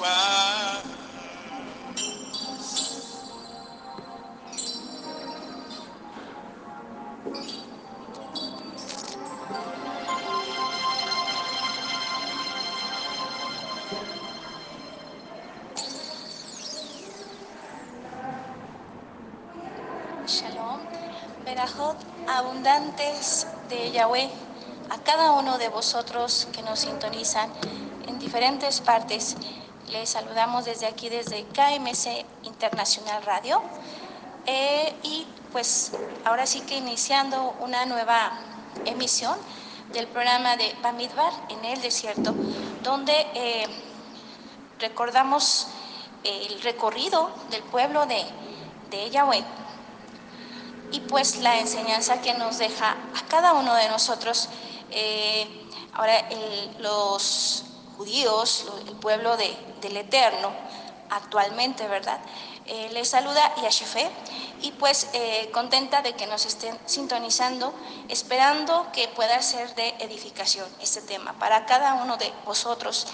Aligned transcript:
Shalom, 0.00 0.08
Berajot, 21.44 21.98
abundantes 22.26 23.46
de 23.68 23.92
Yahweh, 23.92 24.30
a 24.88 24.96
cada 25.04 25.32
uno 25.32 25.58
de 25.58 25.68
vosotros 25.68 26.48
que 26.52 26.62
nos 26.62 26.80
sintonizan 26.80 27.52
en 28.06 28.18
diferentes 28.18 28.80
partes. 28.80 29.36
Les 29.90 30.08
saludamos 30.08 30.66
desde 30.66 30.86
aquí, 30.86 31.08
desde 31.08 31.44
KMC 31.46 32.24
Internacional 32.44 33.24
Radio. 33.24 33.60
Eh, 34.46 34.94
y 35.02 35.26
pues 35.50 35.90
ahora 36.24 36.46
sí 36.46 36.60
que 36.60 36.76
iniciando 36.76 37.56
una 37.58 37.84
nueva 37.86 38.38
emisión 38.84 39.36
del 39.92 40.06
programa 40.06 40.56
de 40.56 40.76
Bamidbar 40.80 41.32
en 41.48 41.64
el 41.64 41.82
desierto, 41.82 42.32
donde 42.84 43.12
eh, 43.34 43.66
recordamos 44.78 45.66
el 46.22 46.62
recorrido 46.62 47.28
del 47.50 47.62
pueblo 47.64 48.06
de, 48.06 48.24
de 48.90 49.10
Yahweh 49.10 49.44
y 50.92 51.00
pues 51.00 51.38
la 51.38 51.58
enseñanza 51.58 52.20
que 52.20 52.34
nos 52.34 52.58
deja 52.58 52.92
a 52.92 53.26
cada 53.28 53.54
uno 53.54 53.74
de 53.74 53.88
nosotros. 53.88 54.48
Eh, 54.92 55.48
ahora 55.94 56.28
los 56.78 57.64
judíos, 58.04 58.64
el 58.88 58.94
pueblo 58.96 59.36
de- 59.36 59.54
del 59.82 59.94
Eterno, 59.98 60.50
actualmente, 61.10 61.86
¿verdad? 61.86 62.18
Eh, 62.64 62.88
les 62.94 63.10
saluda 63.10 63.54
Yashefe 63.56 64.08
y 64.62 64.70
pues 64.72 65.08
eh, 65.12 65.50
contenta 65.52 66.00
de 66.00 66.14
que 66.14 66.26
nos 66.26 66.46
estén 66.46 66.78
sintonizando, 66.86 67.74
esperando 68.08 68.86
que 68.94 69.08
pueda 69.08 69.42
ser 69.42 69.74
de 69.74 69.88
edificación 69.98 70.66
este 70.80 71.02
tema 71.02 71.34
para 71.34 71.66
cada 71.66 71.92
uno 72.02 72.16
de 72.16 72.32
vosotros. 72.46 73.06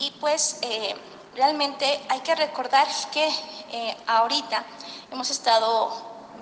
Y 0.00 0.10
pues 0.18 0.58
eh, 0.62 0.96
realmente 1.36 2.00
hay 2.08 2.18
que 2.20 2.34
recordar 2.34 2.88
que 3.12 3.28
eh, 3.70 3.96
ahorita 4.08 4.64
hemos 5.12 5.30
estado 5.30 5.92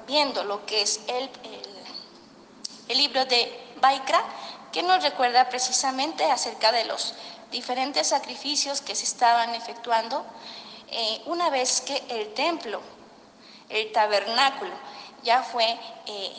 viendo 0.06 0.42
lo 0.44 0.64
que 0.64 0.80
es 0.80 1.00
el, 1.06 1.24
el- 1.44 1.84
el 2.88 2.96
libro 2.98 3.26
de 3.26 3.72
Baikra, 3.78 4.22
que 4.72 4.82
nos 4.82 5.02
recuerda 5.02 5.48
precisamente 5.50 6.24
acerca 6.24 6.72
de 6.72 6.84
los 6.86 7.14
diferentes 7.50 8.08
sacrificios 8.08 8.80
que 8.80 8.94
se 8.94 9.04
estaban 9.04 9.54
efectuando 9.54 10.24
eh, 10.88 11.22
una 11.26 11.50
vez 11.50 11.80
que 11.80 12.02
el 12.08 12.34
templo, 12.34 12.80
el 13.68 13.92
tabernáculo, 13.92 14.72
ya 15.22 15.42
fue 15.42 15.78
eh, 16.06 16.32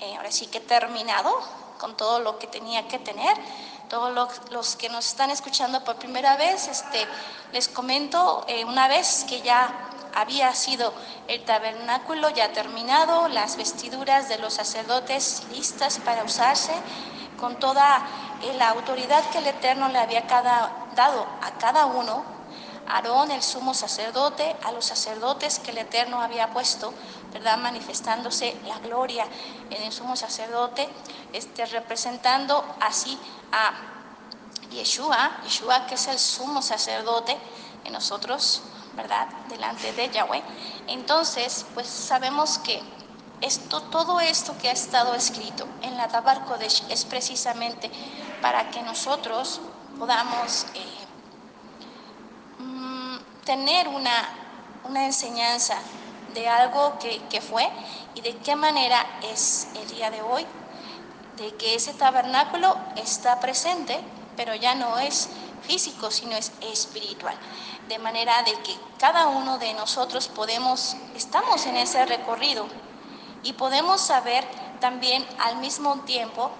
eh, 0.00 0.16
ahora 0.16 0.30
sí 0.30 0.46
que 0.46 0.60
terminado 0.60 1.32
con 1.78 1.96
todo 1.96 2.20
lo 2.20 2.38
que 2.38 2.46
tenía 2.46 2.86
que 2.88 2.98
tener. 2.98 3.36
Todos 3.88 4.12
los, 4.12 4.50
los 4.50 4.76
que 4.76 4.88
nos 4.88 5.06
están 5.06 5.30
escuchando 5.30 5.82
por 5.82 5.96
primera 5.96 6.36
vez, 6.36 6.68
este, 6.68 7.06
les 7.52 7.68
comento 7.68 8.44
eh, 8.46 8.64
una 8.64 8.86
vez 8.86 9.24
que 9.28 9.40
ya 9.40 9.89
había 10.14 10.54
sido 10.54 10.92
el 11.28 11.44
tabernáculo 11.44 12.30
ya 12.30 12.52
terminado, 12.52 13.28
las 13.28 13.56
vestiduras 13.56 14.28
de 14.28 14.38
los 14.38 14.54
sacerdotes 14.54 15.44
listas 15.50 15.98
para 15.98 16.24
usarse, 16.24 16.72
con 17.38 17.58
toda 17.58 18.06
eh, 18.42 18.54
la 18.54 18.68
autoridad 18.70 19.24
que 19.30 19.38
el 19.38 19.46
Eterno 19.46 19.88
le 19.88 19.98
había 19.98 20.26
cada- 20.26 20.70
dado 20.94 21.26
a 21.42 21.50
cada 21.58 21.86
uno 21.86 22.40
Aarón, 22.86 23.30
el 23.30 23.42
sumo 23.42 23.72
sacerdote, 23.72 24.56
a 24.64 24.72
los 24.72 24.84
sacerdotes 24.84 25.60
que 25.60 25.70
el 25.70 25.78
Eterno 25.78 26.20
había 26.20 26.50
puesto, 26.52 26.92
¿verdad? 27.32 27.56
Manifestándose 27.58 28.56
la 28.66 28.80
gloria 28.80 29.24
en 29.70 29.82
el 29.84 29.92
sumo 29.92 30.16
sacerdote, 30.16 30.88
este, 31.32 31.66
representando 31.66 32.64
así 32.80 33.16
a 33.52 33.72
Yeshua, 34.70 35.38
Yeshua 35.44 35.86
que 35.86 35.94
es 35.94 36.08
el 36.08 36.18
sumo 36.18 36.62
sacerdote 36.62 37.38
en 37.84 37.92
nosotros, 37.92 38.62
¿verdad? 38.94 39.28
Delante 39.48 39.92
de 39.92 40.10
Yahweh. 40.10 40.42
Entonces, 40.88 41.66
pues 41.74 41.86
sabemos 41.86 42.58
que 42.58 42.82
esto, 43.40 43.82
todo 43.84 44.20
esto 44.20 44.56
que 44.58 44.68
ha 44.68 44.72
estado 44.72 45.14
escrito 45.14 45.66
en 45.82 45.96
la 45.96 46.08
Tabar 46.08 46.44
Kodesh 46.44 46.84
es 46.90 47.04
precisamente 47.04 47.90
para 48.42 48.70
que 48.70 48.82
nosotros 48.82 49.60
podamos 49.98 50.66
eh, 50.74 50.84
mm, 52.58 53.16
tener 53.44 53.88
una, 53.88 54.28
una 54.84 55.06
enseñanza 55.06 55.76
de 56.34 56.48
algo 56.48 56.98
que, 56.98 57.20
que 57.28 57.40
fue 57.40 57.68
y 58.14 58.20
de 58.20 58.36
qué 58.38 58.56
manera 58.56 59.04
es 59.22 59.68
el 59.74 59.88
día 59.88 60.10
de 60.10 60.22
hoy, 60.22 60.46
de 61.36 61.54
que 61.56 61.74
ese 61.74 61.94
tabernáculo 61.94 62.76
está 62.96 63.40
presente, 63.40 63.98
pero 64.36 64.54
ya 64.54 64.74
no 64.74 64.98
es 64.98 65.28
físico, 65.62 66.10
sino 66.10 66.36
es 66.36 66.52
espiritual. 66.60 67.36
De 67.90 67.98
manera 67.98 68.40
de 68.44 68.52
que 68.62 68.78
cada 69.00 69.26
uno 69.26 69.58
de 69.58 69.74
nosotros 69.74 70.28
podemos, 70.28 70.94
estamos 71.16 71.66
en 71.66 71.76
ese 71.76 72.06
recorrido 72.06 72.68
y 73.42 73.54
podemos 73.54 74.00
saber 74.00 74.46
también 74.78 75.26
al 75.40 75.56
mismo 75.56 75.98
tiempo 76.02 76.52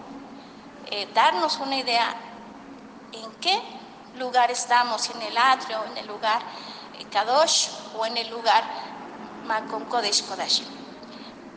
eh, 0.91 1.09
darnos 1.15 1.59
una 1.61 1.77
idea 1.77 2.17
en 3.13 3.31
qué 3.41 3.63
lugar 4.17 4.51
estamos, 4.51 5.09
en 5.11 5.23
el 5.23 5.39
atrio, 5.39 5.85
en 5.85 5.99
el 5.99 6.09
lugar 6.09 6.43
eh, 6.99 7.05
Kadosh 7.13 7.69
o 7.97 8.05
en 8.05 8.17
el 8.17 8.29
lugar 8.29 8.65
Makom 9.47 9.85
Kodesh 9.85 10.25
Kodesh. 10.25 10.65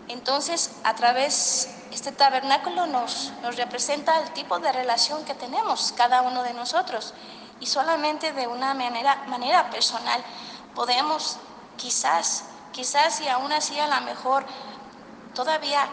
Entonces, 0.08 0.76
a 0.84 0.94
través, 0.94 1.68
este 1.92 2.12
tabernáculo 2.12 2.86
nos, 2.86 3.32
nos 3.42 3.56
representa 3.56 4.20
el 4.20 4.30
tipo 4.34 4.60
de 4.60 4.72
relación 4.72 5.26
que 5.26 5.34
tenemos 5.34 5.96
cada 5.98 6.22
uno 6.22 6.44
de 6.44 6.54
nosotros 6.54 7.16
y 7.60 7.66
solamente 7.66 8.34
de 8.34 8.48
una 8.48 8.74
manera, 8.74 9.24
manera 9.28 9.70
personal 9.70 10.24
podemos 10.76 11.38
quizás, 11.78 12.46
quizás 12.72 13.22
y 13.22 13.28
aún 13.28 13.52
así 13.52 13.80
a 13.80 13.88
lo 13.88 14.06
mejor 14.06 14.46
todavía 15.34 15.88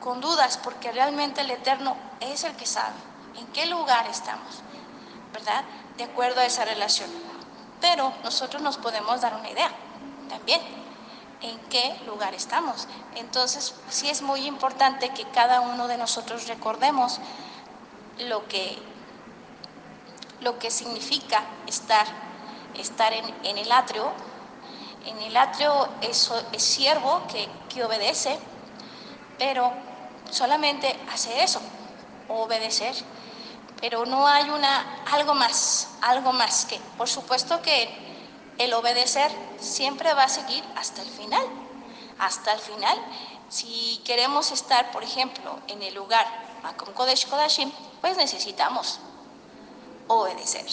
con 0.00 0.20
dudas 0.20 0.58
porque 0.58 0.92
realmente 0.92 1.42
el 1.42 1.50
Eterno 1.50 1.96
es 2.20 2.44
el 2.44 2.54
que 2.56 2.66
sabe 2.66 2.96
en 3.36 3.46
qué 3.48 3.66
lugar 3.66 4.06
estamos, 4.08 4.62
¿verdad? 5.32 5.64
De 5.96 6.04
acuerdo 6.04 6.40
a 6.40 6.44
esa 6.44 6.64
relación. 6.64 7.10
Pero 7.80 8.12
nosotros 8.22 8.62
nos 8.62 8.76
podemos 8.78 9.20
dar 9.20 9.34
una 9.34 9.50
idea 9.50 9.70
también 10.28 10.60
en 11.42 11.58
qué 11.68 12.00
lugar 12.06 12.34
estamos. 12.34 12.86
Entonces, 13.16 13.74
sí 13.90 14.08
es 14.08 14.22
muy 14.22 14.46
importante 14.46 15.10
que 15.10 15.24
cada 15.30 15.60
uno 15.60 15.88
de 15.88 15.98
nosotros 15.98 16.46
recordemos 16.46 17.18
lo 18.18 18.46
que, 18.48 18.78
lo 20.42 20.58
que 20.58 20.70
significa 20.70 21.42
estar, 21.66 22.06
estar 22.78 23.12
en, 23.12 23.24
en 23.44 23.58
el 23.58 23.70
atrio. 23.72 24.12
En 25.06 25.18
el 25.20 25.36
atrio 25.36 25.88
es, 26.00 26.30
es 26.52 26.62
siervo 26.62 27.22
que, 27.28 27.48
que 27.68 27.84
obedece, 27.84 28.38
pero 29.38 29.72
solamente 30.30 30.96
hace 31.12 31.42
eso, 31.42 31.60
obedecer. 32.28 32.94
Pero 33.80 34.06
no 34.06 34.26
hay 34.28 34.48
una, 34.48 35.02
algo 35.10 35.34
más, 35.34 35.88
algo 36.02 36.32
más 36.32 36.66
que, 36.66 36.78
por 36.96 37.08
supuesto 37.08 37.60
que 37.62 37.88
el 38.58 38.72
obedecer 38.74 39.30
siempre 39.58 40.14
va 40.14 40.24
a 40.24 40.28
seguir 40.28 40.62
hasta 40.76 41.02
el 41.02 41.08
final, 41.08 41.44
hasta 42.18 42.52
el 42.52 42.60
final. 42.60 42.96
Si 43.48 44.00
queremos 44.04 44.52
estar, 44.52 44.92
por 44.92 45.02
ejemplo, 45.02 45.58
en 45.66 45.82
el 45.82 45.94
lugar 45.94 46.26
Makom 46.62 46.92
Kodesh 46.94 47.26
Kodashim, 47.26 47.72
pues 48.00 48.16
necesitamos 48.16 49.00
obedecer. 50.08 50.66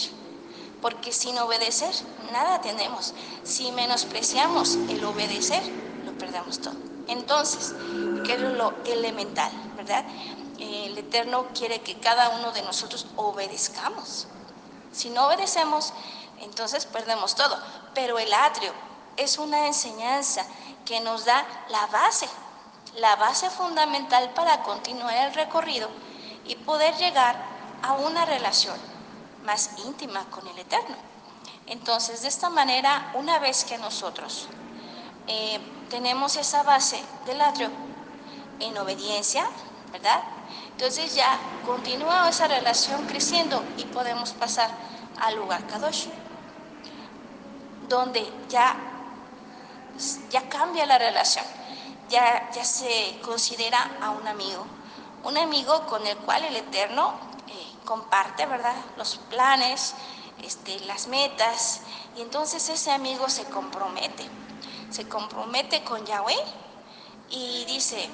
Porque 0.80 1.12
sin 1.12 1.38
obedecer 1.38 1.94
nada 2.32 2.60
tenemos. 2.60 3.14
Si 3.44 3.70
menospreciamos 3.72 4.76
el 4.88 5.04
obedecer, 5.04 5.62
lo 6.04 6.12
perdemos 6.16 6.60
todo. 6.60 6.74
Entonces, 7.06 7.74
¿qué 8.24 8.34
es 8.34 8.40
lo 8.40 8.72
elemental, 8.84 9.50
verdad? 9.76 10.04
El 10.58 10.96
Eterno 10.96 11.46
quiere 11.54 11.80
que 11.80 11.98
cada 11.98 12.30
uno 12.30 12.52
de 12.52 12.62
nosotros 12.62 13.06
obedezcamos. 13.16 14.26
Si 14.92 15.10
no 15.10 15.26
obedecemos, 15.26 15.92
entonces 16.40 16.86
perdemos 16.86 17.34
todo. 17.34 17.58
Pero 17.94 18.18
el 18.18 18.32
atrio 18.32 18.72
es 19.16 19.38
una 19.38 19.66
enseñanza 19.66 20.46
que 20.84 21.00
nos 21.00 21.24
da 21.24 21.44
la 21.68 21.86
base, 21.86 22.28
la 22.96 23.16
base 23.16 23.50
fundamental 23.50 24.30
para 24.30 24.62
continuar 24.62 25.16
el 25.16 25.34
recorrido 25.34 25.88
y 26.46 26.56
poder 26.56 26.96
llegar 26.96 27.36
a 27.82 27.94
una 27.94 28.24
relación 28.24 28.89
más 29.50 29.70
íntima 29.84 30.24
con 30.30 30.46
el 30.46 30.56
Eterno. 30.60 30.94
Entonces, 31.66 32.22
de 32.22 32.28
esta 32.28 32.50
manera, 32.50 33.10
una 33.14 33.40
vez 33.40 33.64
que 33.64 33.78
nosotros 33.78 34.46
eh, 35.26 35.58
tenemos 35.88 36.36
esa 36.36 36.62
base 36.62 37.02
del 37.26 37.40
atrio 37.40 37.68
en 38.60 38.78
obediencia, 38.78 39.44
¿verdad? 39.90 40.22
Entonces 40.70 41.16
ya 41.16 41.36
continúa 41.66 42.28
esa 42.28 42.46
relación 42.46 43.04
creciendo 43.06 43.64
y 43.76 43.86
podemos 43.86 44.30
pasar 44.34 44.70
al 45.20 45.34
lugar 45.34 45.66
Kadosh. 45.66 46.06
donde 47.88 48.22
ya, 48.48 48.76
ya 50.30 50.48
cambia 50.48 50.86
la 50.86 50.96
relación, 50.96 51.44
ya, 52.08 52.48
ya 52.52 52.64
se 52.64 53.18
considera 53.20 53.98
a 54.00 54.10
un 54.10 54.28
amigo, 54.28 54.64
un 55.24 55.36
amigo 55.36 55.86
con 55.86 56.06
el 56.06 56.16
cual 56.18 56.44
el 56.44 56.54
Eterno 56.54 57.29
comparte, 57.84 58.46
¿verdad?, 58.46 58.76
los 58.96 59.16
planes, 59.16 59.94
este, 60.42 60.80
las 60.80 61.06
metas, 61.08 61.82
y 62.16 62.22
entonces 62.22 62.68
ese 62.68 62.90
amigo 62.92 63.28
se 63.28 63.44
compromete, 63.44 64.26
se 64.90 65.08
compromete 65.08 65.82
con 65.84 66.04
Yahweh 66.04 66.36
y 67.30 67.64
dice, 67.66 68.08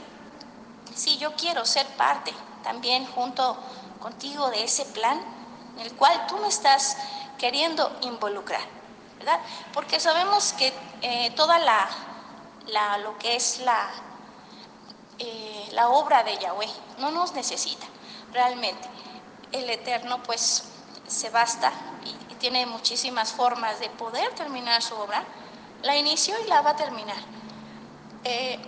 sí, 0.94 1.18
yo 1.18 1.34
quiero 1.36 1.64
ser 1.64 1.86
parte 1.96 2.32
también 2.62 3.06
junto 3.06 3.56
contigo 4.00 4.50
de 4.50 4.64
ese 4.64 4.84
plan 4.86 5.20
en 5.76 5.82
el 5.82 5.94
cual 5.94 6.26
tú 6.26 6.36
me 6.38 6.48
estás 6.48 6.96
queriendo 7.38 7.98
involucrar, 8.02 8.60
¿verdad? 9.18 9.40
Porque 9.72 10.00
sabemos 10.00 10.52
que 10.54 10.72
eh, 11.02 11.30
toda 11.36 11.58
la, 11.58 11.88
la, 12.66 12.98
lo 12.98 13.16
que 13.18 13.36
es 13.36 13.60
la, 13.60 13.88
eh, 15.18 15.68
la 15.72 15.88
obra 15.88 16.22
de 16.24 16.36
Yahweh 16.38 16.70
no 16.98 17.10
nos 17.10 17.34
necesita 17.34 17.86
realmente. 18.32 18.88
El 19.52 19.70
Eterno 19.70 20.22
pues 20.22 20.64
se 21.06 21.30
basta 21.30 21.72
y, 22.04 22.34
tiene 22.36 22.66
muchísimas 22.66 23.32
formas 23.32 23.80
de 23.80 23.88
poder 23.88 24.30
terminar 24.34 24.82
su 24.82 24.94
obra. 24.94 25.24
La 25.82 25.96
inició 25.96 26.34
y 26.44 26.48
la 26.48 26.60
va 26.60 26.70
a 26.70 26.76
terminar. 26.76 27.16
Eh, 28.24 28.58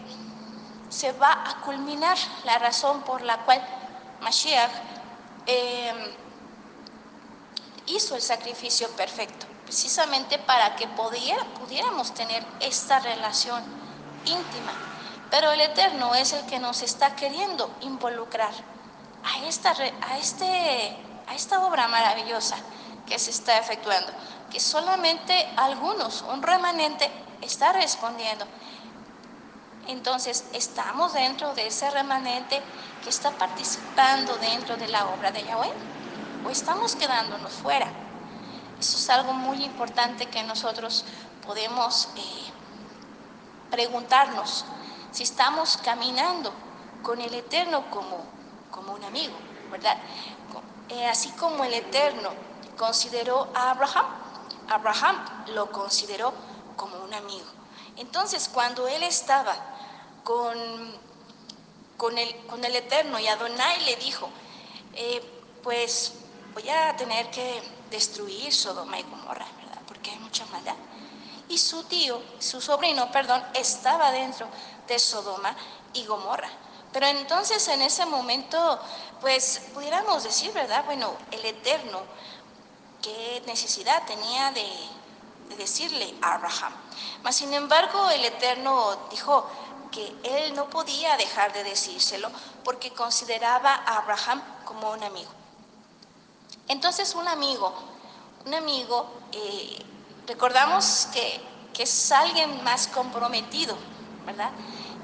se 0.88 1.12
va 1.12 1.44
a 1.46 1.60
culminar 1.60 2.16
la 2.44 2.58
razón 2.58 3.02
por 3.02 3.20
la 3.20 3.44
cual 3.44 3.62
Mashiach 4.22 4.70
eh, 5.46 6.14
hizo 7.86 8.16
el 8.16 8.22
sacrificio 8.22 8.88
perfecto, 8.90 9.46
precisamente 9.64 10.38
para 10.38 10.76
que 10.76 10.88
pudiéramos 10.88 12.14
tener 12.14 12.44
esta 12.60 13.00
relación 13.00 13.62
íntima. 14.24 14.72
Pero 15.31 15.52
el 15.52 15.60
Eterno 15.60 16.14
es 16.14 16.32
el 16.32 16.46
que 16.46 16.58
nos 16.58 16.82
está 16.82 17.14
queriendo 17.16 17.70
involucrar 17.82 18.52
a 19.25 19.47
esta, 19.47 19.70
a 19.70 20.19
este, 20.19 20.97
a 21.26 21.35
esta 21.35 21.65
obra 21.67 21.88
maravillosa 21.88 22.56
que 23.06 23.19
se 23.19 23.31
está 23.31 23.59
efectuando, 23.59 24.12
que 24.50 24.61
solamente 24.61 25.49
algunos, 25.56 26.23
un 26.23 26.43
remanente, 26.43 27.11
está 27.43 27.73
respondiendo. 27.73 28.47
Entonces, 29.87 30.44
estamos 30.53 31.15
dentro 31.15 31.55
de 31.55 31.67
ese 31.67 31.91
remanente 31.91 32.61
que 33.03 33.09
está 33.09 33.31
participando 33.31 34.37
dentro 34.37 34.76
de 34.76 34.88
la 34.88 35.06
obra 35.09 35.31
de 35.31 35.43
Yahweh 35.44 35.73
o 36.47 36.50
estamos 36.50 36.94
quedándonos 36.94 37.53
fuera. 37.53 37.87
Eso 38.79 38.97
es 38.97 39.11
algo 39.11 39.32
muy 39.32 39.65
importante 39.65 40.26
que 40.26 40.43
nosotros 40.43 41.05
podemos 41.47 42.11
eh, 42.17 42.53
preguntarnos 43.70 44.65
si 45.11 45.23
estamos 45.23 45.79
caminando 45.79 46.53
con 47.03 47.20
el 47.20 47.32
Eterno 47.32 47.91
como, 47.91 48.25
como 48.70 48.93
un 48.94 49.05
amigo, 49.05 49.35
¿verdad? 49.70 49.97
Eh, 50.88 51.06
así 51.06 51.31
como 51.32 51.65
el 51.65 51.75
Eterno 51.75 52.31
consideró 52.76 53.49
a 53.55 53.70
Abraham, 53.70 54.06
Abraham 54.69 55.44
lo 55.49 55.70
consideró 55.70 56.32
como 56.76 56.97
un 56.99 57.12
amigo. 57.12 57.47
Entonces, 57.97 58.49
cuando 58.49 58.87
él 58.88 59.03
estaba 59.03 59.55
con, 60.25 60.56
con, 61.97 62.17
el, 62.17 62.47
con 62.47 62.65
el 62.65 62.75
Eterno 62.76 63.19
y 63.19 63.26
Adonai 63.26 63.85
le 63.85 63.97
dijo, 63.97 64.31
eh, 64.94 65.20
pues 65.62 66.12
voy 66.55 66.69
a 66.69 66.97
tener 66.97 67.31
que 67.31 67.62
destruir 67.91 68.53
Sodoma 68.53 68.99
y 68.99 69.03
Gomorra, 69.03 69.47
¿verdad? 69.56 69.82
Porque 69.87 70.11
hay 70.11 70.19
mucha 70.19 70.47
maldad. 70.47 70.76
Y 71.49 71.59
su 71.59 71.82
tío, 71.85 72.23
su 72.38 72.61
sobrino, 72.61 73.11
perdón, 73.11 73.43
estaba 73.55 74.11
dentro 74.11 74.47
de 74.87 74.99
Sodoma 74.99 75.55
y 75.94 76.05
Gomorra. 76.05 76.50
Pero 76.93 77.06
entonces 77.06 77.67
en 77.69 77.82
ese 77.82 78.06
momento, 78.06 78.81
pues 79.20 79.62
pudiéramos 79.75 80.25
decir, 80.25 80.52
¿verdad? 80.52 80.85
Bueno, 80.87 81.12
el 81.31 81.44
Eterno, 81.44 82.00
¿qué 83.02 83.43
necesidad 83.46 84.05
tenía 84.06 84.50
de, 84.52 84.67
de 85.49 85.56
decirle 85.56 86.14
a 86.23 86.35
Abraham? 86.35 86.73
Mas 87.23 87.37
sin 87.37 87.52
embargo, 87.52 88.08
el 88.11 88.25
Eterno 88.25 89.08
dijo, 89.11 89.49
que 89.90 90.14
él 90.23 90.55
no 90.55 90.69
podía 90.70 91.17
dejar 91.17 91.52
de 91.52 91.64
decírselo 91.64 92.31
porque 92.64 92.93
consideraba 92.93 93.75
a 93.75 93.99
Abraham 93.99 94.43
como 94.64 94.91
un 94.91 95.02
amigo. 95.02 95.31
Entonces 96.69 97.14
un 97.14 97.26
amigo, 97.26 97.73
un 98.46 98.55
amigo, 98.55 99.08
eh, 99.32 99.79
recordamos 100.26 101.08
que, 101.12 101.41
que, 101.73 101.84
es 101.84 102.12
alguien 102.12 102.62
más 102.62 102.88
comprometido, 102.88 103.76
¿verdad? 104.26 104.50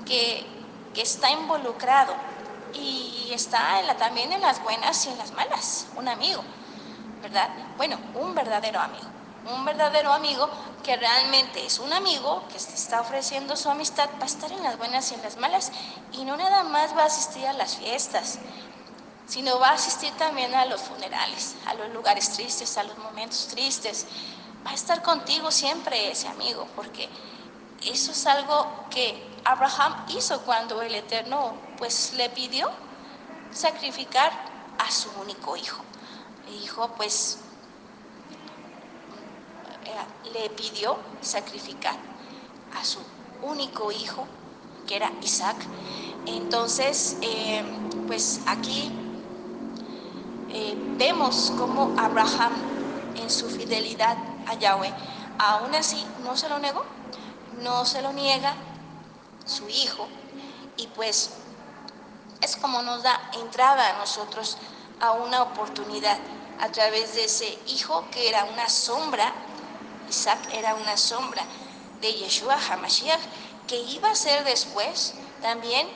Que, 0.05 0.47
que 0.95 1.03
está 1.03 1.31
involucrado 1.31 2.15
y 2.73 3.31
está 3.33 3.81
en 3.81 3.87
la, 3.87 3.97
también 3.97 4.33
en 4.33 4.41
las 4.41 4.63
buenas 4.63 5.05
y 5.07 5.11
en 5.11 5.19
las 5.19 5.33
malas, 5.33 5.87
un 5.97 6.09
amigo, 6.09 6.43
¿verdad? 7.23 7.51
Bueno, 7.77 7.99
un 8.15 8.35
verdadero 8.35 8.81
amigo 8.81 9.15
un 9.53 9.65
verdadero 9.65 10.13
amigo 10.13 10.49
que 10.83 10.97
realmente 10.97 11.65
es 11.65 11.79
un 11.79 11.93
amigo 11.93 12.43
que 12.49 12.57
está 12.57 13.01
ofreciendo 13.01 13.57
su 13.57 13.69
amistad 13.69 14.09
va 14.19 14.23
a 14.23 14.27
estar 14.27 14.51
en 14.53 14.63
las 14.63 14.79
buenas 14.79 15.11
y 15.11 15.15
en 15.15 15.23
las 15.23 15.37
malas 15.37 15.71
y 16.13 16.25
no 16.25 16.37
nada 16.37 16.63
más 16.65 16.97
va 16.97 17.03
a 17.03 17.07
asistir 17.07 17.47
a 17.47 17.53
las 17.53 17.77
fiestas, 17.77 18.39
sino 19.27 19.59
va 19.59 19.71
a 19.71 19.75
asistir 19.75 20.13
también 20.17 20.55
a 20.55 20.67
los 20.67 20.81
funerales, 20.81 21.57
a 21.67 21.75
los 21.75 21.91
lugares 21.91 22.31
tristes, 22.31 22.77
a 22.79 22.85
los 22.85 22.97
momentos 22.99 23.49
tristes. 23.49 24.07
Va 24.67 24.71
a 24.71 24.75
estar 24.75 25.03
contigo 25.03 25.51
siempre 25.51 26.11
ese 26.11 26.29
amigo, 26.29 26.67
porque 26.75 27.09
eso 27.83 28.13
es 28.13 28.27
algo 28.27 28.87
que 28.91 29.34
Abraham 29.45 29.95
hizo 30.09 30.41
cuando 30.43 30.81
el 30.81 30.95
Eterno 30.95 31.55
pues 31.77 32.15
le 32.15 32.31
pidió 32.31 32.71
sacrificar 33.53 34.33
a 34.79 34.91
su 34.91 35.11
único 35.21 35.57
hijo. 35.57 35.85
Le 36.49 36.89
pues 36.97 37.39
le 40.33 40.51
pidió 40.51 40.99
sacrificar 41.21 41.97
a 42.81 42.85
su 42.85 42.99
único 43.43 43.93
hijo, 43.93 44.27
que 44.87 44.97
era 44.97 45.13
Isaac. 45.23 45.57
Entonces, 46.27 47.19
eh, 47.21 47.63
pues 48.07 48.41
aquí 48.47 48.91
eh, 50.49 50.77
vemos 50.99 51.53
cómo 51.57 51.95
Abraham, 51.99 52.53
en 53.17 53.31
su 53.31 53.49
fidelidad 53.49 54.17
a 54.47 54.55
Yahweh, 54.55 54.93
aún 55.39 55.75
así 55.75 56.05
no 56.25 56.37
se 56.37 56.49
lo 56.49 56.59
negó, 56.59 56.85
no 57.63 57.85
se 57.85 58.03
lo 58.03 58.13
niega 58.13 58.55
su 59.45 59.69
hijo, 59.69 60.09
y 60.77 60.87
pues 60.89 61.31
es 62.41 62.57
como 62.57 62.83
nos 62.83 63.03
da 63.03 63.31
entrada 63.35 63.91
a 63.91 63.99
nosotros 63.99 64.59
a 65.01 65.13
una 65.13 65.43
oportunidad 65.43 66.19
a 66.61 66.69
través 66.71 67.15
de 67.15 67.25
ese 67.25 67.59
hijo 67.67 68.05
que 68.11 68.29
era 68.29 68.45
una 68.45 68.69
sombra 68.69 69.33
Isaac 70.09 70.39
era 70.53 70.75
una 70.75 70.97
sombra 70.97 71.45
de 72.01 72.13
Yeshua 72.13 72.57
HaMashiach, 72.57 73.21
que 73.67 73.77
iba 73.77 74.11
a 74.11 74.15
ser 74.15 74.45
después 74.45 75.15
también 75.41 75.89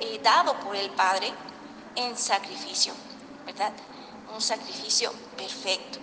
eh, 0.00 0.20
dado 0.22 0.58
por 0.60 0.76
el 0.76 0.90
Padre 0.90 1.32
en 1.94 2.16
sacrificio, 2.16 2.92
¿verdad? 3.46 3.72
Un 4.34 4.40
sacrificio 4.40 5.12
perfecto. 5.36 5.98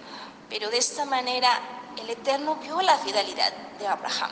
Pero 0.50 0.70
de 0.70 0.78
esta 0.78 1.06
manera 1.06 1.50
el 1.98 2.10
Eterno 2.10 2.56
vio 2.56 2.82
la 2.82 2.98
fidelidad 2.98 3.54
de 3.78 3.88
Abraham. 3.88 4.32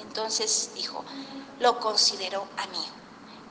Entonces 0.00 0.72
dijo, 0.74 1.04
lo 1.60 1.80
consideró 1.80 2.46
amigo. 2.56 2.92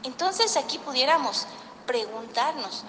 Entonces 0.04 0.58
aquí 0.58 0.78
pudiéramos 0.80 1.48
preguntarnos, 1.86 2.84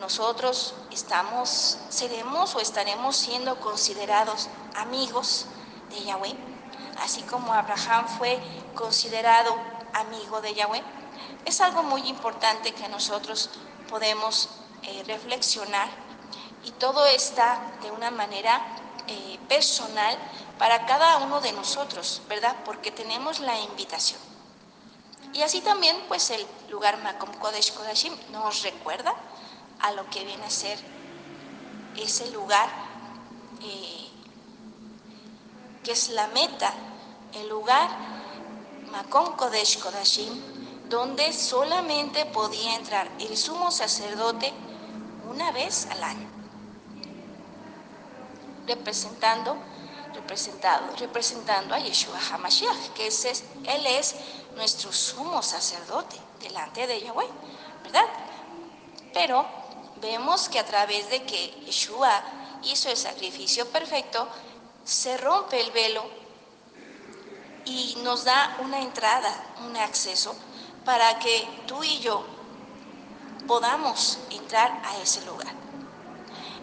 nosotros 0.00 0.74
estamos, 0.90 1.78
seremos 1.88 2.54
o 2.54 2.60
estaremos 2.60 3.16
siendo 3.16 3.60
considerados 3.60 4.48
amigos 4.74 5.46
de 5.90 6.04
Yahweh, 6.04 6.36
así 7.02 7.22
como 7.22 7.52
Abraham 7.52 8.06
fue 8.18 8.40
considerado 8.74 9.56
amigo 9.94 10.40
de 10.40 10.54
Yahweh. 10.54 10.82
Es 11.44 11.60
algo 11.60 11.82
muy 11.82 12.02
importante 12.08 12.72
que 12.72 12.88
nosotros 12.88 13.50
podemos 13.88 14.48
eh, 14.82 15.02
reflexionar 15.06 15.88
y 16.64 16.72
todo 16.72 17.06
está 17.06 17.60
de 17.82 17.90
una 17.90 18.10
manera 18.10 18.60
eh, 19.06 19.38
personal 19.48 20.16
para 20.58 20.84
cada 20.86 21.18
uno 21.18 21.40
de 21.40 21.52
nosotros, 21.52 22.22
¿verdad? 22.28 22.56
Porque 22.64 22.90
tenemos 22.90 23.40
la 23.40 23.58
invitación. 23.60 24.35
Y 25.36 25.42
así 25.42 25.60
también, 25.60 25.94
pues 26.08 26.30
el 26.30 26.46
lugar 26.70 26.96
Makom 27.02 27.30
Kodesh 27.34 27.74
Kodashim 27.74 28.14
nos 28.32 28.62
recuerda 28.62 29.14
a 29.80 29.92
lo 29.92 30.08
que 30.08 30.24
viene 30.24 30.42
a 30.46 30.50
ser 30.50 30.78
ese 31.94 32.30
lugar 32.30 32.70
eh, 33.62 34.08
que 35.84 35.92
es 35.92 36.08
la 36.08 36.28
meta, 36.28 36.72
el 37.34 37.50
lugar 37.50 37.90
Makom 38.90 39.36
Kodesh 39.36 39.78
Kodashim, 39.78 40.32
donde 40.88 41.30
solamente 41.34 42.24
podía 42.24 42.74
entrar 42.74 43.10
el 43.18 43.36
sumo 43.36 43.70
sacerdote 43.70 44.54
una 45.30 45.52
vez 45.52 45.86
al 45.90 46.02
año, 46.02 46.28
representando, 48.66 49.58
representado, 50.26 50.96
representando 50.96 51.72
a 51.72 51.78
Yeshua 51.78 52.18
HaMashiach, 52.18 52.92
que 52.94 53.06
es, 53.06 53.24
él 53.24 53.86
es 53.86 54.16
nuestro 54.56 54.92
sumo 54.92 55.40
sacerdote 55.40 56.16
delante 56.40 56.86
de 56.86 57.00
Yahweh, 57.00 57.28
¿verdad? 57.84 58.06
Pero 59.14 59.46
vemos 60.00 60.48
que 60.48 60.58
a 60.58 60.66
través 60.66 61.08
de 61.10 61.22
que 61.22 61.50
Yeshua 61.66 62.10
hizo 62.64 62.90
el 62.90 62.96
sacrificio 62.96 63.68
perfecto, 63.68 64.28
se 64.84 65.16
rompe 65.16 65.60
el 65.60 65.70
velo 65.70 66.04
y 67.64 67.96
nos 68.02 68.24
da 68.24 68.56
una 68.60 68.80
entrada, 68.80 69.32
un 69.64 69.76
acceso 69.76 70.34
para 70.84 71.20
que 71.20 71.48
tú 71.68 71.84
y 71.84 72.00
yo 72.00 72.24
podamos 73.46 74.18
entrar 74.30 74.82
a 74.84 74.98
ese 74.98 75.24
lugar. 75.24 75.65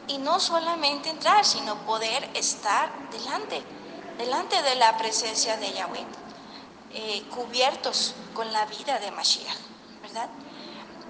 Y 0.08 0.18
no 0.18 0.40
solamente 0.40 1.10
entrar, 1.10 1.46
sino 1.46 1.76
poder 1.86 2.30
estar 2.34 2.92
delante, 3.12 3.64
delante 4.18 4.62
de 4.62 4.76
la 4.76 4.98
presencia 4.98 5.58
de 5.58 5.72
Yahweh, 5.72 6.06
eh, 6.92 7.24
cubiertos 7.34 8.14
con 8.34 8.52
la 8.52 8.66
vida 8.66 9.00
de 9.00 9.12
Mashiach, 9.12 9.58
¿verdad? 10.02 10.30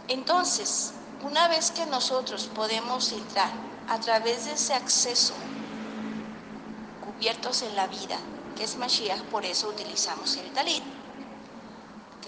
Entonces, 0.08 0.94
una 1.24 1.48
vez 1.48 1.72
que 1.72 1.86
nosotros 1.86 2.50
podemos 2.54 3.12
entrar 3.12 3.50
a 3.88 4.00
través 4.00 4.46
de 4.46 4.54
ese 4.54 4.74
acceso, 4.74 5.34
cubiertos 7.04 7.62
en 7.64 7.76
la 7.76 7.88
vida, 7.88 8.18
que 8.56 8.64
es 8.64 8.78
Mashiach, 8.78 9.22
por 9.24 9.46
eso 9.46 9.70
utilizamos 9.70 10.38
el 10.38 10.52
talit. 10.52 10.84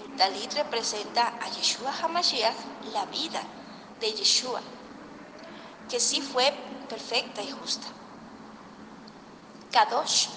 El 0.02 0.16
talit 0.16 0.52
representa 0.54 1.28
a 1.40 1.48
Yeshua 1.50 1.92
HaMashiach, 2.02 2.56
la 2.92 3.04
vida 3.06 3.42
de 4.00 4.12
Yeshua, 4.12 4.60
que 5.88 6.00
sí 6.00 6.20
fue 6.20 6.52
perfecta 6.88 7.42
y 7.42 7.50
justa. 7.50 7.86
Kadosh. 9.70 10.28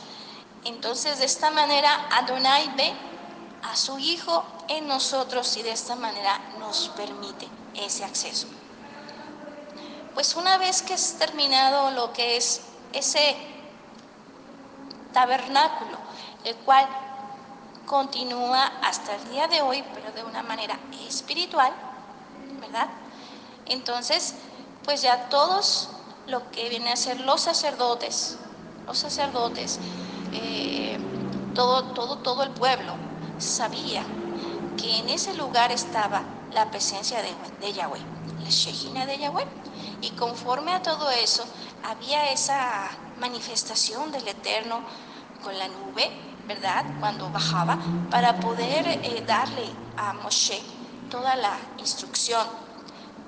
Entonces, 0.66 1.20
de 1.20 1.26
esta 1.26 1.50
manera, 1.52 2.08
Adonai 2.12 2.76
ve 2.76 2.94
a 3.64 3.76
su 3.76 3.98
Hijo 3.98 4.44
en 4.68 4.88
nosotros 4.88 5.56
y 5.58 5.64
de 5.64 5.72
esta 5.72 5.96
manera 5.96 6.40
nos 6.60 6.90
permite 6.90 7.48
ese 7.76 8.04
acceso. 8.04 8.48
Pues 10.14 10.36
una 10.36 10.58
vez 10.58 10.82
que 10.82 10.94
es 10.94 11.18
terminado 11.18 11.92
lo 11.92 12.12
que 12.12 12.36
es 12.36 12.62
ese 12.92 13.38
tabernáculo, 15.14 15.98
el 16.44 16.56
cual 16.58 16.88
continúa 17.86 18.66
hasta 18.84 19.16
el 19.16 19.30
día 19.30 19.48
de 19.48 19.62
hoy, 19.62 19.84
pero 19.94 20.12
de 20.12 20.24
una 20.24 20.44
manera 20.44 20.78
espiritual, 21.08 21.74
¿verdad? 22.60 22.88
Entonces, 23.66 24.36
pues 24.84 25.02
ya 25.02 25.30
todos 25.30 25.90
lo 26.28 26.52
que 26.52 26.70
viene 26.70 26.92
a 26.92 26.96
ser 26.96 27.20
los 27.22 27.42
sacerdotes, 27.42 28.38
los 28.86 28.98
sacerdotes, 28.98 29.80
eh, 30.32 30.98
todo, 31.54 31.94
todo, 31.94 32.20
todo 32.20 32.44
el 32.44 32.52
pueblo 32.52 32.96
sabía 33.38 34.04
que 34.78 35.00
en 35.00 35.10
ese 35.10 35.34
lugar 35.34 35.72
estaba 35.72 36.24
la 36.52 36.70
presencia 36.72 37.22
de, 37.22 37.36
de 37.60 37.74
Yahweh, 37.74 38.02
la 38.44 38.50
Shejina 38.50 39.06
de 39.06 39.18
Yahweh. 39.18 39.48
Y 40.02 40.12
conforme 40.12 40.74
a 40.74 40.82
todo 40.82 41.10
eso, 41.10 41.46
había 41.84 42.32
esa 42.32 42.90
manifestación 43.18 44.12
del 44.12 44.28
Eterno 44.28 44.82
con 45.42 45.58
la 45.58 45.68
nube, 45.68 46.10
¿verdad? 46.48 46.86
Cuando 47.00 47.30
bajaba, 47.30 47.78
para 48.10 48.40
poder 48.40 48.88
eh, 48.88 49.24
darle 49.28 49.70
a 49.98 50.14
Moshe 50.14 50.62
toda 51.10 51.36
la 51.36 51.58
instrucción 51.78 52.48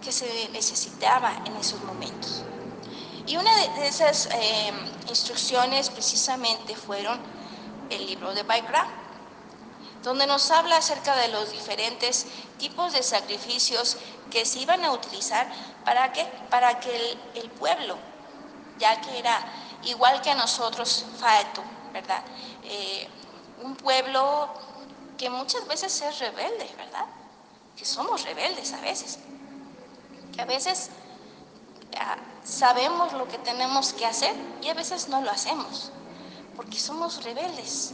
que 0.02 0.12
se 0.12 0.50
necesitaba 0.50 1.44
en 1.46 1.56
esos 1.58 1.82
momentos. 1.84 2.44
Y 3.28 3.38
una 3.38 3.56
de 3.56 3.88
esas 3.88 4.28
em, 4.32 4.76
instrucciones 5.08 5.90
precisamente 5.90 6.76
fueron 6.76 7.20
el 7.90 8.06
libro 8.08 8.34
de 8.34 8.44
Baikra, 8.44 8.88
donde 10.04 10.26
nos 10.26 10.50
habla 10.50 10.78
acerca 10.78 11.16
de 11.16 11.28
los 11.28 11.52
diferentes 11.52 12.26
tipos 12.58 12.94
de 12.94 13.04
sacrificios 13.04 13.98
que 14.32 14.46
se 14.46 14.60
iban 14.60 14.84
a 14.84 14.92
utilizar 14.92 15.48
para 15.86 16.12
que, 16.12 16.26
para 16.50 16.80
que 16.80 17.18
el, 17.36 17.50
pueblo, 17.52 17.98
ya 18.80 19.00
que 19.02 19.20
era 19.20 19.40
igual 19.84 20.22
que 20.22 20.34
nosotros, 20.34 21.06
Faetu, 21.20 21.62
¿verdad? 21.94 22.24
Eh, 22.64 23.08
un 23.62 23.76
pueblo 23.76 24.50
que 25.18 25.30
muchas 25.30 25.68
veces 25.68 26.02
es 26.02 26.20
rebelde, 26.20 26.68
¿verdad? 26.76 27.06
Que 27.78 27.86
somos 27.86 28.24
rebeldes 28.24 28.74
a 28.74 28.82
veces. 28.82 29.20
Que 30.34 30.42
a 30.42 30.46
veces 30.46 30.90
ah, 31.98 32.18
sabemos 32.44 33.14
lo 33.14 33.28
que 33.28 33.38
tenemos 33.40 33.94
que 33.94 34.06
hacer 34.06 34.36
y 34.62 34.70
a 34.70 34.74
veces 34.74 35.10
no 35.10 35.22
lo 35.22 35.32
hacemos, 35.32 35.92
porque 36.56 36.80
somos 36.80 37.24
rebeldes. 37.24 37.94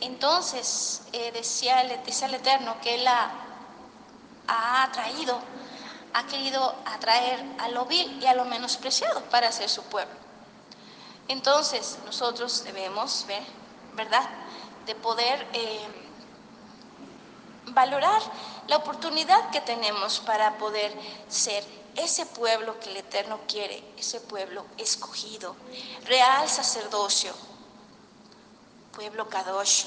Entonces, 0.00 1.02
eh, 1.12 1.32
decía, 1.32 1.82
decía 2.04 2.26
el 2.26 2.34
Eterno 2.34 2.76
que 2.82 2.96
Él 2.96 3.06
ha, 3.08 3.30
ha 4.46 4.82
atraído, 4.82 5.38
ha 6.12 6.26
querido 6.26 6.74
atraer 6.84 7.44
a 7.58 7.68
lo 7.68 7.86
vil 7.86 8.22
y 8.22 8.26
a 8.26 8.34
lo 8.34 8.44
menospreciado 8.44 9.22
para 9.24 9.50
ser 9.52 9.68
su 9.68 9.82
pueblo. 9.84 10.14
Entonces, 11.28 11.98
nosotros 12.04 12.62
debemos 12.64 13.24
ver, 13.26 13.42
¿verdad?, 13.94 14.28
de 14.86 14.94
poder 14.94 15.46
eh, 15.52 15.88
valorar 17.66 18.22
la 18.68 18.76
oportunidad 18.76 19.50
que 19.50 19.60
tenemos 19.60 20.20
para 20.20 20.58
poder 20.58 20.92
ser 21.28 21.64
ese 21.96 22.26
pueblo 22.26 22.78
que 22.80 22.90
el 22.90 22.96
Eterno 22.98 23.40
quiere, 23.48 23.82
ese 23.96 24.20
pueblo 24.20 24.66
escogido, 24.76 25.56
real 26.04 26.48
sacerdocio, 26.48 27.32
pueblo 28.94 29.28
Kadosh. 29.28 29.86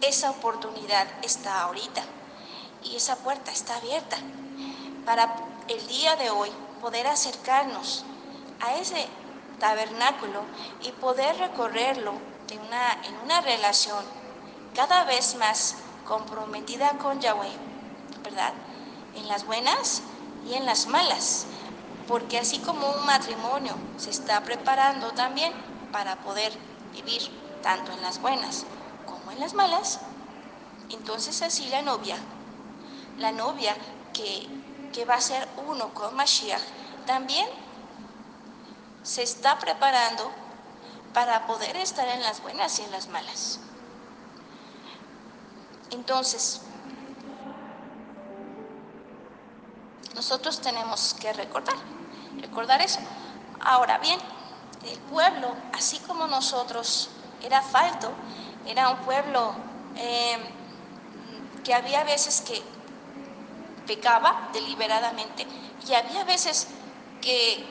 Esa 0.00 0.30
oportunidad 0.30 1.06
está 1.22 1.62
ahorita 1.62 2.02
y 2.82 2.96
esa 2.96 3.16
puerta 3.16 3.50
está 3.52 3.76
abierta 3.76 4.18
para 5.06 5.34
el 5.68 5.86
día 5.86 6.16
de 6.16 6.30
hoy 6.30 6.50
poder 6.82 7.06
acercarnos 7.06 8.04
a 8.60 8.74
ese 8.74 9.06
tabernáculo 9.60 10.42
y 10.82 10.92
poder 10.92 11.36
recorrerlo 11.38 12.12
de 12.48 12.58
una, 12.58 12.92
en 13.04 13.16
una 13.18 13.40
relación 13.40 14.04
cada 14.74 15.04
vez 15.04 15.36
más 15.36 15.76
comprometida 16.04 16.98
con 16.98 17.20
Yahweh, 17.20 17.52
¿verdad? 18.22 18.52
En 19.16 19.28
las 19.28 19.46
buenas 19.46 20.02
y 20.48 20.54
en 20.54 20.66
las 20.66 20.86
malas, 20.86 21.46
porque 22.06 22.38
así 22.38 22.58
como 22.58 22.90
un 22.92 23.06
matrimonio 23.06 23.74
se 23.96 24.10
está 24.10 24.42
preparando 24.42 25.12
también 25.12 25.52
para 25.92 26.16
poder 26.16 26.52
vivir 26.92 27.22
tanto 27.62 27.92
en 27.92 28.02
las 28.02 28.20
buenas 28.20 28.64
como 29.06 29.32
en 29.32 29.40
las 29.40 29.54
malas, 29.54 30.00
entonces 30.90 31.40
así 31.42 31.66
la 31.68 31.82
novia, 31.82 32.16
la 33.18 33.32
novia 33.32 33.74
que, 34.12 34.46
que 34.92 35.04
va 35.04 35.14
a 35.14 35.20
ser 35.20 35.48
uno 35.66 35.92
con 35.94 36.14
Mashiach, 36.14 36.62
también 37.06 37.46
se 39.02 39.22
está 39.22 39.58
preparando 39.58 40.30
para 41.12 41.46
poder 41.46 41.76
estar 41.76 42.08
en 42.08 42.22
las 42.22 42.42
buenas 42.42 42.78
y 42.78 42.82
en 42.82 42.90
las 42.90 43.08
malas. 43.08 43.60
Entonces, 45.94 46.60
nosotros 50.14 50.60
tenemos 50.60 51.14
que 51.14 51.32
recordar, 51.32 51.76
recordar 52.40 52.82
eso. 52.82 52.98
Ahora 53.60 53.98
bien, 53.98 54.18
el 54.82 54.98
pueblo, 55.00 55.54
así 55.72 56.00
como 56.00 56.26
nosotros, 56.26 57.10
era 57.40 57.62
falto, 57.62 58.12
era 58.66 58.90
un 58.90 58.98
pueblo 58.98 59.54
eh, 59.96 60.52
que 61.62 61.72
había 61.72 62.02
veces 62.02 62.40
que 62.40 62.60
pecaba 63.86 64.50
deliberadamente 64.52 65.46
y 65.86 65.94
había 65.94 66.24
veces 66.24 66.68
que 67.20 67.64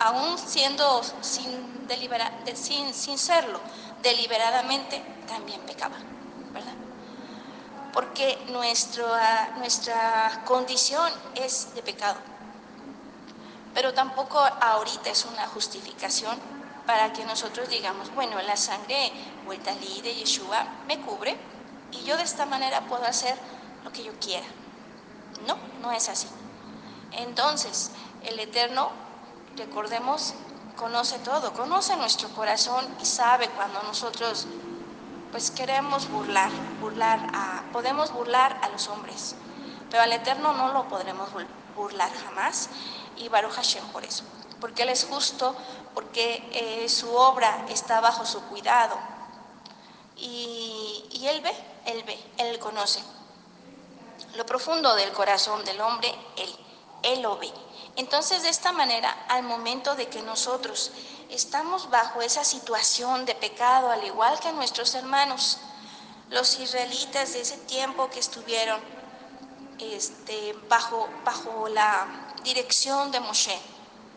aún 0.00 0.38
siendo 0.38 1.02
sin, 1.20 1.86
sin, 2.54 2.94
sin 2.94 3.18
serlo 3.18 3.60
deliberadamente, 4.02 5.02
también 5.26 5.60
pecaba. 5.62 6.17
Porque 7.92 8.38
nuestra, 8.48 9.54
nuestra 9.56 10.42
condición 10.44 11.12
es 11.34 11.74
de 11.74 11.82
pecado. 11.82 12.18
Pero 13.74 13.94
tampoco 13.94 14.38
ahorita 14.38 15.10
es 15.10 15.24
una 15.24 15.46
justificación 15.48 16.38
para 16.86 17.12
que 17.12 17.24
nosotros 17.24 17.68
digamos, 17.68 18.14
bueno, 18.14 18.40
la 18.42 18.56
sangre 18.56 19.12
o 19.46 19.52
el 19.52 19.60
talí 19.60 20.00
de 20.00 20.14
Yeshua 20.14 20.66
me 20.86 21.00
cubre 21.00 21.36
y 21.92 22.02
yo 22.02 22.16
de 22.16 22.22
esta 22.22 22.46
manera 22.46 22.80
puedo 22.86 23.04
hacer 23.04 23.36
lo 23.84 23.92
que 23.92 24.02
yo 24.02 24.12
quiera. 24.18 24.46
No, 25.46 25.56
no 25.80 25.92
es 25.92 26.08
así. 26.08 26.28
Entonces, 27.12 27.90
el 28.22 28.38
Eterno 28.40 28.90
recordemos, 29.56 30.34
conoce 30.76 31.18
todo, 31.18 31.52
conoce 31.52 31.96
nuestro 31.96 32.28
corazón 32.30 32.86
y 33.00 33.04
sabe 33.04 33.48
cuando 33.50 33.82
nosotros 33.82 34.46
pues 35.30 35.50
queremos 35.50 36.08
burlar, 36.08 36.50
burlar 36.80 37.18
a, 37.34 37.62
podemos 37.72 38.12
burlar 38.12 38.58
a 38.62 38.68
los 38.68 38.88
hombres, 38.88 39.34
pero 39.90 40.02
al 40.02 40.12
Eterno 40.12 40.52
no 40.52 40.72
lo 40.72 40.88
podremos 40.88 41.28
burlar 41.76 42.10
jamás 42.24 42.70
y 43.16 43.28
Baruch 43.28 43.52
Hashem 43.52 43.84
por 43.88 44.04
eso. 44.04 44.24
porque 44.60 44.82
Él 44.82 44.88
es 44.88 45.04
justo, 45.04 45.54
porque 45.94 46.48
eh, 46.52 46.88
su 46.88 47.14
obra 47.14 47.66
está 47.68 48.00
bajo 48.00 48.26
su 48.26 48.40
cuidado. 48.42 48.96
Y, 50.16 51.04
y 51.12 51.26
Él 51.28 51.40
ve, 51.40 51.52
Él 51.84 52.02
ve, 52.04 52.18
Él 52.38 52.58
conoce. 52.58 53.00
Lo 54.34 54.44
profundo 54.46 54.94
del 54.94 55.12
corazón 55.12 55.64
del 55.64 55.80
hombre, 55.80 56.12
Él, 56.36 56.56
Él 57.02 57.22
lo 57.22 57.38
ve. 57.38 57.52
Entonces, 57.96 58.42
de 58.42 58.48
esta 58.48 58.72
manera, 58.72 59.26
al 59.28 59.42
momento 59.42 59.94
de 59.94 60.08
que 60.08 60.22
nosotros 60.22 60.92
estamos 61.30 61.90
bajo 61.90 62.22
esa 62.22 62.44
situación 62.44 63.24
de 63.26 63.34
pecado, 63.34 63.90
al 63.90 64.04
igual 64.04 64.38
que 64.40 64.52
nuestros 64.52 64.94
hermanos, 64.94 65.58
los 66.30 66.58
israelitas 66.58 67.32
de 67.32 67.40
ese 67.40 67.56
tiempo 67.58 68.08
que 68.10 68.20
estuvieron 68.20 68.80
este, 69.78 70.54
bajo, 70.68 71.08
bajo 71.24 71.68
la 71.68 72.34
dirección 72.42 73.10
de 73.10 73.20
Moshe 73.20 73.58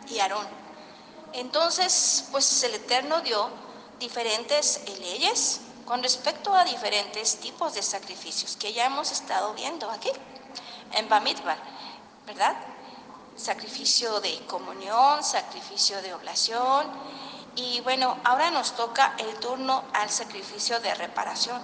y 0.09 0.19
Aarón. 0.19 0.47
Entonces, 1.33 2.25
pues 2.31 2.63
el 2.63 2.75
Eterno 2.75 3.21
dio 3.21 3.49
diferentes 3.99 4.81
leyes 4.99 5.61
con 5.85 6.03
respecto 6.03 6.53
a 6.53 6.63
diferentes 6.63 7.37
tipos 7.37 7.73
de 7.73 7.83
sacrificios 7.83 8.55
que 8.57 8.73
ya 8.73 8.85
hemos 8.85 9.11
estado 9.11 9.53
viendo 9.53 9.89
aquí 9.89 10.09
en 10.93 11.07
Bamidbar, 11.07 11.57
¿verdad? 12.25 12.55
Sacrificio 13.41 14.19
de 14.21 14.45
comunión, 14.45 15.23
sacrificio 15.23 15.99
de 16.03 16.13
oblación 16.13 16.87
y 17.55 17.81
bueno, 17.81 18.15
ahora 18.23 18.51
nos 18.51 18.75
toca 18.75 19.15
el 19.17 19.35
turno 19.39 19.83
al 19.93 20.11
sacrificio 20.11 20.79
de 20.79 20.93
reparación. 20.93 21.59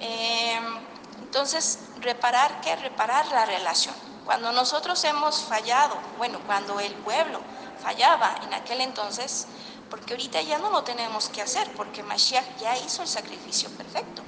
Em, 0.00 0.78
entonces, 1.22 1.80
reparar, 2.00 2.60
¿qué? 2.60 2.76
Reparar 2.76 3.26
la 3.32 3.46
relación. 3.46 3.94
Cuando 4.24 4.52
nosotros 4.52 5.02
hemos 5.04 5.42
fallado, 5.42 5.96
bueno, 6.18 6.38
cuando 6.46 6.78
el 6.78 6.94
pueblo 6.94 7.40
fallaba 7.82 8.36
en 8.44 8.54
aquel 8.54 8.80
entonces, 8.80 9.48
porque 9.90 10.14
ahorita 10.14 10.40
ya 10.42 10.58
no 10.58 10.70
lo 10.70 10.84
tenemos 10.84 11.28
que 11.30 11.42
hacer, 11.42 11.68
porque 11.74 12.04
Mashiach 12.04 12.60
ya 12.60 12.76
hizo 12.78 13.02
el 13.02 13.08
sacrificio 13.08 13.68
perfecto, 13.70 14.22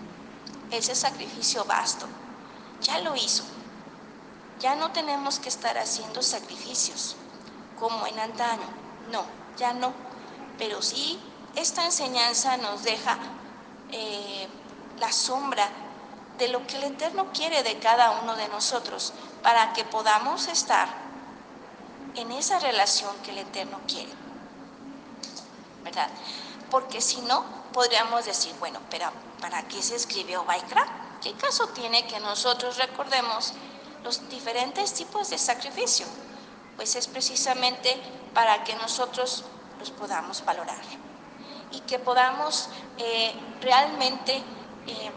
ese 0.71 0.97
sacrificio 0.97 1.65
vasto, 1.65 2.09
ya 2.81 2.99
lo 2.99 3.15
hizo. 3.15 3.54
Ya 4.61 4.77
no 4.77 4.93
tenemos 4.93 5.39
que 5.39 5.49
estar 5.49 5.77
haciendo 5.79 6.23
sacrificios 6.23 7.17
como 7.79 8.07
en 8.07 8.19
antaño, 8.19 8.67
no, 9.11 9.25
ya 9.57 9.73
no. 9.73 9.93
Pero 10.59 10.81
sí, 10.81 11.21
esta 11.57 11.85
enseñanza 11.85 12.57
nos 12.57 12.83
deja 12.83 13.19
eh, 13.91 14.49
la 14.99 15.13
sombra 15.13 15.69
de 16.39 16.49
lo 16.49 16.67
que 16.67 16.77
el 16.77 16.85
Eterno 16.85 17.33
quiere 17.33 17.63
de 17.63 17.79
cada 17.79 18.23
uno 18.23 18.35
de 18.37 18.49
nosotros 18.49 19.13
para 19.43 19.73
que 19.73 19.85
podamos 19.85 20.49
estar 20.49 20.89
en 22.17 22.33
esa 22.33 22.59
relación 22.59 23.15
que 23.23 23.31
el 23.31 23.39
Eterno 23.39 23.81
quiere. 23.87 24.13
¿Verdad? 25.83 26.09
Porque 26.71 27.01
si 27.01 27.21
no, 27.23 27.45
podríamos 27.73 28.25
decir, 28.25 28.55
bueno, 28.59 28.81
pero 28.91 29.11
¿para 29.41 29.63
qué 29.69 29.83
se 29.83 29.97
escribió 29.97 30.45
Baikra? 30.45 30.87
¿Qué 31.23 31.35
caso 31.35 31.69
tiene 31.69 32.07
que 32.07 32.19
nosotros 32.21 32.79
recordemos 32.79 33.53
los 34.05 34.29
diferentes 34.29 34.93
tipos 34.93 35.31
de 35.31 35.39
sacrificio? 35.39 36.07
Pues 36.77 36.95
es 36.95 37.09
precisamente 37.09 37.97
para 38.35 38.63
que 38.63 38.77
nosotros 38.77 39.45
los 39.79 39.91
podamos 39.91 40.45
valorar 40.45 40.83
y 41.73 41.81
que 41.81 41.99
podamos 41.99 42.69
eh, 42.99 43.35
realmente 43.61 44.37
eh, 44.87 45.11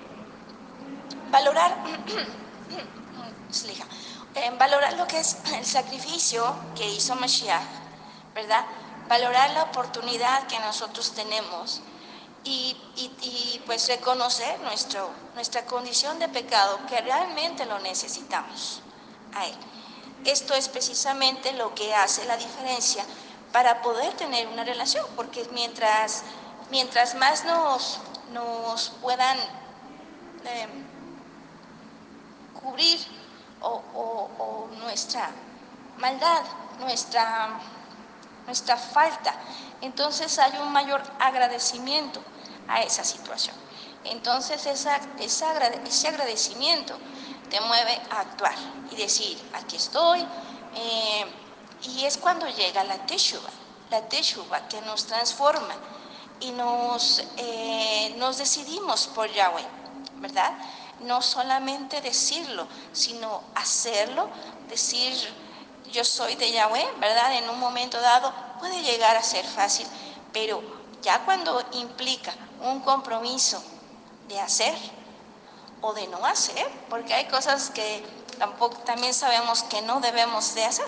valorar, 1.30 1.78
eh, 4.36 4.52
valorar 4.58 4.94
lo 4.94 5.06
que 5.06 5.20
es 5.20 5.38
el 5.54 5.66
sacrificio 5.66 6.56
que 6.76 6.90
hizo 6.90 7.16
Mashiach, 7.16 7.62
¿verdad? 8.34 8.66
Valorar 9.08 9.52
la 9.52 9.64
oportunidad 9.64 10.48
que 10.48 10.60
nosotros 10.60 11.12
tenemos 11.12 11.82
y, 12.48 13.62
pues 13.66 13.88
reconocer 13.88 14.60
nuestro, 14.62 15.10
nuestra 15.36 15.66
condición 15.66 16.20
de 16.20 16.30
pecado, 16.30 16.80
que 16.88 17.02
realmente 17.02 17.66
lo 17.66 17.80
necesitamos 17.80 18.82
a 19.36 19.46
Él. 19.46 19.56
Esto 20.26 20.54
es 20.54 20.70
precisamente 20.70 21.54
lo 21.54 21.74
que 21.76 21.94
hace 21.94 22.26
la 22.26 22.38
diferencia 22.38 23.06
para 23.52 23.82
poder 23.82 24.14
tener 24.14 24.48
una 24.48 24.64
relación, 24.64 25.06
porque 25.16 25.48
mientras, 25.54 26.24
mientras 26.72 27.16
más 27.16 27.44
nos, 27.46 28.00
nos 28.34 28.90
puedan 29.02 29.38
eh, 30.46 30.68
cubrir 32.62 33.00
o, 33.62 34.68
nuestra 34.80 35.32
maldad, 35.98 36.44
nuestra, 36.80 37.60
nuestra 38.48 38.78
falta. 38.78 39.36
Entonces 39.82 40.40
hay 40.40 40.58
un 40.60 40.72
mayor 40.72 41.04
agradecimiento 41.20 42.22
a 42.68 42.82
esa 42.82 43.04
situación. 43.04 43.56
Entonces 44.06 44.66
ese 44.66 46.08
agradecimiento 46.08 46.98
te 47.50 47.62
mueve 47.62 48.02
a 48.10 48.22
actuar 48.22 48.56
y 48.92 48.96
decir, 48.96 49.38
aquí 49.54 49.76
estoy. 49.76 50.26
Eh, 50.76 51.26
y 51.84 52.06
es 52.06 52.18
cuando 52.18 52.48
llega 52.48 52.84
la 52.84 53.06
teshuva, 53.06 53.50
la 53.90 54.02
teshuva 54.08 54.68
que 54.68 54.82
nos 54.82 55.06
transforma 55.06 55.76
y 56.40 56.52
nos, 56.52 57.24
eh, 57.38 58.16
nos 58.18 58.38
decidimos 58.38 59.08
por 59.08 59.32
Yahweh, 59.32 59.66
¿verdad? 60.16 60.54
No 61.02 61.22
solamente 61.22 62.02
decirlo, 62.02 62.68
sino 62.94 63.44
hacerlo, 63.56 64.30
decir 64.68 65.14
yo 65.92 66.04
soy 66.04 66.36
de 66.36 66.52
Yahweh, 66.52 66.88
¿verdad? 67.00 67.34
En 67.34 67.50
un 67.50 67.60
momento 67.60 68.00
dado 68.00 68.34
puede 68.60 68.82
llegar 68.82 69.16
a 69.16 69.24
ser 69.24 69.46
fácil, 69.46 69.88
pero 70.34 70.62
ya 71.02 71.24
cuando 71.26 71.64
implica 71.74 72.34
un 72.62 72.82
compromiso 72.82 73.62
de 74.28 74.40
hacer 74.40 74.76
o 75.82 75.94
de 75.94 76.08
no 76.08 76.26
hacer, 76.26 76.68
porque 76.90 77.14
hay 77.14 77.26
cosas 77.26 77.70
que 77.70 78.04
tampoco 78.40 78.78
también 78.80 79.14
sabemos 79.14 79.64
que 79.64 79.82
no 79.82 80.00
debemos 80.00 80.56
de 80.56 80.66
hacer. 80.66 80.88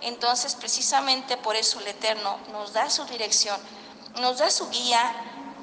Entonces, 0.00 0.54
precisamente 0.54 1.36
por 1.36 1.56
eso 1.56 1.78
el 1.80 1.88
Eterno 1.88 2.38
nos 2.52 2.72
da 2.72 2.88
su 2.88 3.04
dirección 3.04 3.58
nos 4.18 4.38
da 4.38 4.50
su 4.50 4.68
guía 4.70 5.12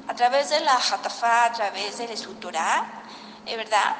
a 0.08 0.16
través 0.16 0.50
de 0.50 0.60
la 0.62 0.76
Hatafá, 0.76 1.46
a 1.46 1.52
través 1.52 1.98
del 1.98 2.12
Esuturá, 2.12 3.04
¿verdad? 3.46 3.96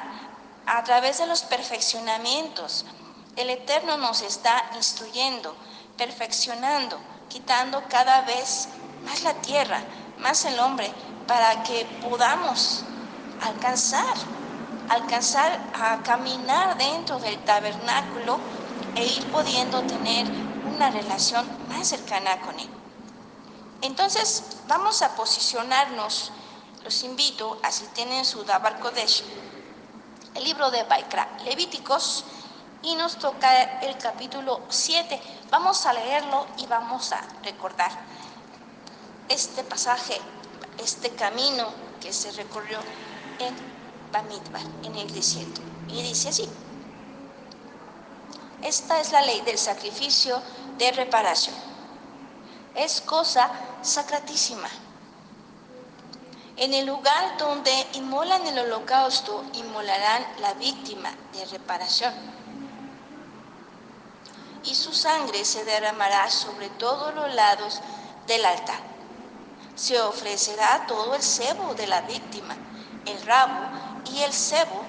A 0.66 0.82
través 0.84 1.18
de 1.18 1.26
los 1.26 1.42
perfeccionamientos. 1.42 2.84
El 3.38 3.50
Eterno 3.50 3.96
nos 3.98 4.22
está 4.22 4.68
instruyendo, 4.74 5.54
perfeccionando, 5.96 6.98
quitando 7.28 7.84
cada 7.88 8.22
vez 8.22 8.68
más 9.04 9.22
la 9.22 9.32
tierra, 9.34 9.80
más 10.18 10.44
el 10.44 10.58
hombre, 10.58 10.92
para 11.28 11.62
que 11.62 11.86
podamos 12.02 12.82
alcanzar, 13.42 14.02
alcanzar 14.88 15.70
a 15.72 16.02
caminar 16.02 16.76
dentro 16.78 17.20
del 17.20 17.38
tabernáculo 17.44 18.40
e 18.96 19.06
ir 19.06 19.30
pudiendo 19.30 19.84
tener 19.84 20.26
una 20.64 20.90
relación 20.90 21.48
más 21.68 21.86
cercana 21.86 22.40
con 22.40 22.58
Él. 22.58 22.68
Entonces, 23.82 24.56
vamos 24.66 25.00
a 25.02 25.14
posicionarnos, 25.14 26.32
los 26.82 27.04
invito 27.04 27.60
a 27.62 27.70
si 27.70 27.84
tienen 27.94 28.24
su 28.24 28.42
Dabar 28.42 28.80
Kodesh, 28.80 29.22
el 30.34 30.42
libro 30.42 30.72
de 30.72 30.82
Baikra, 30.82 31.38
Levíticos, 31.44 32.24
y 32.88 32.94
nos 32.94 33.18
toca 33.18 33.80
el 33.80 33.98
capítulo 33.98 34.62
7. 34.70 35.20
Vamos 35.50 35.84
a 35.84 35.92
leerlo 35.92 36.46
y 36.56 36.66
vamos 36.66 37.12
a 37.12 37.20
recordar 37.44 37.90
este 39.28 39.62
pasaje, 39.62 40.18
este 40.78 41.10
camino 41.10 41.68
que 42.00 42.14
se 42.14 42.32
recorrió 42.32 42.78
en 43.40 43.54
Bamidbar, 44.10 44.62
en 44.84 44.94
el 44.94 45.12
desierto. 45.12 45.60
Y 45.88 46.02
dice 46.02 46.30
así, 46.30 46.48
esta 48.62 49.00
es 49.00 49.12
la 49.12 49.20
ley 49.20 49.42
del 49.42 49.58
sacrificio 49.58 50.40
de 50.78 50.90
reparación. 50.92 51.56
Es 52.74 53.02
cosa 53.02 53.50
sacratísima. 53.82 54.68
En 56.56 56.72
el 56.72 56.86
lugar 56.86 57.36
donde 57.36 57.86
inmolan 57.92 58.46
el 58.46 58.58
holocausto, 58.60 59.44
inmolarán 59.52 60.26
la 60.40 60.54
víctima 60.54 61.10
de 61.34 61.44
reparación. 61.44 62.37
Y 64.68 64.74
su 64.74 64.92
sangre 64.92 65.46
se 65.46 65.64
derramará 65.64 66.28
sobre 66.30 66.68
todos 66.68 67.14
los 67.14 67.32
lados 67.32 67.80
del 68.26 68.44
altar. 68.44 68.82
Se 69.74 69.98
ofrecerá 69.98 70.84
todo 70.86 71.14
el 71.14 71.22
cebo 71.22 71.74
de 71.74 71.86
la 71.86 72.02
víctima, 72.02 72.54
el 73.06 73.18
rabo 73.22 73.66
y 74.12 74.20
el 74.20 74.32
cebo 74.34 74.84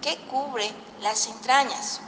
que 0.00 0.16
cubre 0.28 0.74
las 1.00 1.26
entrañas, 1.26 2.00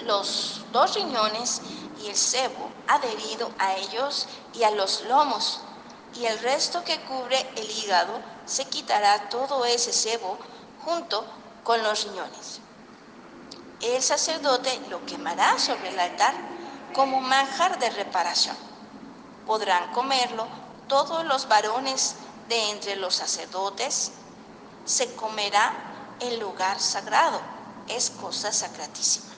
los 0.00 0.62
dos 0.72 0.96
riñones 0.96 1.62
y 2.02 2.08
el 2.08 2.16
cebo 2.16 2.68
adherido 2.88 3.52
a 3.60 3.76
ellos 3.76 4.26
y 4.52 4.64
a 4.64 4.72
los 4.72 5.02
lomos, 5.02 5.60
y 6.16 6.26
el 6.26 6.40
resto 6.40 6.82
que 6.82 6.98
cubre 7.02 7.38
el 7.54 7.70
hígado 7.70 8.20
se 8.46 8.64
quitará 8.64 9.28
todo 9.28 9.64
ese 9.64 9.92
cebo 9.92 10.38
junto 10.84 11.24
con 11.62 11.84
los 11.84 12.02
riñones. 12.02 12.67
El 13.80 14.02
sacerdote 14.02 14.80
lo 14.90 15.04
quemará 15.06 15.58
sobre 15.58 15.90
el 15.90 15.98
altar 15.98 16.34
como 16.92 17.20
manjar 17.20 17.78
de 17.78 17.90
reparación. 17.90 18.56
Podrán 19.46 19.92
comerlo 19.92 20.46
todos 20.88 21.24
los 21.24 21.48
varones 21.48 22.16
de 22.48 22.70
entre 22.70 22.96
los 22.96 23.14
sacerdotes. 23.14 24.12
Se 24.84 25.14
comerá 25.14 25.72
en 26.20 26.40
lugar 26.40 26.80
sagrado. 26.80 27.40
Es 27.86 28.10
cosa 28.10 28.52
sacratísima. 28.52 29.28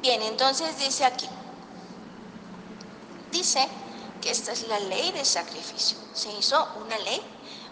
Bien, 0.00 0.22
entonces 0.22 0.78
dice 0.78 1.04
aquí, 1.04 1.28
dice 3.30 3.68
que 4.20 4.30
esta 4.30 4.52
es 4.52 4.62
la 4.68 4.78
ley 4.78 5.12
de 5.12 5.24
sacrificio. 5.24 5.98
Se 6.14 6.32
hizo 6.32 6.66
una 6.84 6.96
ley, 6.98 7.20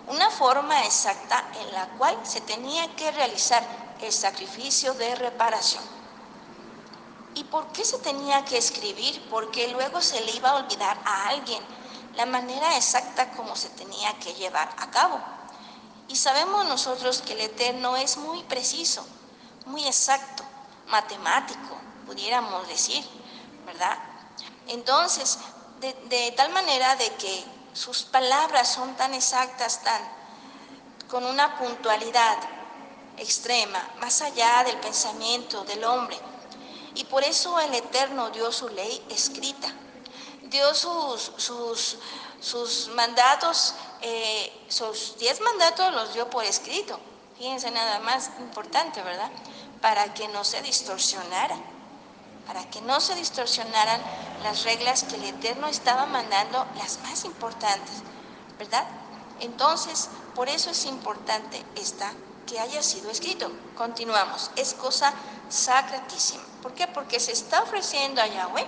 una 0.08 0.30
forma 0.30 0.84
exacta 0.84 1.44
en 1.60 1.72
la 1.72 1.86
cual 1.98 2.18
se 2.24 2.40
tenía 2.40 2.94
que 2.96 3.10
realizar 3.10 3.62
el 4.00 4.12
sacrificio 4.12 4.94
de 4.94 5.14
reparación. 5.14 5.82
¿Y 7.34 7.44
por 7.44 7.68
qué 7.68 7.84
se 7.84 7.98
tenía 7.98 8.44
que 8.44 8.58
escribir? 8.58 9.28
Porque 9.30 9.68
luego 9.68 10.00
se 10.00 10.20
le 10.22 10.32
iba 10.32 10.50
a 10.50 10.56
olvidar 10.56 10.98
a 11.04 11.28
alguien 11.28 11.62
la 12.16 12.26
manera 12.26 12.76
exacta 12.76 13.30
como 13.30 13.54
se 13.54 13.68
tenía 13.70 14.18
que 14.18 14.34
llevar 14.34 14.74
a 14.78 14.90
cabo. 14.90 15.20
Y 16.08 16.16
sabemos 16.16 16.66
nosotros 16.66 17.22
que 17.22 17.34
el 17.34 17.42
Eterno 17.42 17.96
es 17.96 18.16
muy 18.16 18.42
preciso, 18.44 19.06
muy 19.66 19.86
exacto, 19.86 20.42
matemático, 20.88 21.78
pudiéramos 22.06 22.66
decir, 22.66 23.06
¿verdad? 23.66 23.98
Entonces, 24.68 25.38
de, 25.80 26.32
tal 26.36 26.50
manera 26.50 26.96
de 26.96 27.08
que 27.14 27.44
sus 27.78 28.02
palabras 28.02 28.72
son 28.72 28.96
tan 28.96 29.14
exactas, 29.14 29.84
tan 29.84 30.02
con 31.08 31.24
una 31.24 31.56
puntualidad 31.58 32.36
extrema, 33.16 33.80
más 34.00 34.20
allá 34.20 34.64
del 34.64 34.76
pensamiento 34.78 35.62
del 35.62 35.84
hombre. 35.84 36.18
Y 36.96 37.04
por 37.04 37.22
eso 37.22 37.60
el 37.60 37.72
Eterno 37.72 38.30
dio 38.30 38.50
su 38.50 38.68
ley 38.68 39.06
escrita, 39.10 39.72
dio 40.42 40.74
sus, 40.74 41.30
sus, 41.36 41.98
sus 42.40 42.88
mandatos, 42.88 43.74
eh, 44.00 44.66
sus 44.68 45.16
diez 45.16 45.40
mandatos 45.40 45.94
los 45.94 46.14
dio 46.14 46.28
por 46.28 46.44
escrito. 46.44 46.98
Fíjense 47.36 47.70
nada 47.70 48.00
más 48.00 48.32
importante, 48.40 49.00
¿verdad? 49.02 49.30
Para 49.80 50.12
que 50.14 50.26
no 50.26 50.42
se 50.42 50.60
distorsionara 50.62 51.56
para 52.48 52.64
que 52.70 52.80
no 52.80 52.98
se 52.98 53.14
distorsionaran 53.14 54.00
las 54.42 54.64
reglas 54.64 55.04
que 55.04 55.16
el 55.16 55.24
Eterno 55.24 55.66
estaba 55.66 56.06
mandando, 56.06 56.66
las 56.78 56.98
más 57.02 57.26
importantes, 57.26 58.02
¿verdad? 58.58 58.86
Entonces, 59.40 60.08
por 60.34 60.48
eso 60.48 60.70
es 60.70 60.86
importante 60.86 61.62
esta 61.76 62.10
que 62.46 62.58
haya 62.58 62.82
sido 62.82 63.10
escrito. 63.10 63.52
Continuamos, 63.76 64.50
es 64.56 64.72
cosa 64.72 65.12
sacratísima. 65.50 66.42
¿Por 66.62 66.72
qué? 66.72 66.88
Porque 66.88 67.20
se 67.20 67.32
está 67.32 67.62
ofreciendo 67.62 68.22
a 68.22 68.26
Yahweh, 68.26 68.66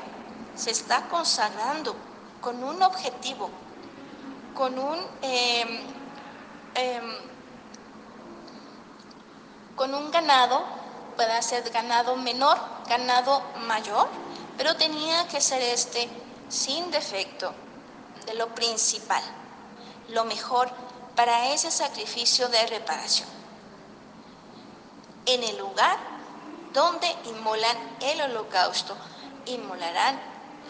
se 0.54 0.70
está 0.70 1.08
consagrando 1.08 1.96
con 2.42 2.62
un 2.62 2.82
objetivo, 2.82 3.48
con 4.54 4.78
un, 4.78 4.98
em, 5.22 5.80
em, 6.74 7.16
con 9.74 9.94
un 9.94 10.10
ganado 10.10 10.80
pueda 11.16 11.42
ser 11.42 11.68
ganado 11.70 12.16
menor, 12.16 12.58
ganado 12.90 13.40
mayor, 13.68 14.09
pero 14.59 14.76
tenía 14.76 15.26
que 15.29 15.40
ser 15.40 15.62
este 15.62 16.11
sin 16.48 16.90
defecto 16.90 17.55
de 18.26 18.35
lo 18.35 18.48
principal, 18.48 19.22
lo 20.09 20.24
mejor 20.24 20.68
para 21.14 21.53
ese 21.53 21.70
sacrificio 21.70 22.48
de 22.48 22.66
reparación. 22.66 23.29
En 25.24 25.44
el 25.44 25.57
lugar 25.57 25.96
donde 26.72 27.09
inmolan 27.26 27.76
el 28.00 28.22
holocausto, 28.22 28.96
inmolarán 29.46 30.20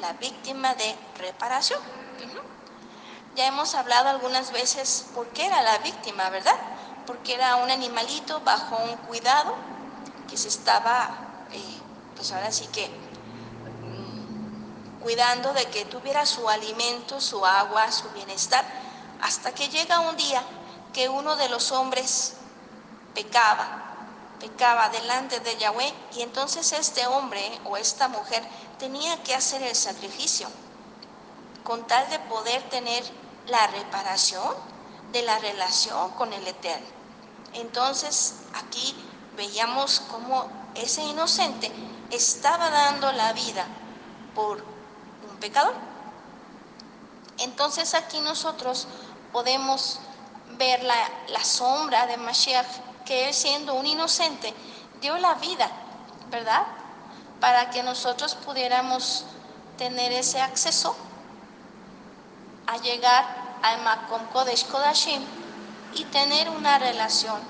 la 0.03 0.13
víctima 0.15 0.75
de 0.75 0.95
reparación. 1.17 1.81
Ya 3.37 3.47
hemos 3.47 3.75
hablado 3.75 4.09
algunas 4.11 4.53
veces 4.53 5.07
por 5.15 5.27
qué 5.29 5.47
era 5.47 5.63
la 5.63 5.79
víctima, 5.79 6.29
¿verdad? 6.29 6.57
Porque 7.07 7.35
era 7.35 7.57
un 7.57 7.71
animalito 7.71 8.41
bajo 8.41 8.77
un 8.77 8.97
cuidado 9.07 9.55
que 10.29 10.37
se 10.37 10.49
estaba, 10.49 11.11
eh, 11.53 11.79
pues 12.21 12.33
ahora 12.33 12.53
sí 12.53 12.67
que, 12.67 12.87
mm, 12.87 15.01
cuidando 15.01 15.55
de 15.55 15.65
que 15.71 15.87
tuviera 15.87 16.27
su 16.27 16.47
alimento, 16.51 17.19
su 17.19 17.47
agua, 17.47 17.91
su 17.91 18.11
bienestar, 18.11 18.63
hasta 19.23 19.55
que 19.55 19.71
llega 19.71 20.01
un 20.01 20.19
día 20.19 20.43
que 20.93 21.09
uno 21.09 21.37
de 21.37 21.49
los 21.49 21.73
hombres 21.73 22.35
pecaba, 23.15 23.97
pecaba 24.39 24.91
delante 24.91 25.41
de 25.41 25.57
Yahweh, 25.57 25.95
y 26.13 26.21
entonces 26.21 26.73
este 26.73 27.07
hombre 27.07 27.59
o 27.65 27.79
esta 27.79 28.09
mujer 28.09 28.47
tenía 28.79 29.23
que 29.23 29.35
hacer 29.35 29.63
el 29.63 29.75
sacrificio 29.75 30.47
con 31.65 31.87
tal 31.87 32.07
de 32.11 32.19
poder 32.19 32.63
tener 32.65 33.03
la 33.47 33.67
reparación 33.69 34.55
de 35.11 35.23
la 35.23 35.39
relación 35.39 36.11
con 36.11 36.35
el 36.35 36.47
Eterno. 36.47 36.87
Entonces 37.55 38.35
aquí 38.53 38.95
veíamos 39.39 40.01
cómo 40.11 40.61
ese 40.75 41.03
inocente 41.03 41.73
estaba 42.11 42.71
dando 42.71 43.13
la 43.13 43.33
vida 43.33 43.67
por 44.35 44.63
un 45.31 45.37
pecador. 45.39 45.75
Entonces 47.39 47.95
aquí 47.95 48.21
nosotros 48.21 48.87
podemos 49.33 50.01
ver 50.59 50.83
la, 50.83 50.97
la 51.29 51.45
sombra 51.45 52.07
de 52.07 52.17
Mashiach, 52.17 52.67
que 53.07 53.29
él 53.29 53.35
siendo 53.35 53.75
un 53.75 53.87
inocente 53.87 54.53
dio 55.01 55.17
la 55.19 55.35
vida, 55.35 55.71
¿verdad? 56.31 56.67
Para 57.41 57.71
que 57.71 57.83
nosotros 57.83 58.35
pudiéramos 58.35 59.25
tener 59.79 60.13
ese 60.13 60.41
acceso 60.41 60.95
a 62.67 62.77
llegar 62.79 63.25
al 63.63 63.83
Makom 63.83 64.27
Kodesh 64.33 64.67
Kodashim 64.67 65.23
y 65.95 66.05
tener 66.05 66.51
una 66.51 66.79
relación 66.79 67.41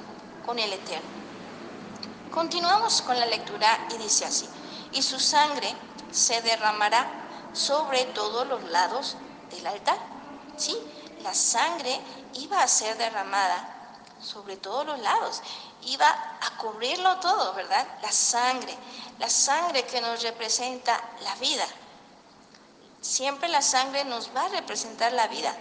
con 0.47 0.59
el 0.59 0.73
Eterno. 0.73 1.21
Continuamos 2.31 3.03
con 3.03 3.19
la 3.19 3.27
lectura 3.27 3.89
y 3.93 3.99
dice 3.99 4.25
así, 4.25 4.49
y 4.93 5.03
su 5.03 5.19
sangre 5.19 5.75
se 6.13 6.41
derramará 6.43 7.11
sobre 7.53 8.05
todos 8.07 8.47
los 8.47 8.63
lados 8.71 9.17
del 9.51 9.67
altar. 9.67 9.99
Sí, 10.57 10.77
la 11.23 11.35
sangre 11.35 12.01
iba 12.35 12.63
a 12.63 12.69
ser 12.69 12.97
derramada 12.97 13.97
sobre 14.23 14.57
todos 14.57 14.87
los 14.87 15.01
lados, 15.01 15.43
iba 15.87 16.09
a 16.09 16.57
cubrirlo 16.59 17.19
todo, 17.19 17.53
¿verdad? 17.55 17.85
La 18.01 18.13
sangre, 18.13 18.77
la 19.19 19.29
sangre 19.29 19.85
que 19.87 20.01
nos 20.01 20.23
representa 20.23 21.03
la 21.23 21.35
vida. 21.37 21.67
Siempre 23.01 23.49
la 23.49 23.63
sangre 23.63 24.05
nos 24.05 24.31
va 24.37 24.45
a 24.45 24.49
representar 24.51 25.13
la 25.15 25.27
vida. 25.27 25.53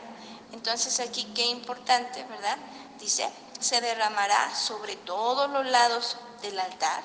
Entonces 0.51 0.99
aquí 0.99 1.31
qué 1.33 1.45
importante, 1.47 2.23
¿verdad? 2.25 2.57
Dice, 2.99 3.27
se 3.59 3.81
derramará 3.81 4.53
sobre 4.55 4.97
todos 4.97 5.49
los 5.49 5.65
lados 5.65 6.17
del 6.41 6.59
altar, 6.59 7.03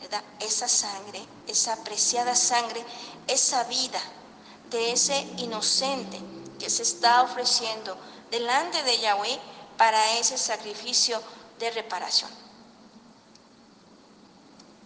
¿verdad? 0.00 0.22
esa 0.40 0.68
sangre, 0.68 1.24
esa 1.46 1.74
apreciada 1.74 2.34
sangre, 2.34 2.84
esa 3.26 3.64
vida 3.64 4.00
de 4.70 4.92
ese 4.92 5.18
inocente 5.38 6.20
que 6.58 6.70
se 6.70 6.82
está 6.82 7.22
ofreciendo 7.22 7.96
delante 8.30 8.82
de 8.82 8.98
Yahweh 8.98 9.38
para 9.76 10.12
ese 10.18 10.38
sacrificio 10.38 11.20
de 11.58 11.70
reparación. 11.70 12.30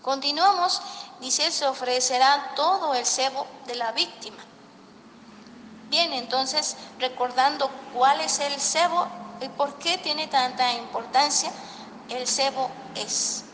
Continuamos, 0.03 0.83
dice, 1.20 1.51
se 1.51 1.66
ofrecerá 1.66 2.53
todo 2.55 2.94
el 2.94 3.07
cebo 3.07 3.47
de 3.66 3.75
la 3.75 3.92
víctima. 3.92 4.37
Bien, 5.88 6.12
entonces, 6.12 6.77
recordando 6.99 7.70
cuál 7.94 8.20
es 8.20 8.38
el 8.40 8.61
cebo 8.61 9.07
y 9.40 9.49
por 9.49 9.79
qué 9.79 9.97
tiene 9.99 10.27
tanta 10.27 10.73
importancia, 10.75 11.51
el 12.11 12.27
cebo 12.27 12.70
es 12.96 13.44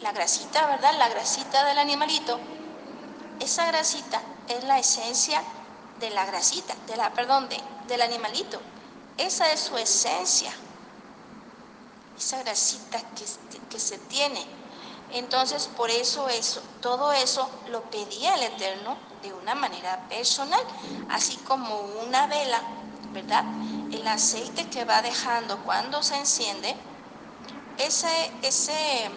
la 0.00 0.12
grasita, 0.12 0.66
¿verdad? 0.66 0.98
La 0.98 1.08
grasita 1.08 1.64
del 1.64 1.78
animalito. 1.78 2.38
Esa 3.40 3.66
grasita 3.66 4.20
es 4.48 4.64
la 4.64 4.78
esencia 4.78 5.42
de 6.00 6.10
la 6.10 6.26
grasita, 6.26 6.74
de 6.86 6.96
la, 6.96 7.12
perdón, 7.12 7.48
de, 7.48 7.60
del 7.88 8.02
animalito. 8.02 8.60
Esa 9.16 9.52
es 9.52 9.60
su 9.60 9.76
esencia. 9.76 10.52
Esa 12.16 12.42
grasita 12.42 12.98
que, 13.14 13.24
que 13.70 13.80
se 13.80 13.98
tiene. 13.98 14.44
Entonces, 15.12 15.68
por 15.76 15.90
eso 15.90 16.28
eso, 16.28 16.62
todo 16.80 17.12
eso 17.12 17.48
lo 17.68 17.82
pedía 17.90 18.34
el 18.34 18.44
Eterno 18.44 18.96
de 19.22 19.32
una 19.32 19.54
manera 19.54 20.08
personal, 20.08 20.62
así 21.10 21.36
como 21.36 21.80
una 22.04 22.26
vela, 22.26 22.62
¿verdad? 23.12 23.44
El 23.92 24.06
aceite 24.08 24.68
que 24.68 24.84
va 24.84 25.02
dejando 25.02 25.58
cuando 25.64 26.02
se 26.02 26.16
enciende, 26.16 26.74
ese, 27.78 28.32
ese, 28.42 29.10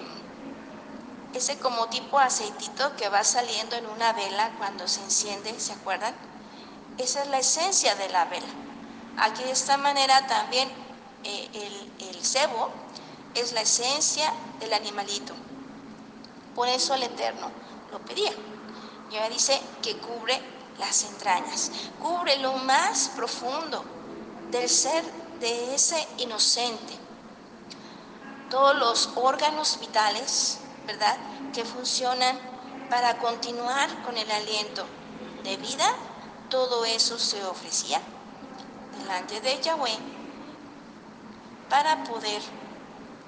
ese 1.33 1.57
como 1.59 1.87
tipo 1.89 2.19
aceitito 2.19 2.95
que 2.95 3.09
va 3.09 3.23
saliendo 3.23 3.75
en 3.75 3.85
una 3.87 4.13
vela 4.13 4.51
cuando 4.57 4.87
se 4.87 5.01
enciende, 5.01 5.59
¿se 5.59 5.73
acuerdan? 5.73 6.15
Esa 6.97 7.23
es 7.23 7.27
la 7.27 7.39
esencia 7.39 7.95
de 7.95 8.09
la 8.09 8.25
vela. 8.25 8.47
Aquí 9.17 9.43
de 9.43 9.51
esta 9.51 9.77
manera 9.77 10.27
también 10.27 10.69
eh, 11.23 11.49
el, 11.53 12.07
el 12.09 12.25
cebo 12.25 12.69
es 13.33 13.53
la 13.53 13.61
esencia 13.61 14.31
del 14.59 14.73
animalito. 14.73 15.33
Por 16.55 16.67
eso 16.69 16.93
el 16.93 17.03
Eterno 17.03 17.51
lo 17.91 17.99
pedía. 17.99 18.31
Y 19.11 19.15
ahora 19.15 19.29
dice 19.29 19.59
que 19.81 19.97
cubre 19.97 20.41
las 20.79 21.03
entrañas, 21.03 21.71
cubre 22.01 22.37
lo 22.37 22.53
más 22.53 23.09
profundo 23.15 23.83
del 24.51 24.69
ser 24.69 25.03
de 25.39 25.75
ese 25.75 26.07
inocente. 26.17 27.04
Todos 28.55 28.77
los 28.77 29.09
órganos 29.17 29.81
vitales, 29.81 30.59
¿verdad? 30.87 31.17
Que 31.53 31.65
funcionan 31.65 32.39
para 32.89 33.17
continuar 33.17 34.01
con 34.03 34.17
el 34.17 34.31
aliento 34.31 34.85
de 35.43 35.57
vida, 35.57 35.93
todo 36.49 36.85
eso 36.85 37.19
se 37.19 37.43
ofrecía 37.43 37.99
delante 38.97 39.41
de 39.41 39.61
Yahweh 39.61 39.97
para 41.69 42.01
poder 42.05 42.41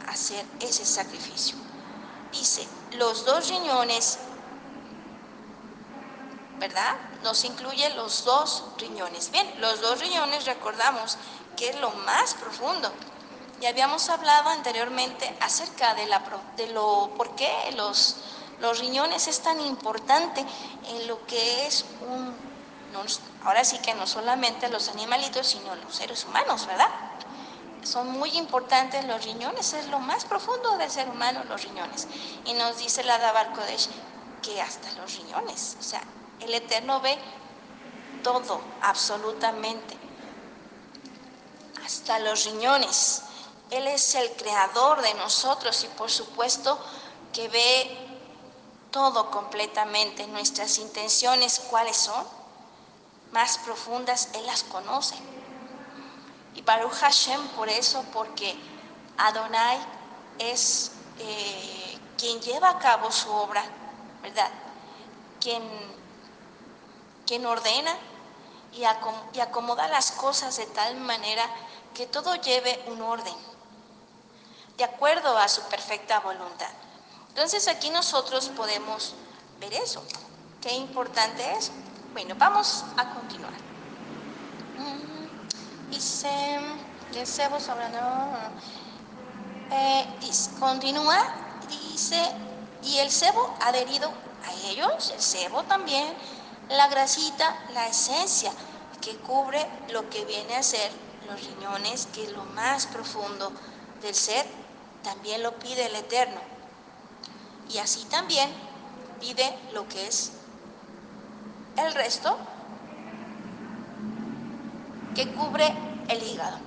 hacer 0.07 0.45
ese 0.61 0.85
sacrificio. 0.85 1.57
Dice, 2.31 2.65
los 2.93 3.25
dos 3.25 3.49
riñones, 3.49 4.19
¿verdad? 6.57 6.95
Nos 7.21 7.43
incluye 7.43 7.89
los 7.95 8.23
dos 8.23 8.63
riñones. 8.77 9.29
Bien, 9.31 9.59
los 9.59 9.81
dos 9.81 9.99
riñones 9.99 10.45
recordamos 10.45 11.17
que 11.57 11.71
es 11.71 11.81
lo 11.81 11.91
más 11.91 12.33
profundo. 12.35 12.93
Y 13.59 13.65
habíamos 13.65 14.09
hablado 14.09 14.49
anteriormente 14.49 15.35
acerca 15.41 15.95
de, 15.95 16.05
la, 16.05 16.21
de 16.55 16.67
lo, 16.67 17.11
por 17.17 17.35
qué 17.35 17.51
los, 17.75 18.17
los 18.59 18.79
riñones 18.79 19.27
es 19.27 19.39
tan 19.39 19.59
importante 19.61 20.45
en 20.89 21.07
lo 21.07 21.25
que 21.25 21.65
es 21.65 21.85
un, 22.01 22.35
ahora 23.43 23.63
sí 23.63 23.79
que 23.79 23.93
no 23.95 24.05
solamente 24.05 24.69
los 24.69 24.89
animalitos, 24.89 25.47
sino 25.47 25.75
los 25.75 25.95
seres 25.95 26.25
humanos, 26.25 26.67
¿verdad? 26.67 26.89
son 27.87 28.11
muy 28.11 28.29
importantes 28.37 29.05
los 29.05 29.23
riñones, 29.23 29.73
es 29.73 29.87
lo 29.87 29.99
más 29.99 30.25
profundo 30.25 30.77
del 30.77 30.91
ser 30.91 31.09
humano, 31.09 31.43
los 31.45 31.63
riñones. 31.63 32.07
Y 32.45 32.53
nos 32.53 32.77
dice 32.77 33.03
la 33.03 33.17
Dabar 33.17 33.53
Kodesh 33.53 33.87
que 34.41 34.61
hasta 34.61 34.91
los 34.93 35.15
riñones, 35.15 35.77
o 35.79 35.83
sea, 35.83 36.01
el 36.41 36.53
Eterno 36.53 36.99
ve 37.01 37.17
todo, 38.23 38.61
absolutamente, 38.81 39.95
hasta 41.83 42.19
los 42.19 42.45
riñones. 42.45 43.23
Él 43.71 43.87
es 43.87 44.15
el 44.15 44.31
creador 44.31 45.01
de 45.01 45.13
nosotros 45.15 45.83
y 45.83 45.87
por 45.89 46.09
supuesto 46.09 46.79
que 47.33 47.47
ve 47.49 48.07
todo 48.91 49.29
completamente, 49.29 50.25
nuestras 50.27 50.77
intenciones, 50.77 51.61
cuáles 51.69 51.97
son, 51.97 52.25
más 53.31 53.57
profundas, 53.59 54.29
Él 54.33 54.45
las 54.45 54.63
conoce. 54.63 55.15
Y 56.55 56.61
Baruch 56.61 56.93
Hashem 56.93 57.47
por 57.49 57.69
eso, 57.69 58.03
porque 58.13 58.55
Adonai 59.17 59.77
es 60.39 60.91
eh, 61.19 61.99
quien 62.17 62.39
lleva 62.41 62.69
a 62.69 62.79
cabo 62.79 63.11
su 63.11 63.29
obra, 63.29 63.63
¿verdad? 64.21 64.49
Quien, 65.41 65.61
quien 67.25 67.45
ordena 67.45 67.95
y, 68.73 68.81
y 69.33 69.39
acomoda 69.39 69.87
las 69.87 70.11
cosas 70.13 70.57
de 70.57 70.65
tal 70.67 70.95
manera 70.95 71.43
que 71.93 72.07
todo 72.07 72.35
lleve 72.35 72.83
un 72.87 73.01
orden, 73.01 73.35
de 74.77 74.83
acuerdo 74.83 75.37
a 75.37 75.47
su 75.47 75.61
perfecta 75.63 76.19
voluntad. 76.19 76.69
Entonces 77.29 77.67
aquí 77.67 77.89
nosotros 77.89 78.49
podemos 78.49 79.15
ver 79.59 79.73
eso. 79.73 80.03
Qué 80.61 80.73
importante 80.73 81.43
es. 81.53 81.71
Bueno, 82.13 82.35
vamos 82.37 82.85
a 82.95 83.13
continuar 83.13 83.67
dice, 85.89 86.59
el 87.13 87.27
cebo 87.27 87.59
sobre 87.59 87.85
eh, 89.71 90.07
dice, 90.21 90.51
continúa, 90.59 91.17
dice, 91.67 92.21
y 92.83 92.99
el 92.99 93.11
cebo 93.11 93.57
adherido 93.61 94.13
a 94.45 94.53
ellos, 94.69 95.11
el 95.11 95.21
cebo 95.21 95.63
también, 95.63 96.13
la 96.69 96.87
grasita, 96.87 97.65
la 97.73 97.87
esencia 97.87 98.51
que 99.01 99.17
cubre 99.17 99.65
lo 99.89 100.09
que 100.09 100.23
viene 100.25 100.55
a 100.55 100.63
ser 100.63 100.91
los 101.27 101.43
riñones, 101.43 102.07
que 102.07 102.25
es 102.25 102.31
lo 102.31 102.43
más 102.45 102.85
profundo 102.87 103.51
del 104.01 104.13
ser, 104.13 104.45
también 105.07 105.41
lo 105.41 105.57
pide 105.57 105.85
el 105.85 105.95
Eterno. 105.95 106.41
Y 107.69 107.77
así 107.77 108.03
también 108.09 108.49
pide 109.21 109.57
lo 109.71 109.87
que 109.87 110.05
es 110.05 110.33
el 111.77 111.93
resto 111.93 112.37
que 115.15 115.33
cubre 115.33 115.73
el 116.09 116.21
hígado. 116.21 116.57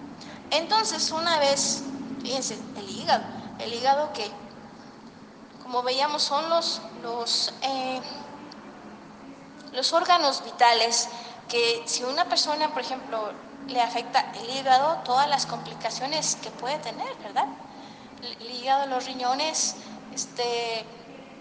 Entonces, 0.51 1.11
una 1.11 1.39
vez, 1.39 1.83
fíjense, 2.23 2.59
el 2.79 2.89
hígado, 2.89 3.23
el 3.59 3.75
hígado 3.75 4.11
que, 4.15 4.31
como 5.63 5.83
veíamos, 5.83 6.23
son 6.23 6.49
los, 6.49 6.81
los, 7.03 7.53
eh, 7.61 8.01
los 9.73 9.93
órganos 9.93 10.43
vitales 10.45 11.11
que 11.47 11.83
si 11.85 12.05
una 12.05 12.25
persona, 12.25 12.73
por 12.73 12.81
ejemplo, 12.81 13.33
le 13.69 13.83
afecta 13.83 14.33
el 14.33 14.49
hígado, 14.49 15.03
todas 15.05 15.29
las 15.29 15.45
complicaciones 15.45 16.39
que 16.43 16.51
puede 16.51 16.79
tener, 16.79 17.15
¿verdad? 17.19 17.47
El 18.23 18.51
hígado, 18.51 18.87
los 18.87 19.07
riñones, 19.07 19.77
este, 20.15 20.85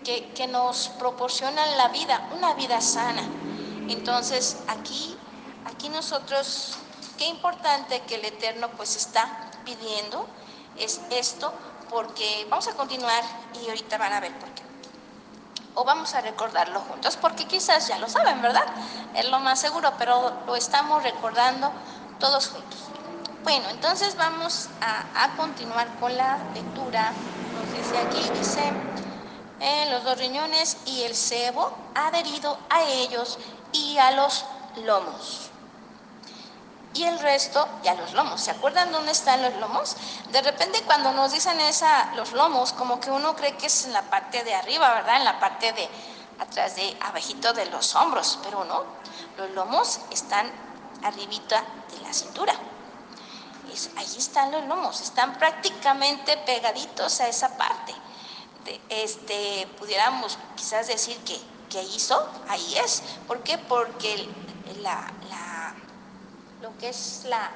que, 0.04 0.30
que 0.36 0.48
nos 0.48 0.90
proporcionan 1.00 1.78
la 1.78 1.90
vida, 1.90 2.30
una 2.36 2.54
vida 2.54 2.82
sana. 2.82 3.24
Entonces, 3.88 4.58
aquí, 4.68 5.18
aquí 5.66 5.90
nosotros 5.90 6.78
Qué 7.20 7.28
importante 7.28 8.00
que 8.04 8.16
el 8.16 8.24
Eterno 8.24 8.70
pues 8.78 8.96
está 8.96 9.52
pidiendo 9.66 10.26
es 10.78 11.02
esto, 11.10 11.52
porque 11.90 12.48
vamos 12.50 12.70
a 12.70 12.76
continuar 12.76 13.22
y 13.62 13.68
ahorita 13.68 13.98
van 13.98 14.14
a 14.14 14.22
ver 14.22 14.32
por 14.40 14.48
qué. 14.52 14.62
O 15.76 15.84
vamos 15.84 16.14
a 16.14 16.22
recordarlo 16.22 16.80
juntos, 16.80 17.18
porque 17.18 17.46
quizás 17.46 17.90
ya 17.90 18.00
lo 18.00 18.08
saben, 18.08 18.42
¿verdad? 18.42 18.64
Es 19.16 19.30
lo 19.30 19.42
más 19.42 19.60
seguro, 19.60 19.92
pero 19.98 20.32
lo 20.48 20.56
estamos 20.56 21.04
recordando 21.04 21.74
todos 22.22 22.48
juntos. 22.48 22.80
Bueno, 23.44 23.70
entonces 23.70 24.16
vamos 24.18 24.70
a, 24.82 25.36
continuar 25.38 25.88
con 26.00 26.16
la 26.16 26.38
lectura. 26.54 27.14
Nos 27.54 27.72
dice 27.72 27.98
aquí, 27.98 28.30
dice, 28.32 28.74
los 29.90 30.04
dos 30.04 30.18
riñones 30.18 30.78
y 30.86 31.04
el 31.04 31.16
cebo 31.16 31.72
adherido 31.96 32.58
a 32.70 32.84
ellos 32.84 33.40
y 33.72 33.98
a 33.98 34.12
los 34.12 34.46
lomos 34.84 35.50
y 36.94 37.04
el 37.04 37.20
resto 37.20 37.68
ya 37.84 37.94
los 37.94 38.14
lomos. 38.14 38.42
¿Se 38.42 38.52
acuerdan 38.52 38.92
dónde 38.92 39.12
están 39.12 39.42
los 39.42 39.56
lomos? 39.56 39.96
De 40.32 40.42
repente 40.42 40.82
cuando 40.86 41.14
nos 41.14 41.32
dicen 41.32 41.60
esa, 41.62 42.14
los 42.16 42.34
lomos, 42.34 42.74
como 42.74 43.00
que 43.00 43.12
uno 43.12 43.36
cree 43.36 43.56
que 43.56 43.68
es 43.68 43.86
en 43.86 43.94
la 43.94 44.02
parte 44.04 44.44
de 44.44 44.54
arriba, 44.54 44.96
¿verdad? 44.96 45.18
En 45.18 45.26
la 45.26 45.40
parte 45.40 45.72
de 45.72 45.88
atrás 46.40 46.76
de 46.76 46.98
abajito 47.02 47.54
de 47.54 47.68
los 47.68 47.96
hombros, 47.96 48.40
pero 48.44 48.66
no. 48.66 48.84
Los 49.38 49.52
lomos 49.52 50.00
están 50.12 50.52
arribita 51.04 51.64
de 51.92 52.02
la 52.02 52.14
cintura. 52.14 52.54
Es, 53.74 53.90
ahí 53.96 54.16
están 54.18 54.52
los 54.52 54.66
lomos, 54.66 55.02
están 55.02 55.38
prácticamente 55.38 56.38
pegaditos 56.38 57.20
a 57.22 57.28
esa 57.28 57.58
parte. 57.58 57.94
De, 58.66 58.82
este, 58.90 59.68
pudiéramos 59.78 60.38
quizás 60.56 60.88
decir 60.88 61.18
que, 61.20 61.40
que 61.70 61.82
hizo, 61.84 62.28
ahí 62.48 62.78
es. 62.78 63.02
¿Por 63.28 63.44
qué? 63.44 63.58
Porque 63.58 64.28
la 64.82 65.12
lo 66.62 66.78
que 66.78 66.90
es 66.90 67.24
la, 67.26 67.52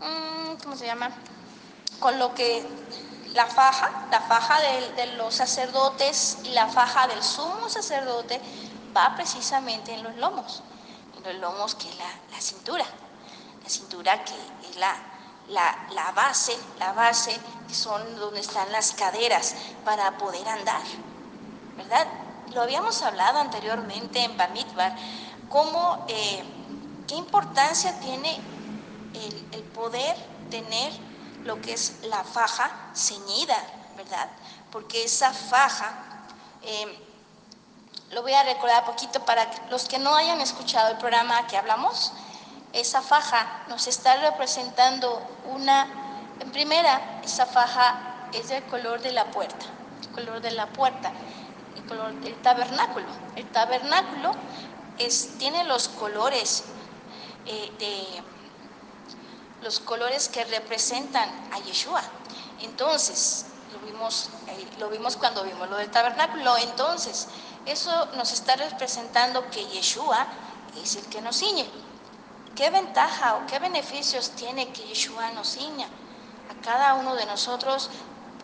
mm, 0.00 0.62
¿cómo 0.62 0.76
se 0.76 0.86
llama? 0.86 1.10
Con 2.00 2.18
lo 2.18 2.34
que 2.34 2.66
la 3.34 3.46
faja, 3.46 4.06
la 4.10 4.20
faja 4.20 4.60
de, 4.60 5.06
los 5.18 5.34
sacerdotes 5.34 6.38
y 6.44 6.50
la 6.50 6.68
faja 6.68 7.06
del 7.06 7.22
sumo 7.22 7.68
sacerdote 7.68 8.40
va 8.96 9.14
precisamente 9.14 9.94
en 9.94 10.02
los 10.02 10.16
lomos, 10.16 10.62
en 11.16 11.24
los 11.24 11.34
lomos 11.40 11.74
que 11.74 11.88
es 11.88 11.96
la, 11.96 12.40
cintura, 12.40 12.84
la 13.62 13.68
cintura 13.68 14.24
que 14.24 14.34
es 14.68 14.76
la, 14.76 14.96
la, 15.48 16.12
base, 16.12 16.56
la 16.78 16.92
base 16.92 17.38
que 17.68 17.74
son 17.74 18.16
donde 18.16 18.40
están 18.40 18.70
las 18.72 18.92
caderas 18.92 19.54
para 19.84 20.16
poder 20.18 20.48
andar, 20.48 20.82
¿verdad? 21.76 22.06
Lo 22.54 22.62
habíamos 22.62 23.02
hablado 23.02 23.38
anteriormente 23.38 24.22
en 24.22 24.36
Bamidbar, 24.36 24.94
cómo 25.48 26.04
eh, 26.08 26.44
¿Qué 27.12 27.18
importancia 27.18 27.98
tiene 28.00 28.40
el, 29.52 29.62
poder 29.74 30.16
tener 30.50 30.92
lo 31.44 31.60
que 31.60 31.74
es 31.74 31.98
la 32.04 32.24
faja 32.24 32.70
ceñida, 32.94 33.56
verdad? 33.96 34.30
Porque 34.70 35.04
esa 35.04 35.30
faja, 35.32 35.92
em, 36.62 36.88
lo 38.12 38.22
voy 38.22 38.32
a 38.32 38.44
recordar 38.44 38.86
poquito 38.86 39.22
para 39.26 39.46
los 39.68 39.84
que 39.84 39.98
no 39.98 40.14
hayan 40.14 40.40
escuchado 40.40 40.90
el 40.90 40.96
programa 40.96 41.46
que 41.48 41.58
hablamos, 41.58 42.12
esa 42.72 43.02
faja 43.02 43.64
nos 43.68 43.86
está 43.86 44.16
representando 44.16 45.22
una, 45.44 45.86
en 46.40 46.50
primera, 46.50 47.20
esa 47.22 47.46
faja 47.46 48.28
es 48.32 48.48
del 48.48 48.62
color 48.64 49.00
de 49.02 49.12
la 49.12 49.30
puerta, 49.30 49.66
el 50.02 50.08
color 50.10 50.40
de 50.40 50.50
la 50.52 50.66
puerta, 50.66 51.12
el 51.76 51.84
color 51.84 52.12
del 52.14 52.34
tabernáculo. 52.36 53.06
El 53.36 53.46
tabernáculo 53.50 54.32
es, 54.98 55.38
tiene 55.38 55.64
los 55.64 55.88
colores 55.88 56.64
eh, 57.46 57.72
de 57.78 58.22
los 59.62 59.78
colores 59.80 60.28
que 60.28 60.44
representan 60.44 61.28
a 61.52 61.58
Yeshua. 61.60 62.02
Entonces, 62.62 63.46
lo 63.72 63.78
vimos 63.86 64.28
y 64.58 64.80
lo 64.80 64.88
vimos 64.88 65.16
cuando 65.16 65.44
vimos 65.44 65.68
lo 65.70 65.76
del 65.76 65.90
tabernáculo. 65.90 66.56
Entonces, 66.56 67.28
eso 67.64 68.06
nos 68.16 68.32
está 68.32 68.56
representando 68.56 69.48
que 69.50 69.64
Yeshua 69.66 70.26
es 70.82 70.96
el 70.96 71.06
que 71.06 71.20
nos 71.20 71.36
ciñe. 71.36 71.68
¿Qué 72.54 72.68
ventaja 72.68 73.36
o 73.36 73.46
qué 73.46 73.58
beneficios 73.58 74.30
tiene 74.32 74.72
que 74.72 74.86
Yeshua 74.86 75.30
nos 75.32 75.48
ciña? 75.54 75.86
A 76.50 76.62
cada 76.62 76.94
uno 76.94 77.14
de 77.14 77.24
nosotros 77.24 77.88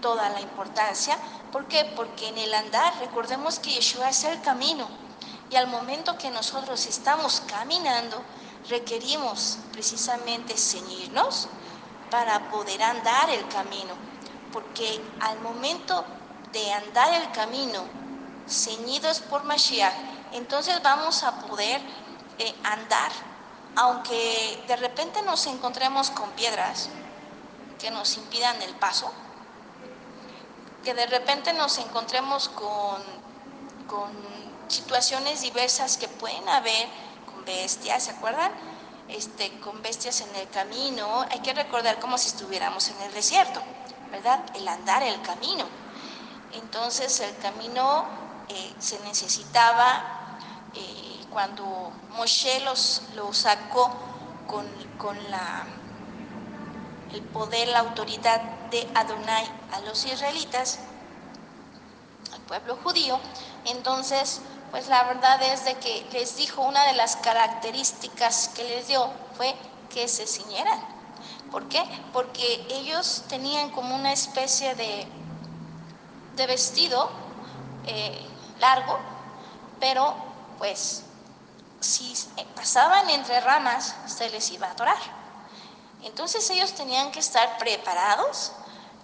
toda 0.00 0.30
la 0.30 0.40
importancia. 0.40 1.18
¿Por 1.52 1.66
qué? 1.66 1.84
Porque 1.96 2.28
en 2.28 2.38
el 2.38 2.54
andar, 2.54 2.98
recordemos 3.00 3.58
que 3.58 3.72
Yeshua 3.72 4.08
es 4.08 4.24
el 4.24 4.40
camino. 4.40 4.88
Y 5.50 5.56
al 5.56 5.66
momento 5.66 6.16
que 6.16 6.30
nosotros 6.30 6.86
estamos 6.86 7.42
caminando, 7.46 8.22
requerimos 8.68 9.58
precisamente 9.72 10.56
ceñirnos 10.56 11.48
para 12.10 12.50
poder 12.50 12.82
andar 12.82 13.28
el 13.30 13.46
camino. 13.48 13.94
Porque 14.52 15.00
al 15.20 15.38
momento 15.40 16.04
de 16.52 16.72
andar 16.72 17.12
el 17.12 17.30
camino, 17.32 17.82
ceñidos 18.48 19.20
por 19.20 19.44
Mashiach, 19.44 19.92
entonces 20.32 20.82
vamos 20.82 21.22
a 21.22 21.40
poder 21.40 21.80
eh, 22.38 22.54
andar, 22.64 23.10
aunque 23.78 24.60
de 24.66 24.74
repente 24.74 25.22
nos 25.22 25.46
encontremos 25.46 26.10
con 26.10 26.28
piedras 26.32 26.88
que 27.78 27.92
nos 27.92 28.16
impidan 28.16 28.60
el 28.62 28.74
paso, 28.74 29.12
que 30.82 30.94
de 30.94 31.06
repente 31.06 31.52
nos 31.52 31.78
encontremos 31.78 32.48
con, 32.48 33.00
con 33.86 34.10
situaciones 34.66 35.42
diversas 35.42 35.96
que 35.96 36.08
pueden 36.08 36.48
haber 36.48 36.88
con 37.24 37.44
bestias, 37.44 38.02
¿se 38.02 38.10
acuerdan? 38.10 38.50
Este, 39.08 39.60
con 39.60 39.80
bestias 39.80 40.22
en 40.22 40.34
el 40.34 40.48
camino, 40.48 41.24
hay 41.30 41.38
que 41.38 41.54
recordar 41.54 42.00
como 42.00 42.18
si 42.18 42.30
estuviéramos 42.30 42.88
en 42.88 43.00
el 43.02 43.14
desierto, 43.14 43.62
¿verdad? 44.10 44.44
El 44.56 44.66
andar 44.66 45.04
el 45.04 45.22
camino. 45.22 45.64
Entonces 46.52 47.20
el 47.20 47.36
camino 47.38 48.06
eh, 48.48 48.74
se 48.80 48.98
necesitaba 49.04 50.17
cuando 51.32 51.92
Moshe 52.16 52.60
los, 52.60 53.02
lo 53.14 53.32
sacó 53.32 53.90
con, 54.46 54.66
con 54.96 55.16
la, 55.30 55.66
el 57.12 57.22
poder, 57.22 57.68
la 57.68 57.80
autoridad 57.80 58.40
de 58.70 58.86
Adonai 58.94 59.46
a 59.72 59.80
los 59.80 60.04
israelitas, 60.04 60.78
al 62.32 62.40
pueblo 62.42 62.76
judío, 62.82 63.18
entonces 63.64 64.40
pues 64.70 64.88
la 64.88 65.04
verdad 65.04 65.42
es 65.42 65.64
de 65.64 65.74
que 65.76 66.06
les 66.12 66.36
dijo 66.36 66.62
una 66.62 66.84
de 66.84 66.94
las 66.94 67.16
características 67.16 68.48
que 68.54 68.64
les 68.64 68.88
dio 68.88 69.10
fue 69.36 69.54
que 69.88 70.08
se 70.08 70.26
ciñeran. 70.26 70.78
¿Por 71.50 71.68
qué? 71.68 71.82
Porque 72.12 72.66
ellos 72.70 73.24
tenían 73.28 73.70
como 73.70 73.94
una 73.94 74.12
especie 74.12 74.74
de, 74.74 75.06
de 76.36 76.46
vestido 76.46 77.10
eh, 77.86 78.26
largo, 78.60 78.98
pero 79.80 80.14
pues 80.58 81.04
si 81.80 82.14
pasaban 82.54 83.08
entre 83.10 83.40
ramas 83.40 83.94
se 84.06 84.28
les 84.30 84.50
iba 84.50 84.66
a 84.66 84.72
atorar. 84.72 84.98
Entonces 86.02 86.48
ellos 86.50 86.72
tenían 86.74 87.10
que 87.10 87.20
estar 87.20 87.58
preparados 87.58 88.52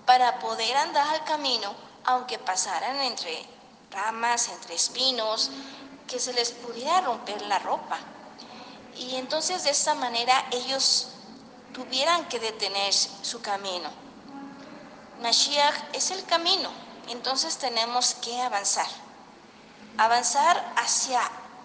para 0.06 0.38
poder 0.38 0.76
andar 0.76 1.06
al 1.08 1.24
camino, 1.24 1.74
aunque 2.04 2.38
pasaran 2.38 3.00
entre 3.00 3.46
ramas, 3.90 4.48
entre 4.48 4.74
espinos, 4.74 5.50
que 6.06 6.18
se 6.20 6.32
les 6.32 6.52
pudiera 6.52 7.00
romper 7.00 7.40
la 7.42 7.58
ropa. 7.58 7.98
Y 8.96 9.16
entonces 9.16 9.64
de 9.64 9.70
esta 9.70 9.94
manera 9.94 10.46
ellos 10.52 11.08
tuvieran 11.72 12.26
que 12.28 12.38
detener 12.38 12.92
su 12.92 13.40
camino. 13.40 13.90
Mashiach 15.20 15.74
es 15.94 16.10
el 16.10 16.24
camino, 16.24 16.70
entonces 17.08 17.56
tenemos 17.56 18.14
que 18.14 18.40
avanzar. 18.40 18.86
Avanzar 19.96 20.72
hacia 20.76 21.20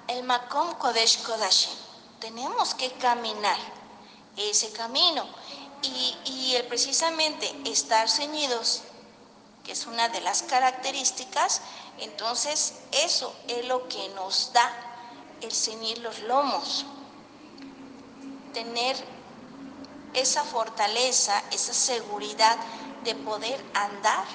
el 0.10 0.24
Makom 0.24 0.74
Kodesh 0.76 1.22
Kodashim. 1.24 1.74
Tenemos 2.20 2.74
que 2.74 2.92
caminar 2.94 3.58
ese 4.36 4.72
camino 4.72 5.24
y, 5.84 6.18
y 6.26 6.56
el 6.56 6.66
precisamente 6.66 7.56
estar 7.66 8.10
ceñidos, 8.10 8.82
que 9.64 9.74
es 9.74 9.86
una 9.86 10.10
de 10.10 10.20
las 10.22 10.42
características, 10.42 11.62
entonces, 12.00 12.74
eso 12.92 13.36
es 13.48 13.66
lo 13.68 13.88
que 13.88 14.10
nos 14.10 14.52
da 14.54 14.72
el 15.42 15.52
ceñir 15.52 16.00
los 16.00 16.20
lomos, 16.22 16.86
tener 18.54 18.96
esa 20.14 20.44
fortaleza, 20.44 21.44
esa 21.52 21.74
seguridad 21.74 22.58
de 23.04 23.16
poder 23.16 23.64
andar 23.74 24.26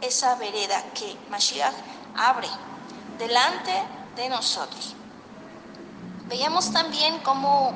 esa 0.00 0.34
vereda 0.34 0.84
que 0.92 1.16
Mashiach 1.30 1.74
abre 2.16 2.48
delante 3.18 3.72
de 4.18 4.28
nosotros. 4.28 4.94
Veíamos 6.28 6.72
también 6.72 7.20
cómo 7.20 7.72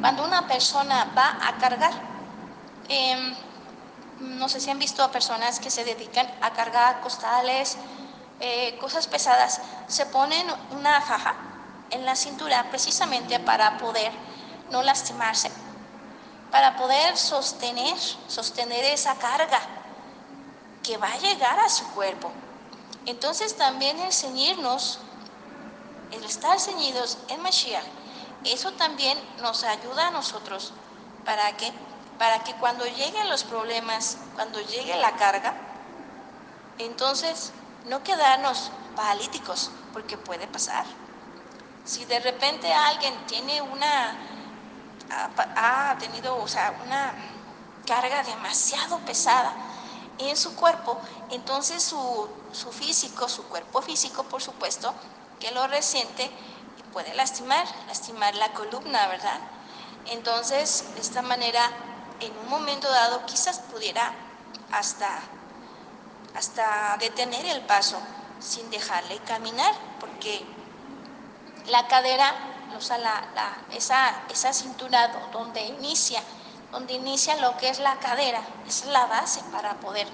cuando 0.00 0.24
una 0.24 0.46
persona 0.46 1.12
va 1.16 1.48
a 1.48 1.56
cargar, 1.58 1.92
em, 2.88 3.34
no 4.20 4.48
sé 4.48 4.60
si 4.60 4.70
han 4.70 4.78
visto 4.78 5.02
a 5.02 5.10
personas 5.10 5.58
que 5.58 5.70
se 5.70 5.84
dedican 5.84 6.30
a 6.42 6.52
cargar 6.52 7.00
costales, 7.00 7.76
eh, 8.40 8.76
cosas 8.78 9.08
pesadas, 9.08 9.60
se 9.88 10.06
ponen 10.06 10.46
una 10.70 11.00
faja 11.00 11.34
en 11.90 12.04
la 12.04 12.14
cintura 12.14 12.68
precisamente 12.70 13.40
para 13.40 13.78
poder 13.78 14.12
no 14.70 14.82
lastimarse, 14.82 15.50
para 16.50 16.76
poder 16.76 17.16
sostener, 17.16 17.96
sostener 18.28 18.84
esa 18.84 19.14
carga 19.16 19.60
que 20.82 20.98
va 20.98 21.08
a 21.08 21.18
llegar 21.18 21.58
a 21.58 21.68
su 21.68 21.84
cuerpo. 21.92 22.30
Entonces 23.06 23.56
también 23.56 23.98
el 24.00 24.12
ceñirnos, 24.12 24.98
el 26.12 26.24
estar 26.24 26.58
ceñidos 26.60 27.18
en 27.28 27.42
Mashiach, 27.42 27.84
eso 28.44 28.72
también 28.72 29.18
nos 29.40 29.64
ayuda 29.64 30.08
a 30.08 30.10
nosotros 30.10 30.72
para 31.24 31.56
que 31.56 31.72
para 32.18 32.42
que 32.42 32.54
cuando 32.54 32.84
lleguen 32.86 33.28
los 33.28 33.44
problemas, 33.44 34.18
cuando 34.34 34.60
llegue 34.60 34.96
la 34.96 35.16
carga, 35.16 35.54
entonces 36.78 37.52
no 37.86 38.02
quedarnos 38.02 38.70
paralíticos, 38.94 39.70
porque 39.92 40.16
puede 40.16 40.46
pasar. 40.46 40.84
Si 41.84 42.04
de 42.04 42.18
repente 42.18 42.72
alguien 42.72 43.14
tiene 43.26 43.62
una, 43.62 44.16
ha, 45.56 45.96
tenido, 45.98 46.36
o 46.38 46.48
sea, 46.48 46.74
una 46.84 47.14
carga 47.86 48.22
demasiado 48.22 48.98
pesada 49.00 49.52
en 50.18 50.36
su 50.36 50.56
cuerpo, 50.56 50.98
entonces 51.30 51.82
su, 51.82 52.28
su 52.52 52.72
físico, 52.72 53.28
su 53.28 53.44
cuerpo 53.44 53.82
físico, 53.82 54.24
por 54.24 54.42
supuesto, 54.42 54.92
que 55.40 55.50
lo 55.50 55.66
resiente 55.66 56.24
y 56.24 56.82
puede 56.92 57.14
lastimar, 57.14 57.66
lastimar 57.86 58.34
la 58.36 58.52
columna, 58.52 59.06
¿verdad? 59.08 59.38
Entonces, 60.06 60.94
de 60.94 61.00
esta 61.00 61.22
manera 61.22 61.70
en 62.20 62.36
un 62.38 62.48
momento 62.48 62.88
dado 62.90 63.24
quizás 63.26 63.58
pudiera 63.60 64.12
hasta, 64.72 65.20
hasta 66.34 66.96
detener 66.98 67.44
el 67.46 67.62
paso 67.62 67.98
sin 68.40 68.70
dejarle 68.70 69.18
caminar, 69.20 69.74
porque 70.00 70.44
la 71.68 71.86
cadera, 71.88 72.34
o 72.76 72.80
sea, 72.80 72.98
la, 72.98 73.22
esa, 73.72 74.22
esa 74.30 74.52
cintura 74.52 75.08
donde 75.32 75.62
inicia, 75.62 76.22
donde 76.70 76.94
inicia 76.94 77.36
lo 77.36 77.56
que 77.56 77.68
es 77.68 77.78
la 77.78 77.98
cadera, 77.98 78.40
es 78.66 78.84
la 78.86 79.06
base 79.06 79.40
para 79.52 79.74
poder 79.80 80.06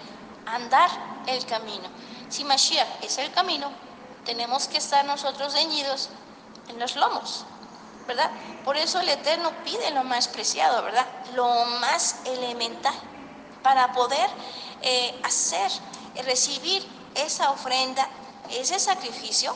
andar 0.47 0.91
el 1.27 1.45
camino. 1.47 1.89
Si 2.29 2.45
Mashiach 2.45 3.03
es 3.03 3.19
el 3.19 3.31
camino, 3.33 3.71
tenemos 4.25 4.69
que 4.69 4.79
estar 4.79 5.05
nosotros 5.05 5.53
ceñidos 5.53 6.11
en 6.69 6.79
los 6.79 6.97
lomos, 6.97 7.45
¿verdad? 8.07 8.31
Por 8.65 8.77
eso 8.77 9.01
el 9.01 9.09
Eterno 9.09 9.51
pide 9.65 9.91
lo 9.91 10.05
más 10.05 10.29
preciado, 10.29 10.83
¿verdad? 10.83 11.07
Lo 11.35 11.65
más 11.81 12.17
elemental 12.25 12.95
para 13.63 13.93
poder 13.93 14.29
eh, 14.83 15.19
hacer, 15.23 15.71
recibir 16.25 16.87
esa 17.15 17.51
ofrenda, 17.51 18.09
ese 18.51 18.79
sacrificio 18.79 19.55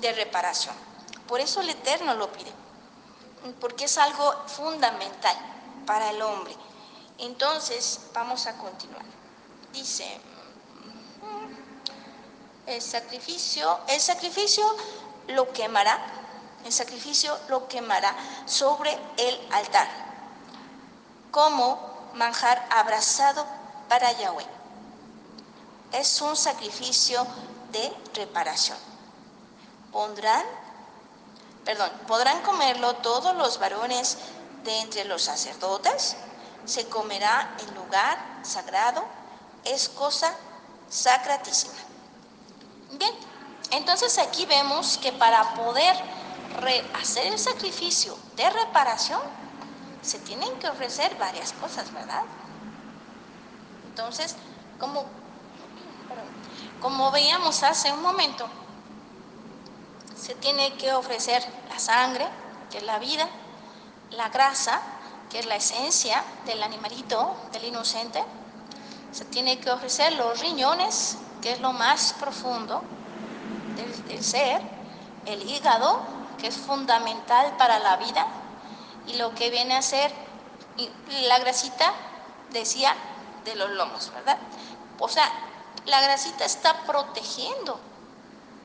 de 0.00 0.12
reparación. 0.12 0.74
Por 1.26 1.40
eso 1.40 1.60
el 1.60 1.70
Eterno 1.70 2.14
lo 2.14 2.30
pide, 2.32 2.52
porque 3.60 3.84
es 3.84 3.98
algo 3.98 4.34
fundamental 4.46 5.36
para 5.86 6.10
el 6.10 6.20
hombre. 6.22 6.54
Entonces, 7.18 8.00
vamos 8.12 8.46
a 8.46 8.56
continuar. 8.58 9.04
Dice, 9.72 10.20
el 12.66 12.80
sacrificio, 12.80 13.80
el 13.88 14.00
sacrificio 14.00 14.64
lo 15.28 15.52
quemará 15.52 16.22
el 16.64 16.72
sacrificio 16.72 17.36
lo 17.48 17.66
quemará 17.66 18.14
sobre 18.46 18.96
el 19.16 19.48
altar, 19.52 19.88
como 21.30 22.10
manjar 22.14 22.66
abrazado 22.70 23.44
para 23.88 24.12
Yahweh. 24.12 24.46
Es 25.92 26.20
un 26.20 26.36
sacrificio 26.36 27.26
de 27.72 27.92
reparación. 28.14 28.78
Pondrán, 29.90 30.44
perdón, 31.64 31.90
podrán 32.06 32.42
comerlo 32.42 32.94
todos 32.96 33.34
los 33.34 33.58
varones 33.58 34.18
de 34.62 34.78
entre 34.80 35.04
los 35.04 35.22
sacerdotes. 35.22 36.16
Se 36.64 36.86
comerá 36.88 37.56
en 37.58 37.74
lugar 37.74 38.40
sagrado. 38.42 39.04
Es 39.64 39.88
cosa 39.88 40.32
sacratísima. 40.88 41.91
Bien, 42.92 43.14
entonces 43.70 44.18
aquí 44.18 44.44
vemos 44.46 44.98
que 44.98 45.12
para 45.12 45.54
poder 45.54 45.96
hacer 47.00 47.26
el 47.26 47.38
sacrificio 47.38 48.16
de 48.36 48.48
reparación, 48.50 49.20
se 50.02 50.18
tienen 50.18 50.50
que 50.58 50.68
ofrecer 50.68 51.16
varias 51.16 51.52
cosas, 51.54 51.92
¿verdad? 51.94 52.22
Entonces, 53.86 54.36
como, 54.78 55.06
como 56.80 57.10
veíamos 57.10 57.62
hace 57.62 57.90
un 57.92 58.02
momento, 58.02 58.46
se 60.20 60.34
tiene 60.34 60.74
que 60.74 60.92
ofrecer 60.92 61.42
la 61.70 61.78
sangre, 61.78 62.28
que 62.70 62.78
es 62.78 62.84
la 62.84 62.98
vida, 62.98 63.28
la 64.10 64.28
grasa, 64.28 64.82
que 65.30 65.38
es 65.38 65.46
la 65.46 65.56
esencia 65.56 66.22
del 66.44 66.62
animalito, 66.62 67.34
del 67.52 67.64
inocente, 67.64 68.22
se 69.12 69.24
tiene 69.26 69.58
que 69.58 69.70
ofrecer 69.70 70.12
los 70.14 70.40
riñones, 70.40 71.16
que 71.42 71.52
es 71.52 71.60
lo 71.60 71.72
más 71.72 72.14
profundo 72.14 72.82
del, 74.06 74.24
ser, 74.24 74.62
el 75.26 75.42
hígado, 75.48 76.00
que 76.38 76.46
es 76.46 76.56
fundamental 76.56 77.56
para 77.58 77.78
la 77.80 77.96
vida, 77.96 78.26
y 79.06 79.14
lo 79.14 79.34
que 79.34 79.50
viene 79.50 79.76
a 79.76 79.82
ser 79.82 80.12
la 81.28 81.38
grasita, 81.40 81.92
decía, 82.50 82.94
de 83.44 83.56
los 83.56 83.70
lomos, 83.70 84.12
¿verdad? 84.14 84.38
O 85.00 85.08
sea, 85.08 85.28
la 85.84 86.00
grasita 86.00 86.44
está 86.44 86.84
protegiendo, 86.84 87.80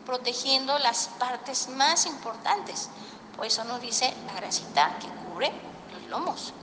protegiendo 0.05 0.77
las 0.79 1.07
partes 1.19 1.67
más 1.69 2.05
importantes. 2.05 2.89
Por 3.35 3.45
eso 3.45 3.63
nos 3.63 3.81
dice 3.81 4.13
la 4.27 4.33
grasita 4.33 4.97
que 4.99 5.07
cubre 5.07 5.51
los 5.93 6.09
lomos. 6.09 6.53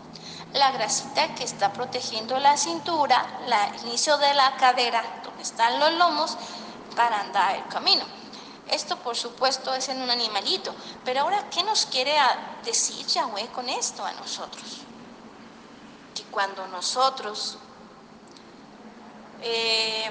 La 0.55 0.71
grasita 0.71 1.35
que 1.35 1.45
está 1.45 1.73
protegiendo 1.73 2.39
la 2.39 2.57
cintura, 2.57 3.41
el 3.73 3.87
inicio 3.87 4.17
de 4.19 4.35
la 4.35 4.57
cadera, 4.57 5.03
donde 5.23 5.43
están 5.43 5.79
los 5.79 5.93
lomos, 5.95 6.37
para 6.95 7.21
andar 7.21 7.57
el 7.57 7.67
camino. 7.67 8.05
Esto, 8.69 8.97
por 8.97 9.17
supuesto, 9.17 9.75
es 9.75 9.89
en 9.89 10.01
un 10.01 10.11
animalito. 10.11 10.75
Pero 11.05 11.21
ahora, 11.21 11.51
¿qué 11.51 11.63
nos 11.63 11.87
quiere 11.87 12.17
decir 12.65 13.07
Yahweh 13.07 13.49
con 13.49 13.69
esto 13.69 14.05
a 14.05 14.13
nosotros? 14.13 14.79
Que 16.15 16.23
cuando 16.25 16.67
nosotros, 16.69 17.59
eh, 19.43 20.11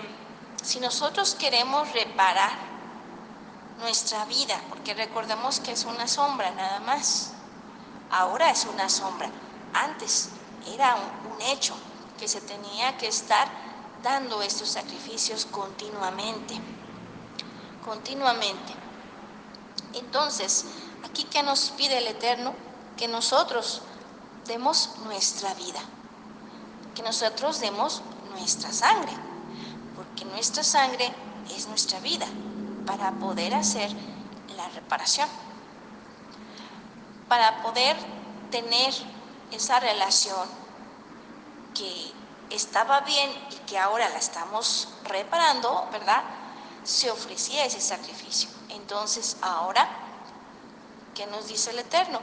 si 0.61 0.79
nosotros 0.79 1.35
queremos 1.35 1.91
reparar 1.93 2.51
nuestra 3.79 4.25
vida, 4.25 4.59
porque 4.69 4.93
recordemos 4.93 5.59
que 5.59 5.71
es 5.71 5.85
una 5.85 6.07
sombra 6.07 6.51
nada 6.51 6.79
más, 6.81 7.31
ahora 8.11 8.51
es 8.51 8.65
una 8.65 8.87
sombra, 8.87 9.29
antes 9.73 10.29
era 10.73 10.95
un 10.95 11.41
hecho 11.41 11.75
que 12.19 12.27
se 12.27 12.41
tenía 12.41 12.97
que 12.97 13.07
estar 13.07 13.47
dando 14.01 14.41
estos 14.41 14.69
sacrificios 14.69 15.45
continuamente 15.45 16.59
continuamente. 17.83 18.73
Entonces, 19.93 20.65
aquí 21.05 21.25
que 21.25 21.43
nos 21.43 21.71
pide 21.71 21.97
el 21.97 22.07
Eterno, 22.07 22.55
que 22.97 23.07
nosotros 23.07 23.81
demos 24.47 24.91
nuestra 25.05 25.53
vida, 25.53 25.79
que 26.95 27.03
nosotros 27.03 27.59
demos 27.59 28.01
nuestra 28.31 28.71
sangre, 28.71 29.11
porque 29.95 30.25
nuestra 30.25 30.63
sangre 30.63 31.13
es 31.55 31.67
nuestra 31.67 31.99
vida 31.99 32.25
para 32.85 33.11
poder 33.11 33.53
hacer 33.53 33.91
la 34.55 34.67
reparación, 34.69 35.29
para 37.27 37.61
poder 37.61 37.95
tener 38.51 38.93
esa 39.51 39.79
relación 39.79 40.47
que 41.73 42.11
estaba 42.49 43.01
bien 43.01 43.29
y 43.51 43.55
que 43.67 43.77
ahora 43.77 44.09
la 44.09 44.17
estamos 44.17 44.89
reparando, 45.03 45.87
¿verdad? 45.91 46.23
se 46.83 47.09
ofrecía 47.09 47.65
ese 47.65 47.81
sacrificio. 47.81 48.49
Entonces, 48.69 49.37
ahora, 49.41 49.87
¿qué 51.15 51.25
nos 51.27 51.47
dice 51.47 51.71
el 51.71 51.79
Eterno? 51.79 52.19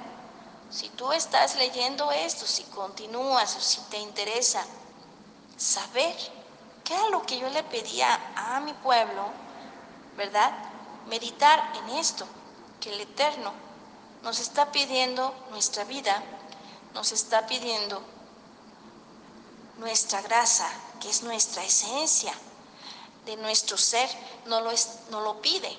Si 0.71 0.89
tú 0.91 1.13
estás 1.13 1.57
leyendo 1.57 2.13
esto, 2.13 2.47
si 2.47 2.63
continúas 2.65 3.57
o 3.57 3.61
si 3.61 3.81
te 3.91 3.99
interesa 3.99 4.65
saber 5.57 6.15
qué 6.85 6.95
era 6.95 7.09
lo 7.09 7.23
que 7.23 7.39
yo 7.39 7.49
le 7.49 7.63
pedía 7.65 8.19
a 8.37 8.61
mi 8.61 8.73
pueblo, 8.75 9.25
¿verdad? 10.17 10.53
Meditar 11.09 11.73
en 11.77 11.97
esto, 11.97 12.27
que 12.81 12.93
el 12.93 13.01
Eterno 13.01 13.53
nos 14.23 14.39
está 14.39 14.71
pidiendo 14.71 15.35
nuestra 15.51 15.85
vida, 15.85 16.23
nos 16.95 17.13
está 17.13 17.47
pidiendo 17.47 18.03
nuestra 19.79 20.21
grasa, 20.23 20.69
que 21.01 21.09
es 21.09 21.23
nuestra 21.23 21.65
esencia, 21.65 22.33
de 23.25 23.37
nuestro 23.37 23.77
ser 23.77 24.09
no 24.47 24.61
lo, 24.61 24.71
no 25.11 25.21
lo 25.21 25.41
pide. 25.41 25.77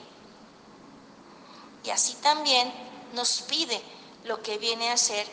Y 1.83 1.89
así 1.89 2.13
también 2.15 2.71
nos 3.13 3.41
pide 3.41 3.81
lo 4.23 4.41
que 4.41 4.57
viene 4.57 4.91
a 4.91 4.97
ser 4.97 5.27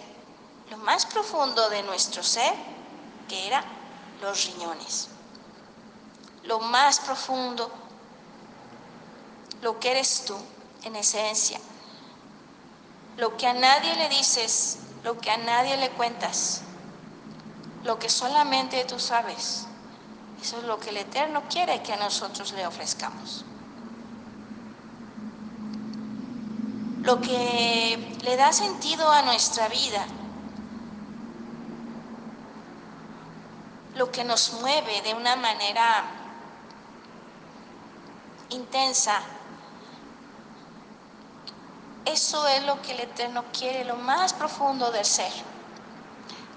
lo 0.70 0.76
más 0.78 1.06
profundo 1.06 1.68
de 1.70 1.82
nuestro 1.82 2.22
ser, 2.22 2.54
que 3.28 3.46
era 3.46 3.64
los 4.20 4.44
riñones. 4.46 5.08
Lo 6.44 6.60
más 6.60 7.00
profundo, 7.00 7.70
lo 9.62 9.78
que 9.78 9.90
eres 9.90 10.24
tú 10.26 10.36
en 10.84 10.96
esencia. 10.96 11.60
Lo 13.16 13.36
que 13.36 13.46
a 13.46 13.52
nadie 13.52 13.94
le 13.96 14.08
dices, 14.08 14.78
lo 15.04 15.18
que 15.18 15.30
a 15.30 15.36
nadie 15.36 15.76
le 15.76 15.90
cuentas, 15.90 16.62
lo 17.84 17.98
que 17.98 18.08
solamente 18.08 18.84
tú 18.84 18.98
sabes. 18.98 19.66
Eso 20.40 20.58
es 20.58 20.64
lo 20.64 20.78
que 20.78 20.90
el 20.90 20.98
Eterno 20.98 21.42
quiere 21.48 21.82
que 21.82 21.92
a 21.92 21.96
nosotros 21.96 22.52
le 22.52 22.66
ofrezcamos. 22.66 23.44
Lo 27.02 27.20
que 27.20 28.18
le 28.22 28.36
da 28.36 28.52
sentido 28.52 29.10
a 29.10 29.22
nuestra 29.22 29.68
vida, 29.68 30.06
lo 33.94 34.10
que 34.12 34.24
nos 34.24 34.52
mueve 34.60 35.02
de 35.02 35.14
una 35.14 35.34
manera 35.36 36.04
intensa, 38.50 39.20
eso 42.08 42.46
es 42.48 42.64
lo 42.64 42.80
que 42.82 42.92
el 42.92 43.00
Eterno 43.00 43.44
quiere, 43.56 43.84
lo 43.84 43.96
más 43.96 44.32
profundo 44.32 44.90
del 44.90 45.04
ser. 45.04 45.32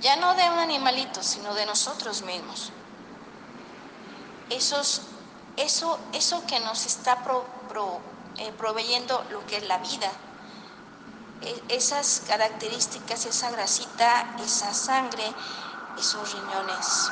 Ya 0.02 0.16
no 0.16 0.34
de 0.34 0.49
un 0.49 0.60
animalito, 0.60 1.22
sino 1.22 1.54
de 1.54 1.66
nosotros 1.66 2.24
mismos 2.24 2.72
esos, 4.52 5.02
eso, 5.56 5.97
eso 6.14 6.45
que 6.45 6.60
nos 6.60 6.86
está 6.86 7.18
eh, 8.38 8.52
proveyendo 8.58 9.24
lo 9.32 9.45
que 9.47 9.58
es 9.58 9.68
la 9.68 9.78
vida, 9.78 10.12
e, 11.41 11.64
esas 11.70 12.24
características, 12.28 13.26
esa 13.26 13.49
grasita, 13.52 14.36
esa 14.43 14.74
sangre, 14.74 15.24
esos 15.97 16.34
riñones, 16.34 17.12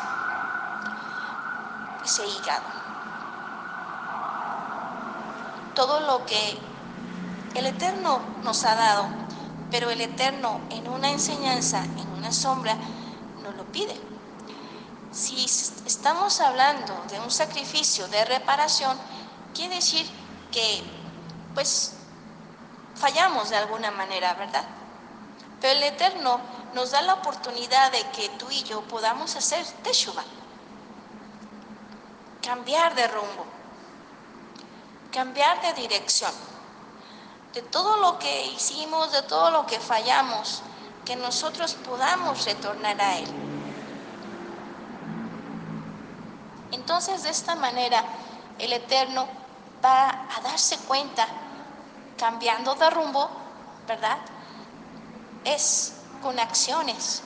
ese 2.03 2.27
hígado. 2.27 2.79
Todo 5.75 6.01
lo 6.01 6.25
que 6.25 6.59
el 7.55 7.65
Eterno 7.65 8.19
nos 8.43 8.63
ha 8.63 8.75
dado, 8.75 9.07
pero 9.71 9.89
el 9.89 10.01
Eterno 10.01 10.61
en 10.69 10.87
una 10.87 11.09
enseñanza, 11.09 11.83
en 11.83 12.07
una 12.17 12.31
sombra, 12.31 12.75
nos 13.43 13.55
lo 13.55 13.65
pide. 13.71 13.95
Si 15.11 15.45
estamos 15.85 16.39
hablando 16.39 16.93
de 17.09 17.19
un 17.19 17.31
sacrificio 17.31 18.07
de 18.07 18.25
reparación, 18.25 18.97
quiere 19.53 19.75
decir 19.75 20.05
que 20.51 20.83
pues 21.53 21.93
fallamos 22.95 23.49
de 23.49 23.57
alguna 23.57 23.91
manera, 23.91 24.33
¿verdad? 24.35 24.65
Pero 25.59 25.73
el 25.77 25.83
Eterno 25.83 26.39
nos 26.73 26.91
da 26.91 27.01
la 27.01 27.15
oportunidad 27.15 27.91
de 27.91 28.03
que 28.11 28.29
tú 28.37 28.47
y 28.51 28.63
yo 28.63 28.81
podamos 28.81 29.35
hacer 29.35 29.65
teshuva, 29.83 30.23
cambiar 32.41 32.93
de 32.95 33.07
rumbo, 33.07 33.45
cambiar 35.11 35.61
de 35.61 35.73
dirección, 35.73 36.31
de 37.53 37.61
todo 37.63 37.97
lo 37.97 38.19
que 38.19 38.45
hicimos, 38.47 39.11
de 39.11 39.21
todo 39.23 39.51
lo 39.51 39.65
que 39.65 39.79
fallamos, 39.79 40.61
que 41.05 41.15
nosotros 41.15 41.73
podamos 41.73 42.45
retornar 42.45 42.99
a 43.01 43.17
Él. 43.17 43.27
Entonces, 46.71 47.23
de 47.23 47.29
esta 47.29 47.55
manera, 47.55 48.03
el 48.59 48.73
Eterno 48.73 49.27
va 49.83 50.09
a 50.09 50.41
darse 50.41 50.77
cuenta, 50.79 51.27
cambiando 52.17 52.75
de 52.75 52.89
rumbo, 52.89 53.29
¿verdad? 53.87 54.17
Es 55.43 55.93
con 56.21 56.37
acciones, 56.39 57.23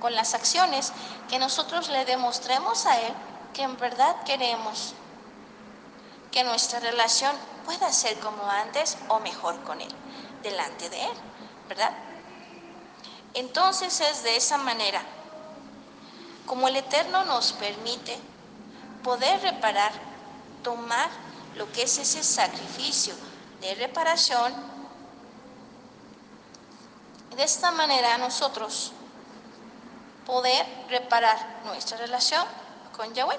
con 0.00 0.14
las 0.14 0.34
acciones 0.34 0.92
que 1.28 1.38
nosotros 1.38 1.88
le 1.88 2.04
demostremos 2.04 2.86
a 2.86 3.00
Él 3.00 3.12
que 3.52 3.62
en 3.62 3.76
verdad 3.76 4.16
queremos 4.24 4.94
que 6.30 6.44
nuestra 6.44 6.80
relación 6.80 7.36
pueda 7.64 7.92
ser 7.92 8.18
como 8.20 8.44
antes 8.48 8.98
o 9.08 9.20
mejor 9.20 9.62
con 9.64 9.80
Él, 9.80 9.94
delante 10.42 10.88
de 10.88 11.02
Él, 11.02 11.12
¿verdad? 11.68 11.92
Entonces 13.34 14.00
es 14.00 14.22
de 14.22 14.36
esa 14.36 14.58
manera 14.58 15.02
como 16.46 16.68
el 16.68 16.76
Eterno 16.76 17.24
nos 17.24 17.52
permite 17.52 18.18
poder 19.02 19.40
reparar 19.40 19.92
tomar 20.62 21.08
lo 21.56 21.70
que 21.72 21.82
es 21.84 21.98
ese 21.98 22.22
sacrificio 22.22 23.14
de 23.60 23.74
reparación. 23.74 24.52
De 27.36 27.42
esta 27.42 27.70
manera 27.70 28.18
nosotros 28.18 28.92
poder 30.26 30.66
reparar 30.88 31.62
nuestra 31.64 31.96
relación 31.96 32.44
con 32.96 33.12
Yahweh. 33.14 33.38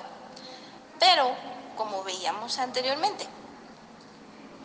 Pero, 0.99 1.35
como 1.75 2.03
veíamos 2.03 2.57
anteriormente, 2.59 3.27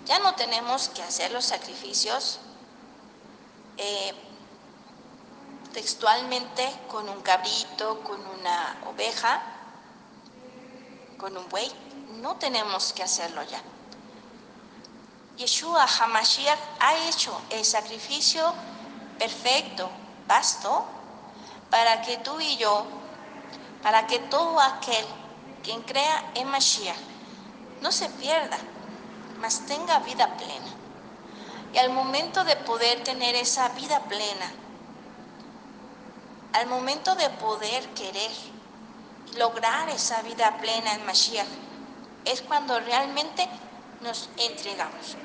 ya 0.09 0.19
no 0.21 0.35
tenemos 0.35 0.89
que 0.89 1.03
hacer 1.03 1.31
los 1.33 1.45
sacrificios 1.45 2.39
eh, 3.77 4.15
textualmente 5.75 6.67
con 6.89 7.07
un 7.11 7.21
cabrito, 7.21 8.01
con 8.01 8.19
una 8.27 8.79
oveja, 8.91 9.43
con 11.19 11.37
un 11.37 11.47
buey. 11.51 11.71
No 12.23 12.37
tenemos 12.37 12.95
que 12.95 13.03
hacerlo 13.03 13.43
ya. 13.43 13.61
Yeshua 15.37 15.85
Hamashiach 15.85 16.59
ha 16.81 16.97
hecho 17.09 17.39
el 17.51 17.65
sacrificio 17.65 18.55
perfecto, 19.19 19.91
vasto, 20.27 20.87
para 21.71 22.01
que 22.01 22.17
tú 22.17 22.41
y 22.41 22.57
yo, 22.57 22.87
para 23.83 24.07
que 24.07 24.19
todo 24.21 24.59
aquel 24.59 25.05
quien 25.63 25.83
crea 25.83 26.33
en 26.35 26.49
Mashiach 26.49 26.97
no 27.83 27.93
se 27.93 28.09
pierda, 28.09 28.59
mas 29.41 29.67
tenga 29.67 29.99
vida 30.01 30.37
plena. 30.37 30.73
Y 31.73 31.79
al 31.79 31.91
momento 31.91 32.45
de 32.45 32.57
poder 32.57 33.03
tener 33.05 33.35
esa 33.35 33.69
vida 33.71 34.01
plena, 34.05 34.53
al 36.53 36.67
momento 36.67 37.15
de 37.15 37.29
poder 37.31 37.87
querer 37.91 38.31
lograr 39.37 39.89
esa 39.91 40.23
vida 40.23 40.57
plena 40.59 40.95
en 40.95 41.05
Mashiach, 41.05 41.47
es 42.25 42.43
cuando 42.43 42.81
realmente 42.81 43.49
nos 44.01 44.29
entregamos. 44.37 45.17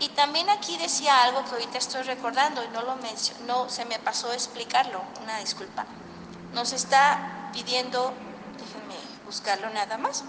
Y 0.00 0.08
también 0.10 0.50
aquí 0.50 0.76
decía 0.78 1.22
algo 1.22 1.44
que 1.44 1.52
ahorita 1.52 1.78
estoy 1.78 2.02
recordando 2.02 2.64
y 2.64 2.68
no 2.68 2.82
lo 2.82 2.96
menciono, 2.96 3.46
no 3.46 3.68
se 3.68 3.84
me 3.84 3.98
pasó 3.98 4.32
explicarlo, 4.32 5.00
una 5.22 5.38
disculpa. 5.38 5.84
Nos 6.52 6.72
está 6.72 7.50
pidiendo, 7.52 8.12
déjenme 8.58 8.96
buscarlo 9.24 9.70
nada 9.70 9.98
más. 9.98 10.24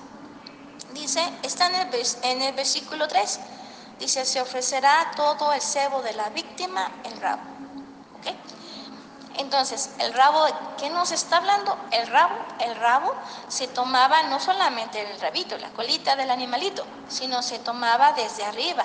Dice, 0.93 1.21
está 1.41 1.67
en 1.67 1.75
el, 1.75 2.05
en 2.21 2.41
el 2.41 2.53
versículo 2.53 3.07
3, 3.07 3.39
dice, 3.99 4.25
se 4.25 4.41
ofrecerá 4.41 5.11
todo 5.15 5.51
el 5.53 5.61
cebo 5.61 6.01
de 6.01 6.13
la 6.13 6.29
víctima, 6.29 6.91
el 7.03 7.19
rabo. 7.19 7.53
Entonces, 9.35 9.89
el 9.97 10.13
rabo, 10.13 10.45
¿qué 10.77 10.91
nos 10.91 11.11
está 11.11 11.37
hablando? 11.37 11.75
El 11.89 12.05
rabo, 12.07 12.35
el 12.59 12.75
rabo 12.75 13.13
se 13.47 13.67
tomaba 13.67 14.21
no 14.23 14.39
solamente 14.39 15.01
el 15.01 15.19
rabito, 15.19 15.57
la 15.57 15.69
colita 15.69 16.15
del 16.15 16.29
animalito, 16.29 16.85
sino 17.09 17.41
se 17.41 17.57
tomaba 17.59 18.13
desde 18.13 18.43
arriba, 18.43 18.83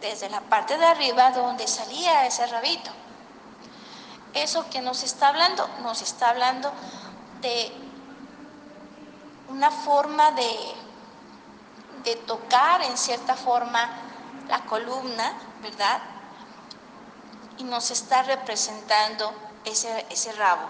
desde 0.00 0.30
la 0.30 0.40
parte 0.40 0.78
de 0.78 0.86
arriba 0.86 1.32
donde 1.32 1.68
salía 1.68 2.26
ese 2.26 2.46
rabito. 2.46 2.90
Eso 4.32 4.70
que 4.70 4.80
nos 4.80 5.02
está 5.02 5.28
hablando, 5.28 5.68
nos 5.82 6.00
está 6.00 6.30
hablando 6.30 6.72
de 7.42 7.70
una 9.50 9.70
forma 9.70 10.30
de, 10.30 10.74
de 12.04 12.16
tocar 12.16 12.82
en 12.82 12.96
cierta 12.96 13.34
forma 13.34 13.88
la 14.48 14.64
columna, 14.64 15.32
¿verdad? 15.62 16.00
Y 17.58 17.64
nos 17.64 17.90
está 17.90 18.22
representando 18.22 19.32
ese, 19.64 20.06
ese 20.10 20.32
rabo, 20.32 20.62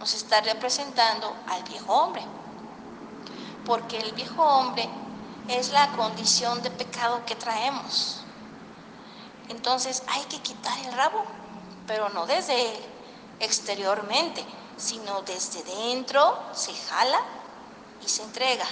nos 0.00 0.14
está 0.14 0.40
representando 0.40 1.34
al 1.48 1.62
viejo 1.64 1.92
hombre, 1.92 2.22
porque 3.64 3.98
el 3.98 4.12
viejo 4.12 4.42
hombre 4.42 4.88
es 5.48 5.70
la 5.70 5.88
condición 5.92 6.62
de 6.62 6.70
pecado 6.70 7.24
que 7.26 7.34
traemos. 7.36 8.22
Entonces 9.48 10.02
hay 10.08 10.22
que 10.24 10.40
quitar 10.40 10.78
el 10.80 10.92
rabo, 10.92 11.24
pero 11.86 12.08
no 12.10 12.26
desde 12.26 12.78
exteriormente, 13.40 14.44
sino 14.76 15.22
desde 15.22 15.62
dentro 15.62 16.38
se 16.52 16.72
jala 16.74 17.20
y 18.04 18.08
se 18.08 18.22
entrega. 18.22 18.66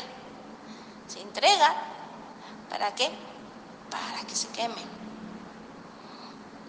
Se 1.08 1.20
entrega, 1.20 1.74
¿para 2.70 2.94
qué? 2.94 3.10
Para 3.90 4.26
que 4.26 4.34
se 4.34 4.48
queme. 4.48 4.82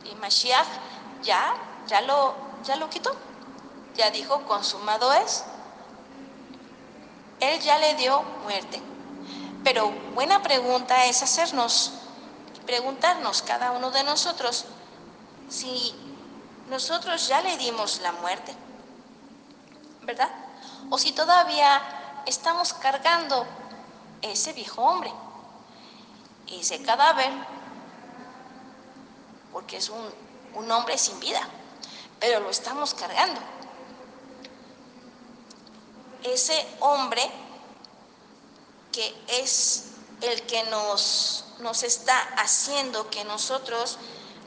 Y 0.05 0.15
Mashiach 0.15 0.67
ya, 1.23 1.55
ya 1.87 2.01
lo, 2.01 2.35
ya 2.63 2.75
lo 2.75 2.89
quitó. 2.89 3.15
Ya 3.95 4.11
dijo, 4.11 4.43
consumado 4.43 5.11
es. 5.13 5.43
Él 7.39 7.59
ya 7.61 7.77
le 7.79 7.95
dio 7.95 8.21
muerte. 8.43 8.81
Pero 9.63 9.89
buena 10.13 10.41
pregunta 10.41 11.05
es 11.05 11.23
hacernos 11.23 11.93
preguntarnos 12.65 13.41
cada 13.41 13.71
uno 13.71 13.91
de 13.91 14.03
nosotros 14.03 14.65
si 15.49 15.95
nosotros 16.69 17.27
ya 17.27 17.41
le 17.41 17.57
dimos 17.57 18.01
la 18.01 18.11
muerte, 18.11 18.53
¿verdad? 20.01 20.29
O 20.89 20.97
si 20.97 21.13
todavía 21.13 21.81
estamos 22.25 22.73
cargando 22.73 23.45
ese 24.21 24.53
viejo 24.53 24.81
hombre, 24.81 25.11
ese 26.47 26.81
cadáver, 26.81 27.31
porque 29.51 29.77
es 29.77 29.89
un, 29.89 30.09
un 30.55 30.71
hombre 30.71 30.97
sin 30.97 31.19
vida, 31.19 31.41
pero 32.19 32.39
lo 32.39 32.49
estamos 32.49 32.93
cargando. 32.93 33.39
Ese 36.23 36.67
hombre 36.79 37.21
que 38.91 39.15
es 39.27 39.91
el 40.21 40.41
que 40.43 40.63
nos, 40.63 41.45
nos 41.59 41.83
está 41.83 42.19
haciendo 42.37 43.09
que 43.09 43.23
nosotros 43.25 43.97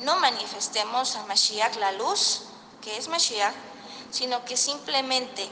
no 0.01 0.19
manifestemos 0.19 1.17
a 1.17 1.25
Mashiach 1.27 1.77
la 1.77 1.93
luz, 1.93 2.43
que 2.83 2.97
es 2.97 3.09
Mashiach, 3.09 3.55
sino 4.11 4.45
que 4.45 4.57
simplemente 4.57 5.49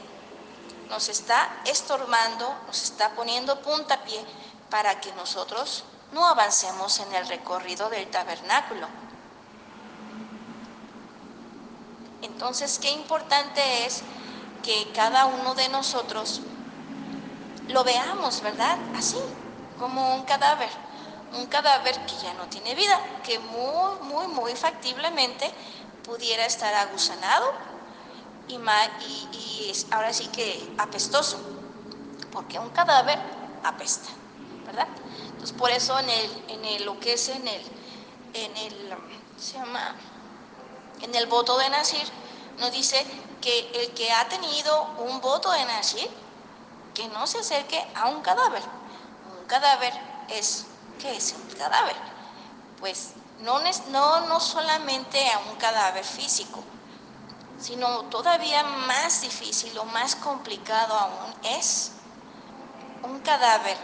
nos 0.89 1.07
está 1.07 1.61
estorbando, 1.65 2.53
nos 2.67 2.83
está 2.83 3.11
poniendo 3.11 3.61
puntapié 3.61 4.25
para 4.69 4.99
que 4.99 5.11
nosotros 5.13 5.83
no 6.11 6.25
avancemos 6.27 6.99
en 6.99 7.13
el 7.13 7.27
recorrido 7.27 7.89
del 7.89 8.09
tabernáculo. 8.09 8.87
Entonces, 12.21 12.79
qué 12.79 12.89
importante 12.91 13.85
es 13.85 14.01
que 14.63 14.91
cada 14.93 15.25
uno 15.25 15.55
de 15.55 15.69
nosotros 15.69 16.41
lo 17.67 17.83
veamos, 17.83 18.41
¿verdad? 18.41 18.77
Así, 18.95 19.17
como 19.77 20.15
un 20.15 20.23
cadáver, 20.23 20.69
un 21.37 21.45
cadáver 21.45 21.97
que 22.05 22.15
ya 22.17 22.33
no 22.33 22.45
tiene 22.45 22.75
vida, 22.75 22.99
que 23.23 23.39
muy, 23.39 23.99
muy, 24.01 24.27
muy 24.27 24.55
factiblemente 24.55 25.51
pudiera 26.03 26.45
estar 26.45 26.73
agusanado 26.73 27.53
y, 28.49 28.55
y, 28.55 29.29
y 29.33 29.73
ahora 29.91 30.11
sí 30.11 30.27
que 30.27 30.73
apestoso, 30.77 31.39
porque 32.31 32.59
un 32.59 32.69
cadáver 32.69 33.19
apesta, 33.63 34.09
¿verdad? 34.65 34.87
Entonces 35.31 35.55
por 35.55 35.69
eso 35.71 35.97
en 35.99 36.09
el, 36.09 36.43
en 36.49 36.65
el 36.65 36.85
lo 36.85 36.99
que 36.99 37.13
es 37.13 37.29
en 37.29 37.47
el, 37.47 37.61
en 38.33 38.57
el, 38.57 38.93
se 39.37 39.57
llama, 39.57 39.95
en 41.01 41.15
el 41.15 41.27
voto 41.27 41.57
de 41.57 41.69
Nacir, 41.69 42.07
nos 42.59 42.71
dice 42.71 43.05
que 43.41 43.71
el 43.73 43.93
que 43.93 44.11
ha 44.11 44.27
tenido 44.27 44.95
un 44.99 45.21
voto 45.21 45.51
de 45.51 45.63
Nacir, 45.65 46.09
que 46.93 47.07
no 47.07 47.25
se 47.27 47.39
acerque 47.39 47.85
a 47.95 48.07
un 48.07 48.21
cadáver, 48.21 48.63
cadáver 49.49 49.91
es, 50.29 50.65
¿qué 50.99 51.17
es 51.17 51.33
un 51.33 51.57
cadáver? 51.57 51.95
Pues 52.79 53.13
no, 53.39 53.59
no, 53.89 54.27
no 54.27 54.39
solamente 54.39 55.29
a 55.31 55.39
un 55.39 55.55
cadáver 55.57 56.05
físico, 56.05 56.63
sino 57.59 58.05
todavía 58.05 58.63
más 58.63 59.21
difícil 59.21 59.77
o 59.77 59.85
más 59.85 60.15
complicado 60.15 60.97
aún 60.97 61.33
es 61.43 61.91
un 63.03 63.19
cadáver 63.19 63.77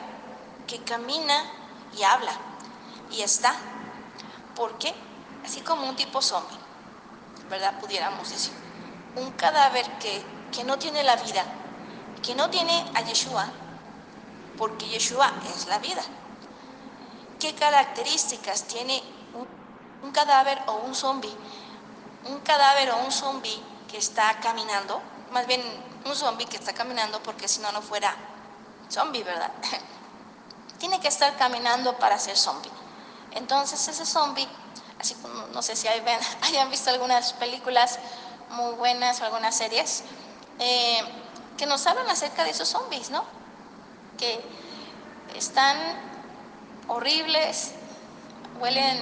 que 0.68 0.84
camina 0.84 1.44
y 1.98 2.04
habla 2.04 2.34
y 3.12 3.22
está. 3.22 3.56
¿Por 4.56 4.78
qué? 4.78 4.94
Así 5.44 5.62
como 5.62 5.88
un 5.88 5.96
tipo 5.96 6.22
zombie, 6.22 6.58
¿verdad? 7.50 7.80
Pudiéramos 7.80 8.30
decir. 8.30 8.54
Un 9.16 9.32
cadáver 9.32 9.86
que, 10.00 10.24
que 10.52 10.64
no 10.64 10.78
tiene 10.78 11.04
la 11.04 11.16
vida, 11.18 11.44
que 12.22 12.36
no 12.36 12.50
tiene 12.50 12.86
a 12.96 13.02
Yeshua, 13.02 13.48
porque 14.58 14.88
Yeshua 14.88 15.32
es 15.56 15.68
la 15.68 15.80
vida. 15.80 16.02
¿Qué 17.40 17.54
características 17.54 18.64
tiene 18.64 19.02
un, 19.34 20.12
cadáver 20.12 20.62
o 20.68 20.78
un 20.78 20.96
zombie? 20.96 21.36
Un 22.26 22.40
cadáver 22.40 22.92
o 22.92 22.98
un 22.98 23.12
zombie 23.12 23.62
que 23.90 23.98
está 23.98 24.40
caminando, 24.40 25.02
más 25.32 25.48
bien 25.48 25.62
un 26.06 26.16
zombie 26.16 26.46
que 26.46 26.58
está 26.58 26.74
caminando 26.74 27.22
porque 27.24 27.48
si 27.48 27.60
no, 27.62 27.72
no 27.72 27.82
fuera 27.82 28.16
zombie, 28.90 29.24
¿verdad? 29.24 29.52
Tiene 30.80 31.00
que 31.00 31.08
estar 31.08 31.36
caminando 31.38 31.98
para 31.98 32.20
ser 32.20 32.38
zombie. 32.38 32.72
Entonces 33.32 33.88
ese 33.88 34.06
zombie, 34.06 34.48
así 35.00 35.16
como 35.16 35.48
no 35.48 35.62
sé 35.62 35.76
si 35.76 35.88
hayan 36.42 36.70
visto 36.70 36.90
algunas 36.90 37.34
películas 37.34 38.00
muy 38.50 38.74
buenas 38.76 39.22
o 39.22 39.26
algunas 39.26 39.56
series, 39.56 40.04
eh, 40.60 41.02
que 41.58 41.66
nos 41.66 41.86
hablan 41.88 42.10
acerca 42.10 42.44
de 42.44 42.52
esos 42.52 42.68
zombies, 42.68 43.10
¿no? 43.10 43.24
que 44.18 44.42
están 45.36 45.78
horribles, 46.88 47.72
huelen, 48.60 48.98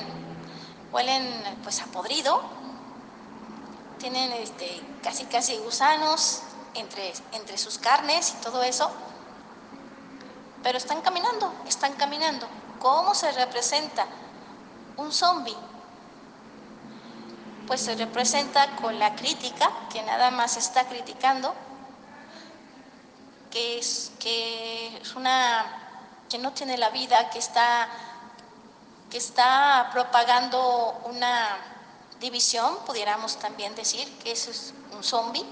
huelen 0.92 1.60
pues 1.64 1.82
a 1.82 1.86
podrido, 1.88 2.42
tienen 4.04 4.34
este, 4.34 4.82
casi 5.02 5.24
casi 5.24 5.58
gusanos 5.60 6.42
entre, 6.74 7.14
entre 7.32 7.58
sus 7.58 7.78
carnes 7.78 8.36
y 8.38 8.44
todo 8.44 8.62
eso, 8.62 8.92
pero 10.62 10.78
están 10.78 11.00
caminando, 11.00 11.54
están 11.66 11.94
caminando. 11.94 12.46
¿Cómo 12.82 13.16
se 13.16 13.32
representa 13.32 14.06
un 14.98 15.14
zombie? 15.14 15.56
Pues 17.66 17.80
se 17.80 17.96
representa 17.96 18.76
con 18.76 19.00
la 19.00 19.16
crítica, 19.16 19.72
que 19.90 20.04
nada 20.04 20.32
más 20.32 20.58
está 20.58 20.84
criticando, 20.90 21.56
que 23.52 23.80
es, 23.80 24.12
que 24.20 24.98
es 24.98 25.16
una 25.16 26.26
que 26.30 26.40
no 26.40 26.52
tiene 26.52 26.78
la 26.78 26.90
vida, 26.90 27.30
que 27.30 27.40
está, 27.40 27.88
que 29.10 29.18
está 29.18 29.92
propagando 29.94 31.00
una 31.06 31.73
división, 32.24 32.78
pudiéramos 32.86 33.38
también 33.38 33.76
decir 33.76 34.12
que 34.20 34.32
eso 34.32 34.50
es 34.50 34.74
un 34.94 35.04
zombie, 35.04 35.46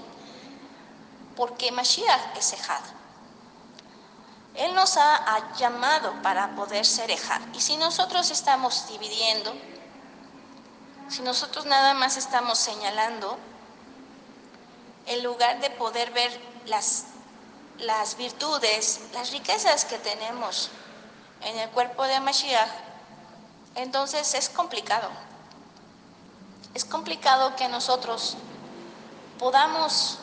porque 1.36 1.70
Mashiach 1.70 2.36
es 2.36 2.52
Ejad. 2.54 2.82
Él 4.54 4.74
nos 4.74 4.96
ha, 4.96 5.54
llamado 5.56 6.12
para 6.22 6.56
poder 6.56 6.84
ser 6.84 7.10
Ejad. 7.10 7.40
Y 7.54 7.60
si 7.60 7.76
nosotros 7.76 8.30
estamos 8.30 8.88
dividiendo, 8.88 9.54
si 11.08 11.22
nosotros 11.22 11.66
nada 11.66 11.94
más 11.94 12.16
estamos 12.16 12.58
señalando, 12.58 13.38
en 15.06 15.22
lugar 15.22 15.60
de 15.60 15.70
poder 15.70 16.10
ver 16.12 16.32
las 16.66 17.06
las 17.78 18.16
virtudes, 18.16 19.00
las 19.12 19.32
riquezas 19.32 19.84
que 19.84 19.98
tenemos 19.98 20.70
en 21.42 21.58
el 21.58 21.68
cuerpo 21.70 22.04
de 22.04 22.20
Mashiach, 22.20 22.68
entonces 23.74 24.34
es 24.34 24.48
complicado. 24.48 25.10
Es 26.74 26.84
complicado 26.86 27.54
que 27.54 27.68
nosotros 27.68 28.36
podamos, 29.38 30.18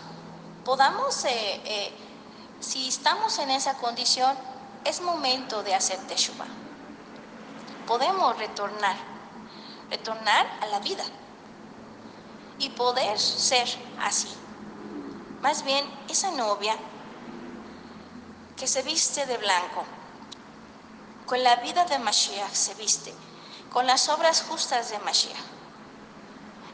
podamos, 0.66 1.24
eh, 1.26 1.62
eh, 1.64 1.93
si 2.60 2.88
estamos 2.88 3.38
en 3.38 3.52
esa 3.52 3.76
condición, 3.76 4.36
es 4.84 5.02
momento 5.02 5.62
de 5.62 5.76
hacer 5.76 6.00
teshuva. 6.08 6.45
Podemos 7.86 8.36
retornar, 8.38 8.95
retornar 9.91 10.47
a 10.62 10.66
la 10.68 10.80
vida 10.80 11.04
y 12.58 12.70
poder 12.70 13.20
ser 13.20 13.68
así. 14.02 14.30
Más 15.41 15.64
bien, 15.64 15.86
esa 16.10 16.32
novia 16.32 16.76
que 18.58 18.68
se 18.68 18.82
viste 18.82 19.26
de 19.26 19.38
blanco. 19.38 19.86
Con 21.28 21.43
la 21.43 21.58
vida 21.58 21.86
de 21.86 22.00
Mashiach 22.00 22.54
se 22.54 22.74
viste, 22.74 23.14
con 23.72 23.86
las 23.86 24.10
obras 24.10 24.43
justas 24.50 24.89
de 24.89 24.97
Mashiach. 25.00 25.59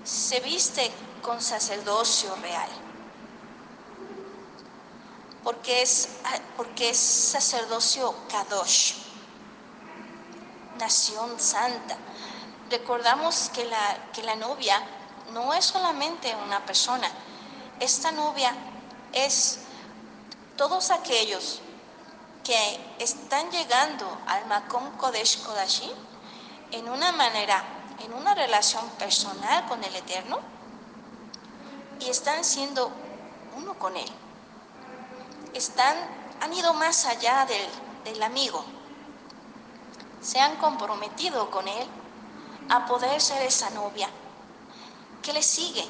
Se 0.05 0.39
viste 0.39 0.91
con 1.21 1.41
sacerdocio 1.41 2.33
real. 2.35 2.69
Porque 5.43 5.81
es, 5.81 6.07
porque 6.55 6.89
es 6.89 6.97
sacerdocio 6.97 8.15
Kadosh, 8.29 8.93
nación 10.79 11.39
santa. 11.39 11.97
Recordamos 12.69 13.49
que 13.53 13.65
la, 13.65 14.11
que 14.13 14.23
la 14.23 14.35
novia 14.35 14.81
no 15.33 15.53
es 15.53 15.65
solamente 15.65 16.33
una 16.45 16.65
persona, 16.65 17.07
esta 17.79 18.11
novia 18.11 18.53
es 19.11 19.59
todos 20.55 20.91
aquellos 20.91 21.61
que 22.43 22.79
están 22.99 23.49
llegando 23.51 24.05
al 24.27 24.45
Makom 24.45 24.97
Kodesh 24.97 25.41
Kodashim 25.43 25.91
en 26.71 26.89
una 26.89 27.11
manera, 27.11 27.63
en 27.99 28.13
una 28.13 28.33
relación 28.35 28.87
personal 28.99 29.65
con 29.67 29.83
el 29.83 29.95
Eterno 29.95 30.39
y 31.99 32.09
están 32.09 32.43
siendo 32.43 32.91
uno 33.57 33.73
con 33.79 33.95
Él. 33.95 34.09
Están, 35.53 35.95
han 36.41 36.53
ido 36.53 36.73
más 36.73 37.05
allá 37.05 37.45
del, 37.45 37.65
del 38.03 38.21
amigo. 38.23 38.63
Se 40.21 40.39
han 40.39 40.57
comprometido 40.57 41.49
con 41.51 41.67
Él 41.67 41.87
a 42.69 42.85
poder 42.85 43.21
ser 43.21 43.43
esa 43.43 43.69
novia 43.69 44.09
que 45.21 45.33
le 45.33 45.41
sigue 45.41 45.85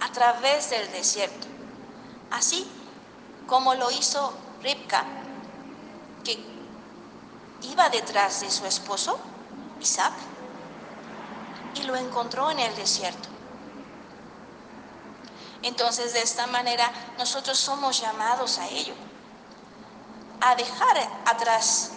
a 0.00 0.12
través 0.12 0.70
del 0.70 0.90
desierto. 0.92 1.46
Así 2.30 2.68
como 3.46 3.74
lo 3.74 3.90
hizo 3.90 4.32
Ripka 4.62 5.04
que 6.24 6.38
iba 7.62 7.88
detrás 7.88 8.40
de 8.40 8.50
su 8.50 8.66
esposo, 8.66 9.18
Isaac, 9.80 10.12
y 11.78 11.82
lo 11.84 11.96
encontró 11.96 12.50
en 12.50 12.58
el 12.58 12.74
desierto. 12.76 13.28
Entonces, 15.62 16.12
de 16.12 16.22
esta 16.22 16.46
manera, 16.46 16.90
nosotros 17.18 17.58
somos 17.58 18.00
llamados 18.00 18.58
a 18.58 18.68
ello, 18.68 18.94
a 20.40 20.54
dejar 20.54 20.96
atrás. 21.26 21.92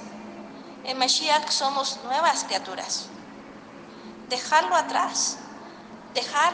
En 0.83 0.97
Mashiach 0.97 1.49
somos 1.49 1.99
nuevas 2.03 2.43
criaturas. 2.45 3.07
Dejarlo 4.29 4.75
atrás, 4.75 5.37
dejar 6.13 6.53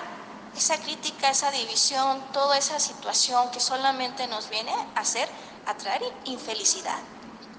esa 0.55 0.77
crítica, 0.77 1.29
esa 1.29 1.51
división, 1.51 2.21
toda 2.33 2.57
esa 2.57 2.79
situación 2.79 3.51
que 3.51 3.59
solamente 3.59 4.27
nos 4.27 4.49
viene 4.49 4.73
a 4.95 4.99
hacer, 4.99 5.29
a 5.65 5.75
traer 5.75 6.01
infelicidad. 6.25 6.99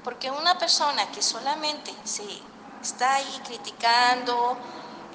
Porque 0.05 0.31
una 0.31 0.59
persona 0.59 1.11
que 1.12 1.23
solamente 1.23 1.95
se 2.05 2.25
está 2.83 3.14
ahí 3.14 3.41
criticando, 3.45 4.59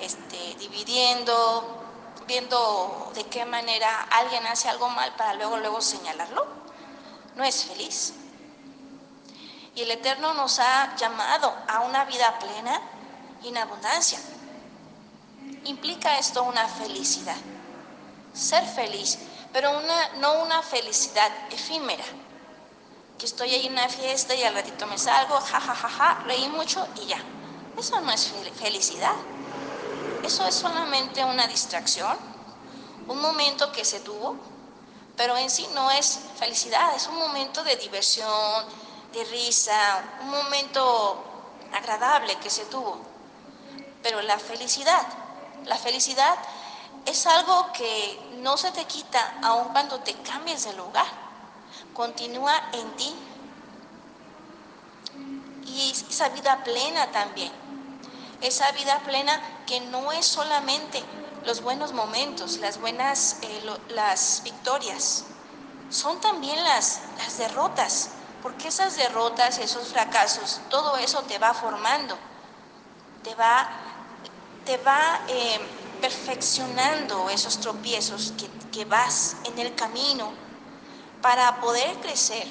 este, 0.04 0.56
dividiendo, 0.60 1.84
viendo 2.28 3.12
de 3.16 3.26
qué 3.26 3.46
manera 3.46 4.08
alguien 4.12 4.46
hace 4.48 4.70
algo 4.70 4.90
mal 4.90 5.16
para 5.16 5.34
luego, 5.34 5.58
luego 5.58 5.82
señalarlo, 5.82 6.46
no 7.36 7.44
es 7.44 7.66
feliz. 7.66 8.14
Y 9.76 9.82
el 9.82 9.92
Eterno 9.92 10.34
nos 10.34 10.60
ha 10.60 10.96
llamado 10.96 11.54
a 11.68 11.82
una 11.82 12.06
vida 12.06 12.38
plena 12.40 12.80
y 13.42 13.48
en 13.48 13.58
abundancia. 13.58 14.20
Implica 15.66 16.18
esto 16.18 16.44
una 16.44 16.68
felicidad, 16.68 17.38
ser 18.34 18.66
feliz, 18.66 19.18
pero 19.52 19.78
una, 19.78 20.10
no 20.18 20.44
una 20.44 20.62
felicidad 20.62 21.32
efímera 21.52 22.04
que 23.18 23.26
estoy 23.26 23.54
ahí 23.54 23.68
en 23.68 23.74
una 23.74 23.88
fiesta 23.90 24.36
y 24.36 24.44
al 24.44 24.54
ratito 24.54 24.86
me 24.88 24.98
salgo, 24.98 25.40
ja, 25.40 25.60
ja, 25.60 25.76
ja, 25.76 25.90
ja, 25.90 26.24
reí 26.26 26.48
mucho 26.50 26.86
y 27.02 27.06
ya. 27.08 27.18
Eso 27.78 28.00
no 28.02 28.12
es 28.12 28.32
felicidad. 28.60 29.14
Eso 30.24 30.46
es 30.48 30.56
solamente 30.56 31.24
una 31.24 31.48
distracción, 31.48 32.18
un 33.08 33.20
momento 33.20 33.72
que 33.72 33.84
se 33.84 34.00
tuvo, 34.00 34.38
pero 35.16 35.38
en 35.38 35.50
sí 35.50 35.68
no 35.74 35.92
es 35.92 36.20
felicidad, 36.38 36.96
es 36.96 37.08
un 37.08 37.18
momento 37.18 37.64
de 37.64 37.76
diversión, 37.76 38.66
de 39.12 39.24
risa, 39.26 40.04
un 40.22 40.32
momento 40.32 41.24
agradable 41.74 42.36
que 42.38 42.50
se 42.50 42.66
tuvo. 42.66 42.98
Pero 44.02 44.22
la 44.22 44.40
felicidad, 44.40 45.06
la 45.66 45.78
felicidad 45.78 46.36
es 47.06 47.28
algo 47.28 47.72
que 47.74 48.20
no 48.42 48.58
se 48.58 48.72
te 48.72 48.86
quita 48.86 49.36
aun 49.44 49.70
cuando 49.70 50.00
te 50.00 50.14
cambies 50.22 50.64
de 50.64 50.74
lugar 50.74 51.24
continúa 51.94 52.70
en 52.74 52.96
ti. 52.96 53.14
Y 55.66 55.92
esa 55.92 56.30
vida 56.30 56.64
plena 56.64 57.12
también. 57.12 57.52
Esa 58.42 58.72
vida 58.74 59.00
plena 59.00 59.40
que 59.66 59.80
no 59.82 60.12
es 60.12 60.26
solamente 60.26 61.04
los 61.46 61.62
buenos 61.62 61.94
momentos, 61.94 62.58
las 62.60 62.80
buenas, 62.80 63.38
eh, 63.42 63.64
las 63.90 64.42
victorias, 64.44 65.26
son 65.90 66.20
también 66.22 66.62
las, 66.64 67.02
las 67.18 67.38
derrotas, 67.38 68.10
porque 68.42 68.70
esas 68.70 68.96
derrotas, 68.98 69.58
esos 69.60 69.90
fracasos, 69.90 70.62
todo 70.70 70.98
eso 70.98 71.22
te 71.24 71.38
va 71.38 71.54
formando, 71.54 72.18
te 73.24 73.36
va, 73.36 73.70
te 74.66 74.78
va 74.78 75.22
eh, 75.28 75.60
perfeccionando 76.02 77.30
esos 77.30 77.60
tropiezos 77.60 78.34
que, 78.38 78.50
que 78.72 78.86
vas 78.86 79.38
en 79.46 79.60
el 79.60 79.76
camino 79.76 80.34
para 81.22 81.62
poder 81.62 81.96
crecer 82.02 82.48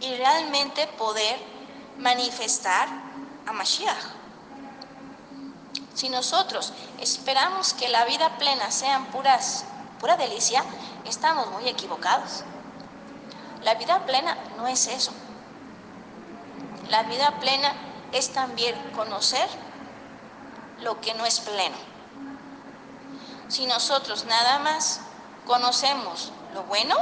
y 0.00 0.14
realmente 0.16 0.86
poder 0.98 1.38
manifestar 1.98 2.88
a 3.46 3.52
Mashiach. 3.52 4.13
Si 5.94 6.08
nosotros 6.08 6.72
esperamos 6.98 7.72
que 7.72 7.88
la 7.88 8.04
vida 8.04 8.36
plena 8.36 8.70
sean 8.70 9.06
puras, 9.06 9.64
pura 10.00 10.16
delicia, 10.16 10.64
estamos 11.04 11.50
muy 11.52 11.68
equivocados. 11.68 12.44
La 13.62 13.74
vida 13.74 14.04
plena 14.04 14.36
no 14.56 14.66
es 14.66 14.88
eso. 14.88 15.12
La 16.90 17.04
vida 17.04 17.38
plena 17.38 17.72
es 18.12 18.32
también 18.32 18.74
conocer 18.94 19.48
lo 20.80 21.00
que 21.00 21.14
no 21.14 21.24
es 21.24 21.40
pleno. 21.40 21.76
Si 23.48 23.66
nosotros 23.66 24.24
nada 24.24 24.58
más 24.58 25.00
conocemos 25.46 26.32
lo 26.54 26.64
bueno, 26.64 26.96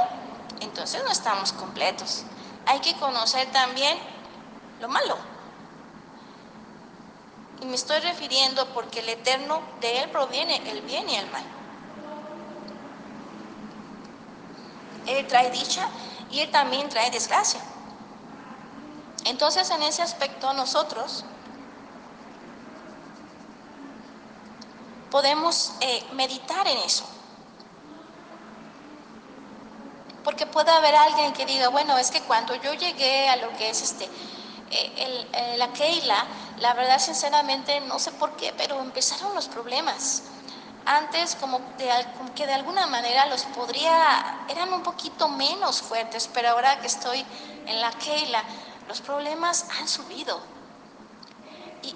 entonces 0.59 1.03
no 1.03 1.11
estamos 1.11 1.51
completos. 1.51 2.23
Hay 2.67 2.79
que 2.79 2.95
conocer 2.97 3.51
también 3.51 3.97
lo 4.79 4.87
malo. 4.87 5.32
Y 7.61 7.65
me 7.65 7.75
estoy 7.75 7.99
refiriendo 7.99 8.73
porque 8.73 8.99
el 8.99 9.09
Eterno, 9.09 9.61
de 9.79 9.99
Él 9.99 10.09
proviene 10.09 10.61
el 10.71 10.81
bien 10.81 11.09
y 11.09 11.15
el 11.15 11.29
mal. 11.31 11.45
Él 15.05 15.27
trae 15.27 15.51
dicha 15.51 15.87
y 16.29 16.39
Él 16.41 16.51
también 16.51 16.89
trae 16.89 17.11
desgracia. 17.11 17.61
Entonces 19.25 19.69
en 19.69 19.83
ese 19.83 20.01
aspecto 20.01 20.51
nosotros 20.53 21.25
podemos 25.09 25.73
eh, 25.81 26.03
meditar 26.13 26.67
en 26.67 26.77
eso. 26.79 27.07
Porque 30.23 30.47
puede 30.47 30.71
haber 30.71 30.95
alguien 30.95 31.33
que 31.33 31.45
diga, 31.45 31.67
bueno, 31.67 31.97
es 31.97 32.09
que 32.09 32.21
cuando 32.21 32.55
yo 32.55 32.73
llegué 32.73 33.29
a 33.29 33.35
lo 33.35 33.53
que 33.53 33.69
es 33.69 33.83
este, 33.83 34.09
eh, 34.75 35.55
la 35.57 35.71
Keila, 35.71 36.25
la 36.59 36.73
verdad 36.73 36.99
sinceramente 36.99 37.79
no 37.81 37.99
sé 37.99 38.11
por 38.11 38.35
qué, 38.35 38.53
pero 38.57 38.79
empezaron 38.79 39.35
los 39.35 39.47
problemas. 39.47 40.23
Antes 40.85 41.35
como, 41.35 41.61
que 42.35 42.45
de 42.45 42.53
alguna 42.53 42.87
manera 42.87 43.25
los 43.27 43.43
podría, 43.45 44.45
eran 44.49 44.73
un 44.73 44.83
poquito 44.83 45.29
menos 45.29 45.81
fuertes, 45.81 46.29
pero 46.33 46.49
ahora 46.49 46.79
que 46.81 46.87
estoy 46.87 47.25
en 47.67 47.79
la 47.79 47.91
Keila, 47.91 48.43
los 48.87 49.01
problemas 49.01 49.65
han 49.79 49.87
subido. 49.87 50.41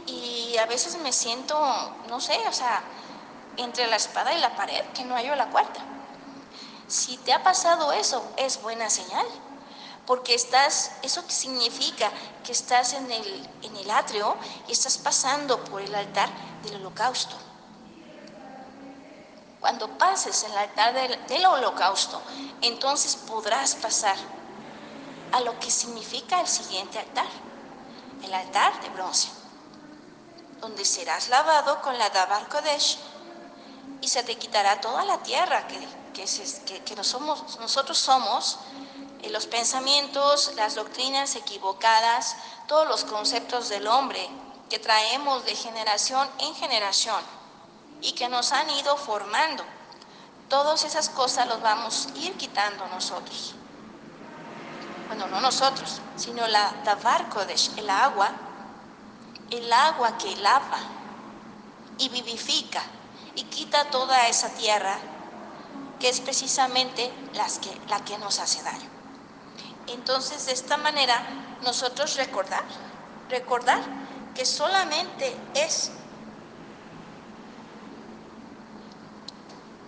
Y, 0.08 0.56
a 0.58 0.66
veces 0.66 0.98
me 1.00 1.14
siento, 1.14 1.56
no 2.10 2.20
sé, 2.20 2.38
o 2.48 2.54
sea, 2.54 2.82
entre 3.58 3.88
la 3.88 3.96
espada 3.96 4.34
y 4.34 4.40
la 4.40 4.56
pared, 4.56 4.84
que 4.94 5.04
no 5.04 5.16
hallo 5.16 5.36
la 5.36 5.50
cuarta. 5.50 5.82
Si 6.88 7.18
te 7.18 7.34
ha 7.34 7.44
pasado 7.44 7.92
eso, 7.92 8.24
es 8.38 8.62
buena 8.62 8.90
señal 8.90 9.26
porque 10.08 10.34
estás, 10.34 10.94
eso 11.04 11.22
significa 11.28 12.10
que 12.44 12.54
estás 12.54 12.94
en 12.94 13.12
el, 13.12 13.50
en 13.62 13.76
el 13.76 13.92
atrio 13.92 14.38
y 14.68 14.72
estás 14.72 14.98
pasando 14.98 15.62
por 15.66 15.82
el 15.82 15.94
altar 15.94 16.30
del 16.64 16.76
holocausto. 16.76 17.36
Cuando 19.60 19.98
pases 19.98 20.44
en 20.44 20.52
el 20.52 20.58
altar 20.60 20.94
del, 20.94 21.46
holocausto, 21.46 22.22
entonces 22.62 23.18
podrás 23.18 23.76
pasar 23.76 24.16
a 25.34 25.42
lo 25.42 25.60
que 25.60 25.70
significa 25.70 26.40
el 26.40 26.48
siguiente 26.48 27.00
altar, 27.00 27.28
el 28.24 28.34
altar 28.34 28.80
de 28.82 28.90
bronce, 28.90 29.28
donde 30.62 30.86
serás 30.86 31.28
lavado 31.28 31.82
con 31.82 31.98
la 31.98 32.10
Dabar 32.12 32.48
Kodesh 32.48 32.98
y 34.00 34.08
se 34.08 34.24
te 34.24 34.38
quitará 34.38 34.80
toda 34.80 35.04
la 35.04 35.22
tierra 35.22 35.68
que, 35.68 35.86
que, 36.14 36.82
que, 36.84 37.04
somos, 37.04 37.60
nosotros 37.60 37.98
somos 37.98 38.60
los 39.30 39.48
pensamientos, 39.48 40.54
las 40.56 40.76
doctrinas 40.76 41.36
equivocadas, 41.36 42.36
todos 42.68 42.88
los 42.88 43.04
conceptos 43.04 43.70
del 43.70 43.88
hombre 43.88 44.30
que 44.70 44.80
traemos 44.80 45.46
de 45.46 45.56
generación 45.56 46.30
en 46.40 46.54
generación 46.56 47.22
y 48.02 48.14
que 48.14 48.30
nos 48.30 48.52
han 48.52 48.70
ido 48.70 48.96
formando. 48.98 49.64
Todas 50.50 50.84
esas 50.84 51.10
cosas 51.10 51.48
los 51.48 51.62
vamos 51.62 52.08
a 52.08 52.18
ir 52.18 52.34
quitando 52.38 52.88
nosotros. 52.88 53.56
Bueno, 55.08 55.28
no 55.28 55.42
nosotros, 55.42 56.02
sino 56.16 56.46
la 56.48 56.74
Davar 56.84 57.30
Kodesh, 57.30 57.72
el 57.78 57.90
agua, 57.90 58.32
el 59.50 59.72
agua 59.72 60.18
que 60.18 60.36
lava 60.38 60.80
y 61.98 62.10
vivifica 62.10 62.84
y 63.36 63.44
quita 63.44 63.90
toda 63.90 64.28
esa 64.28 64.50
tierra 64.50 64.98
que 66.00 66.10
es 66.10 66.20
precisamente 66.20 67.12
las 67.34 67.60
que, 67.60 67.70
la 67.88 68.04
que 68.04 68.18
nos 68.18 68.40
hace 68.40 68.62
daño. 68.64 68.97
Entonces, 69.88 70.46
de 70.46 70.54
esta 70.54 70.78
manera, 70.78 71.22
nosotros 71.64 72.16
recordar, 72.16 72.64
recordar 73.30 73.82
que 74.36 74.46
solamente 74.46 75.36
es 75.54 75.92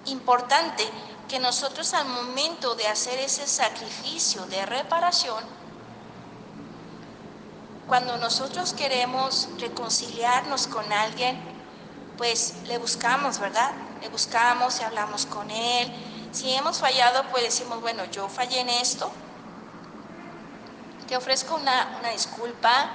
importante 0.06 0.84
que 1.28 1.40
nosotros 1.40 1.94
al 1.94 2.08
momento 2.08 2.76
de 2.76 2.88
hacer 2.88 3.20
ese 3.20 3.46
sacrificio 3.48 4.46
de 4.48 4.66
reparación, 4.66 5.44
cuando 7.88 8.18
nosotros 8.18 8.74
queremos 8.74 9.50
reconciliarnos 9.60 10.68
con 10.68 10.92
alguien, 10.94 11.40
pues 12.18 12.56
le 12.66 12.78
buscamos, 12.78 13.40
¿verdad? 13.40 13.72
Le 14.02 14.10
buscamos 14.10 14.80
y 14.80 14.84
hablamos 14.84 15.26
con 15.26 15.50
él. 15.50 15.92
Si 16.32 16.52
hemos 16.54 16.80
fallado, 16.80 17.24
pues 17.32 17.44
decimos, 17.44 17.82
bueno, 17.82 18.06
yo 18.12 18.30
fallé 18.30 18.60
en 18.60 18.70
esto, 18.70 19.12
te 21.10 21.18
ofrezco 21.18 21.56
una, 21.56 21.88
disculpa, 22.12 22.92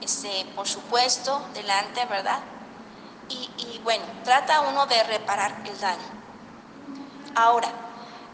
este, 0.00 0.46
por 0.56 0.66
supuesto, 0.66 1.42
delante, 1.52 2.06
¿verdad? 2.06 2.40
Y, 3.28 3.78
bueno, 3.84 4.02
trata 4.24 4.62
uno 4.62 4.86
de 4.86 5.02
reparar 5.04 5.62
el 5.66 5.78
daño. 5.78 6.08
Ahora, 7.36 7.70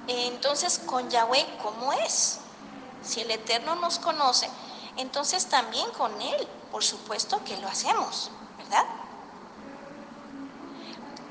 entonces 0.07 0.79
con 0.79 1.11
Yahweh, 1.11 1.45
¿cómo 1.61 1.93
es? 1.93 2.39
Si 3.03 3.21
el 3.21 3.31
Eterno 3.33 3.75
nos 3.75 3.99
conoce, 3.99 4.49
entonces 4.97 5.47
también 5.47 5.91
con 5.91 6.23
Él, 6.23 6.49
por 6.71 6.85
supuesto 6.85 7.43
que 7.45 7.57
lo 7.57 7.67
hacemos, 7.67 8.31
¿verdad? 8.57 8.85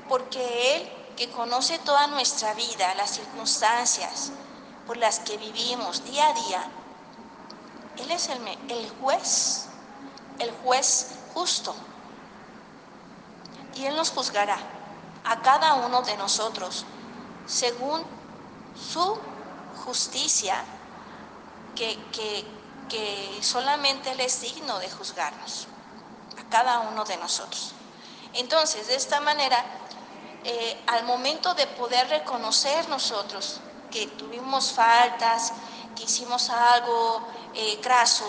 Porque 0.06 0.76
Él, 0.76 0.92
que 1.16 1.30
conoce 1.30 1.78
toda 1.78 2.06
nuestra 2.08 2.52
vida, 2.52 2.94
las 2.94 3.12
circunstancias 3.12 4.32
por 4.86 4.98
las 4.98 5.18
que 5.20 5.38
vivimos 5.38 6.04
día 6.04 6.28
a 6.28 6.32
día, 6.34 6.70
él 7.98 8.10
es 8.10 8.28
el, 8.28 8.90
juez, 9.00 9.66
el 10.38 10.50
juez 10.62 11.16
justo. 11.34 11.74
Y 13.74 13.84
Él 13.84 13.96
nos 13.96 14.10
juzgará 14.10 14.58
a 15.24 15.40
cada 15.40 15.74
uno 15.74 16.02
de 16.02 16.16
nosotros 16.16 16.84
según 17.46 18.02
su 18.74 19.18
justicia, 19.84 20.64
que, 21.74 21.98
que, 22.88 23.38
solamente 23.42 24.10
Él 24.12 24.20
es 24.20 24.40
digno 24.40 24.78
de 24.78 24.90
juzgarnos, 24.90 25.68
a 26.38 26.48
cada 26.50 26.80
uno 26.80 27.04
de 27.04 27.16
nosotros. 27.18 27.72
Entonces, 28.32 28.86
de 28.86 28.96
esta 28.96 29.20
manera, 29.20 29.64
eh, 30.44 30.82
al 30.86 31.04
momento 31.04 31.54
de 31.54 31.66
poder 31.66 32.08
reconocer 32.08 32.88
nosotros 32.88 33.60
que 33.90 34.06
tuvimos 34.08 34.72
faltas, 34.72 35.52
que 35.96 36.04
hicimos 36.04 36.50
algo 36.50 37.26
eh, 37.54 37.80
graso 37.82 38.24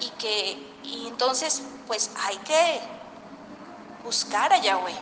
y 0.00 0.10
que 0.10 0.72
entonces 1.06 1.62
pues 1.86 2.10
hay 2.16 2.36
que 2.38 2.80
buscar 4.04 4.52
a 4.52 4.58
Yahweh. 4.58 4.98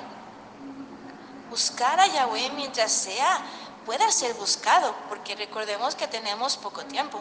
Buscar 1.49 1.99
a 1.99 2.07
Yahweh 2.07 2.51
mientras 2.55 2.93
sea, 2.93 3.41
pueda 3.85 4.11
ser 4.13 4.35
buscado, 4.35 4.95
porque 5.09 5.35
recordemos 5.35 5.97
que 5.97 6.07
tenemos 6.07 6.57
poco 6.57 6.85
tiempo. 6.85 7.21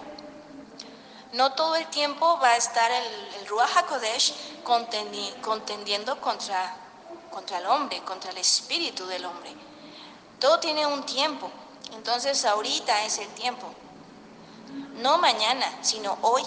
No 1.33 1.53
todo 1.53 1.75
el 1.75 1.87
tiempo 1.87 2.37
va 2.41 2.49
a 2.49 2.57
estar 2.57 2.91
el, 2.91 3.35
el 3.39 3.47
Ruach 3.47 3.73
contendiendo 5.41 6.19
contra, 6.21 6.75
contra 7.31 7.59
el 7.59 7.65
hombre, 7.67 8.01
contra 8.03 8.31
el 8.31 8.37
espíritu 8.37 9.05
del 9.07 9.25
hombre. 9.25 9.55
Todo 10.39 10.59
tiene 10.59 10.85
un 10.85 11.03
tiempo. 11.05 11.49
Entonces 11.93 12.45
ahorita 12.45 13.03
es 13.05 13.17
el 13.17 13.27
tiempo 13.29 13.73
no 14.95 15.17
mañana, 15.17 15.65
sino 15.81 16.17
hoy. 16.21 16.43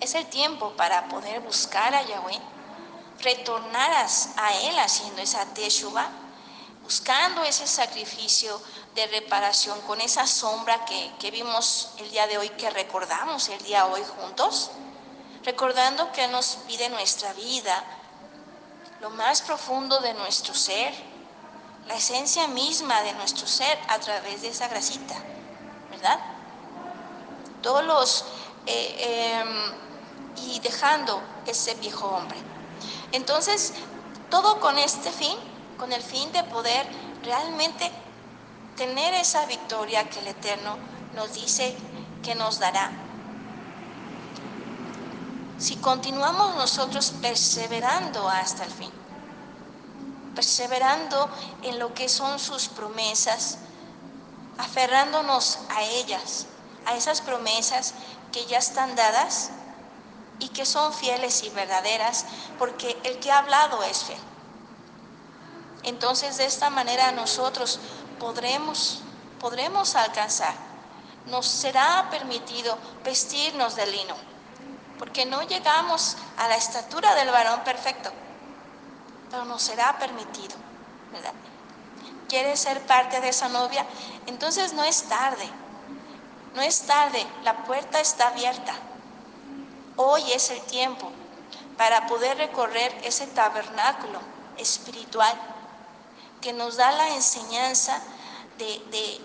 Es 0.00 0.14
el 0.14 0.26
tiempo 0.26 0.70
para 0.76 1.08
poder 1.08 1.40
buscar 1.40 1.94
a 1.94 2.02
Yahweh, 2.02 2.40
retornar 3.20 4.06
a 4.36 4.54
Él 4.62 4.78
haciendo 4.78 5.20
esa 5.20 5.44
teshuva, 5.46 6.08
buscando 6.82 7.44
ese 7.44 7.66
sacrificio 7.66 8.60
de 8.94 9.06
reparación 9.06 9.80
con 9.82 10.00
esa 10.00 10.26
sombra 10.26 10.84
que, 10.84 11.12
que 11.18 11.30
vimos 11.30 11.90
el 11.98 12.10
día 12.10 12.26
de 12.26 12.38
hoy, 12.38 12.48
que 12.50 12.70
recordamos 12.70 13.48
el 13.48 13.62
día 13.62 13.84
de 13.84 13.92
hoy 13.92 14.02
juntos, 14.18 14.70
recordando 15.44 16.10
que 16.12 16.26
nos 16.28 16.58
pide 16.66 16.88
nuestra 16.88 17.32
vida, 17.34 17.84
lo 19.00 19.10
más 19.10 19.42
profundo 19.42 20.00
de 20.00 20.14
nuestro 20.14 20.54
ser, 20.54 20.92
la 21.86 21.94
esencia 21.94 22.46
misma 22.48 23.02
de 23.02 23.12
nuestro 23.14 23.46
ser 23.46 23.78
a 23.88 23.98
través 23.98 24.42
de 24.42 24.48
esa 24.48 24.68
grasita, 24.68 25.14
¿verdad? 25.90 26.20
Todos 27.62 27.84
los, 27.84 28.24
eh, 28.66 29.40
em, 29.40 30.46
y 30.46 30.60
dejando 30.60 31.20
ese 31.46 31.74
viejo 31.74 32.06
hombre. 32.06 32.38
Entonces, 33.12 33.74
todo 34.30 34.60
con 34.60 34.78
este 34.78 35.10
fin, 35.10 35.36
con 35.78 35.92
el 35.92 36.02
fin 36.02 36.30
de 36.32 36.44
poder 36.44 36.86
realmente 37.22 37.90
tener 38.76 39.14
esa 39.14 39.44
victoria 39.46 40.08
que 40.08 40.20
el 40.20 40.28
Eterno 40.28 40.76
nos 41.14 41.34
dice 41.34 41.76
que 42.22 42.34
nos 42.34 42.58
dará. 42.58 42.90
Si 45.58 45.76
continuamos 45.76 46.54
nosotros 46.56 47.12
perseverando 47.20 48.28
hasta 48.28 48.64
el 48.64 48.70
fin, 48.70 48.90
perseverando 50.34 51.28
en 51.62 51.78
lo 51.78 51.92
que 51.92 52.08
son 52.08 52.38
sus 52.38 52.68
promesas, 52.68 53.58
aferrándonos 54.56 55.58
a 55.68 55.82
ellas, 55.82 56.46
a 56.86 56.96
esas 56.96 57.20
promesas 57.20 57.94
que 58.32 58.46
ya 58.46 58.58
están 58.58 58.96
dadas, 58.96 59.50
y 60.40 60.48
que 60.48 60.66
son 60.66 60.92
fieles 60.92 61.44
y 61.44 61.50
verdaderas, 61.50 62.24
porque 62.58 62.98
el 63.04 63.20
que 63.20 63.30
ha 63.30 63.38
hablado 63.38 63.82
es 63.84 64.04
fiel. 64.04 64.18
Entonces 65.82 66.38
de 66.38 66.46
esta 66.46 66.70
manera 66.70 67.12
nosotros 67.12 67.78
podremos, 68.18 69.02
podremos 69.38 69.94
alcanzar, 69.94 70.54
nos 71.26 71.46
será 71.46 72.08
permitido 72.10 72.76
vestirnos 73.04 73.76
de 73.76 73.86
lino, 73.86 74.14
porque 74.98 75.26
no 75.26 75.42
llegamos 75.42 76.16
a 76.38 76.48
la 76.48 76.56
estatura 76.56 77.14
del 77.14 77.30
varón 77.30 77.60
perfecto, 77.60 78.10
pero 79.30 79.44
nos 79.44 79.62
será 79.62 79.98
permitido, 79.98 80.56
¿verdad? 81.12 81.32
¿Quieres 82.28 82.60
ser 82.60 82.80
parte 82.86 83.20
de 83.20 83.28
esa 83.28 83.48
novia? 83.48 83.84
Entonces 84.26 84.72
no 84.72 84.84
es 84.84 85.02
tarde, 85.04 85.48
no 86.54 86.62
es 86.62 86.82
tarde, 86.82 87.24
la 87.44 87.64
puerta 87.64 88.00
está 88.00 88.28
abierta. 88.28 88.74
Hoy 89.96 90.32
es 90.32 90.50
el 90.50 90.60
tiempo 90.62 91.10
para 91.76 92.06
poder 92.06 92.36
recorrer 92.38 92.94
ese 93.04 93.26
tabernáculo 93.28 94.20
espiritual 94.56 95.34
que 96.40 96.52
nos 96.52 96.76
da 96.76 96.90
la 96.92 97.14
enseñanza 97.14 98.00
de, 98.58 99.20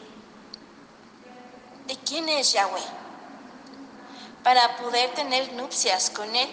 de, 1.88 1.98
quién 2.06 2.30
es 2.30 2.54
Yahweh, 2.54 2.82
para 4.44 4.78
poder 4.78 5.14
tener 5.14 5.54
nupcias 5.54 6.10
con 6.10 6.36
Él, 6.36 6.50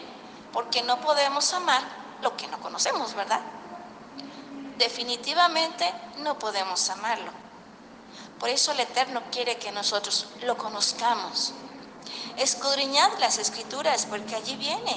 porque 0.52 0.82
no 0.82 1.00
podemos 1.00 1.52
amar 1.52 1.82
lo 2.22 2.36
que 2.36 2.46
no 2.48 2.60
conocemos, 2.60 3.14
¿verdad? 3.14 3.40
Definitivamente 4.78 5.92
no 6.18 6.38
podemos 6.38 6.88
amarlo. 6.90 7.41
Por 8.42 8.50
eso 8.50 8.72
el 8.72 8.80
Eterno 8.80 9.22
quiere 9.30 9.56
que 9.56 9.70
nosotros 9.70 10.26
lo 10.42 10.58
conozcamos. 10.58 11.52
Escudriñad 12.36 13.16
las 13.20 13.38
escrituras, 13.38 14.04
porque 14.04 14.34
allí 14.34 14.56
viene. 14.56 14.96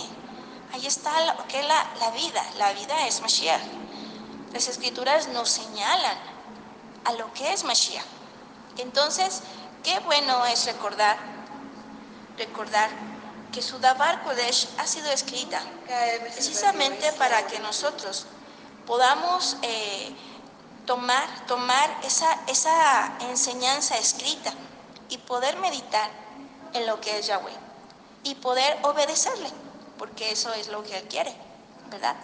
Ahí 0.74 0.88
está 0.88 1.12
lo 1.28 1.46
que 1.46 1.62
la 1.62 2.12
vida. 2.16 2.44
La 2.58 2.74
vida 2.74 3.06
es 3.06 3.22
Mashiach. 3.22 3.62
Las 4.52 4.68
escrituras 4.68 5.28
nos 5.28 5.48
señalan 5.48 6.18
a 7.04 7.14
lo 7.14 7.32
que 7.34 7.54
es 7.54 7.64
Mashiach. 7.64 8.04
Entonces, 8.80 9.44
qué 9.84 10.00
bueno 10.00 10.44
es 10.48 10.66
recordar, 10.66 11.16
recordar 12.40 12.90
que 13.54 13.62
su 13.62 13.78
Dabar 13.78 14.24
Kodesh 14.24 14.70
ha 14.80 14.88
sido 14.88 15.12
escrita 15.12 15.62
precisamente 16.34 17.14
para 17.14 17.46
que 17.46 17.60
nosotros 17.60 18.26
podamos 18.88 19.58
eh, 19.62 20.16
tomar, 20.86 21.28
tomar 21.48 22.00
esa, 22.04 22.40
esa 22.48 23.18
enseñanza 23.22 23.98
escrita 23.98 24.54
y 25.10 25.18
poder 25.20 25.58
meditar 25.58 26.10
en 26.74 26.86
lo 26.86 27.00
que 27.02 27.20
es 27.20 27.28
Yahweh 27.28 27.54
y 28.24 28.36
poder 28.36 28.78
obedecerle, 28.84 29.50
porque 29.98 30.32
eso 30.32 30.54
es 30.54 30.68
lo 30.68 30.84
que 30.84 30.98
Él 30.98 31.08
quiere, 31.08 31.36
¿verdad? 31.90 32.16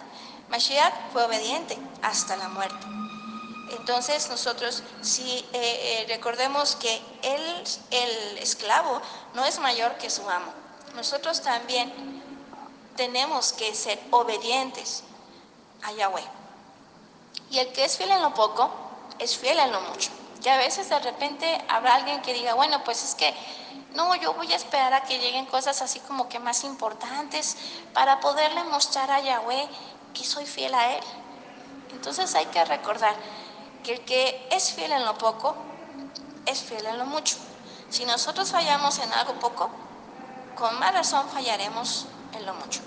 Mashiach 0.48 1.12
fue 1.12 1.24
obediente 1.24 1.78
hasta 2.02 2.36
la 2.36 2.48
muerte. 2.48 2.86
Entonces 3.78 4.28
nosotros 4.28 4.82
si 5.00 5.22
eh, 5.22 5.46
eh, 5.54 6.04
recordemos 6.08 6.76
que 6.76 7.00
él, 7.22 7.64
el 7.90 8.38
esclavo 8.38 9.00
no 9.34 9.44
es 9.46 9.58
mayor 9.60 9.96
que 9.96 10.10
su 10.10 10.28
amo. 10.28 10.52
Nosotros 10.94 11.40
también 11.40 12.22
tenemos 12.96 13.54
que 13.54 13.74
ser 13.74 13.98
obedientes 14.10 15.04
a 15.82 15.92
Yahweh. 15.92 16.41
Y 17.50 17.58
el 17.58 17.72
que 17.72 17.84
es 17.84 17.96
fiel 17.96 18.10
en 18.10 18.22
lo 18.22 18.34
poco, 18.34 18.70
es 19.18 19.36
fiel 19.36 19.58
en 19.58 19.72
lo 19.72 19.80
mucho. 19.82 20.10
Y 20.42 20.48
a 20.48 20.56
veces 20.56 20.88
de 20.88 20.98
repente 20.98 21.64
habrá 21.68 21.94
alguien 21.94 22.20
que 22.22 22.34
diga, 22.34 22.54
bueno, 22.54 22.82
pues 22.84 23.02
es 23.04 23.14
que 23.14 23.32
no, 23.94 24.14
yo 24.16 24.34
voy 24.34 24.52
a 24.52 24.56
esperar 24.56 24.92
a 24.94 25.02
que 25.02 25.18
lleguen 25.18 25.46
cosas 25.46 25.82
así 25.82 26.00
como 26.00 26.28
que 26.28 26.38
más 26.38 26.64
importantes 26.64 27.56
para 27.92 28.20
poderle 28.20 28.64
mostrar 28.64 29.10
a 29.10 29.20
Yahweh 29.20 29.68
que 30.14 30.24
soy 30.24 30.46
fiel 30.46 30.74
a 30.74 30.94
Él. 30.94 31.04
Entonces 31.92 32.34
hay 32.34 32.46
que 32.46 32.64
recordar 32.64 33.14
que 33.84 33.94
el 33.94 34.00
que 34.00 34.48
es 34.50 34.72
fiel 34.72 34.92
en 34.92 35.04
lo 35.04 35.16
poco, 35.18 35.54
es 36.46 36.60
fiel 36.62 36.86
en 36.86 36.98
lo 36.98 37.06
mucho. 37.06 37.36
Si 37.90 38.04
nosotros 38.04 38.50
fallamos 38.50 38.98
en 38.98 39.12
algo 39.12 39.34
poco, 39.34 39.70
con 40.56 40.78
más 40.78 40.94
razón 40.94 41.28
fallaremos 41.28 42.06
en 42.32 42.46
lo 42.46 42.54
mucho. 42.54 42.80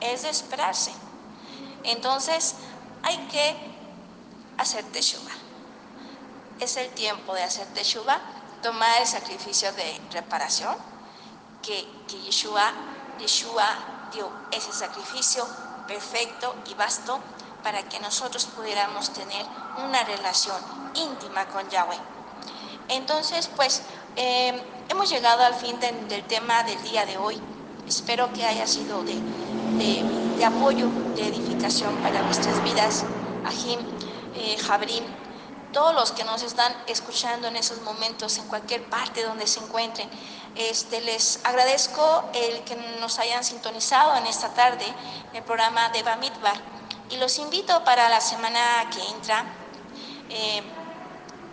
Es 0.00 0.22
de 0.22 0.30
esperarse. 0.30 0.92
Entonces 1.84 2.54
hay 3.02 3.18
que 3.28 3.56
hacer 4.58 4.84
teshuva. 4.86 5.30
Es 6.58 6.76
el 6.76 6.90
tiempo 6.90 7.34
de 7.34 7.42
hacer 7.42 7.66
teshuva, 7.68 8.20
tomar 8.62 9.00
el 9.00 9.06
sacrificio 9.06 9.72
de 9.72 10.00
reparación 10.12 10.76
que, 11.62 11.86
que 12.06 12.20
Yeshua, 12.20 12.72
Yeshua 13.18 13.66
dio 14.12 14.30
ese 14.50 14.72
sacrificio 14.72 15.46
perfecto 15.86 16.54
y 16.70 16.74
vasto 16.74 17.20
para 17.62 17.82
que 17.88 18.00
nosotros 18.00 18.46
pudiéramos 18.46 19.10
tener 19.12 19.44
una 19.84 20.02
relación 20.04 20.56
íntima 20.94 21.46
con 21.46 21.68
Yahweh. 21.68 21.98
Entonces, 22.88 23.48
pues, 23.54 23.82
eh, 24.16 24.60
hemos 24.88 25.08
llegado 25.10 25.44
al 25.44 25.54
fin 25.54 25.78
del 25.80 26.24
tema 26.24 26.62
del 26.64 26.82
día 26.82 27.06
de 27.06 27.18
hoy. 27.18 27.40
Espero 27.86 28.32
que 28.32 28.44
haya 28.44 28.66
sido 28.66 29.02
de, 29.02 29.14
de, 29.78 30.44
apoyo, 30.44 30.88
de 31.16 31.28
edificación 31.28 31.94
para 31.96 32.22
nuestras 32.22 32.62
vidas. 32.64 33.04
Ajim, 33.44 33.80
eh, 34.34 34.56
Jabrim, 34.58 35.04
todos 35.72 35.94
los 35.94 36.12
que 36.12 36.24
nos 36.24 36.42
están 36.42 36.72
escuchando 36.86 37.48
en 37.48 37.56
esos 37.56 37.82
momentos, 37.82 38.38
en 38.38 38.46
cualquier 38.46 38.84
parte 38.88 39.22
donde 39.22 39.46
se 39.46 39.60
encuentren. 39.60 40.08
Este, 40.56 41.00
les 41.00 41.40
agradezco 41.44 42.24
el 42.34 42.62
que 42.64 42.76
nos 43.00 43.18
hayan 43.18 43.44
sintonizado 43.44 44.16
en 44.16 44.26
esta 44.26 44.52
tarde 44.52 44.84
el 45.32 45.42
programa 45.44 45.90
de 45.90 46.02
Bamidbar 46.02 46.60
y 47.10 47.16
los 47.16 47.38
invito 47.38 47.84
para 47.84 48.08
la 48.08 48.20
semana 48.20 48.88
que 48.92 49.00
entra, 49.14 49.44
eh, 50.28 50.62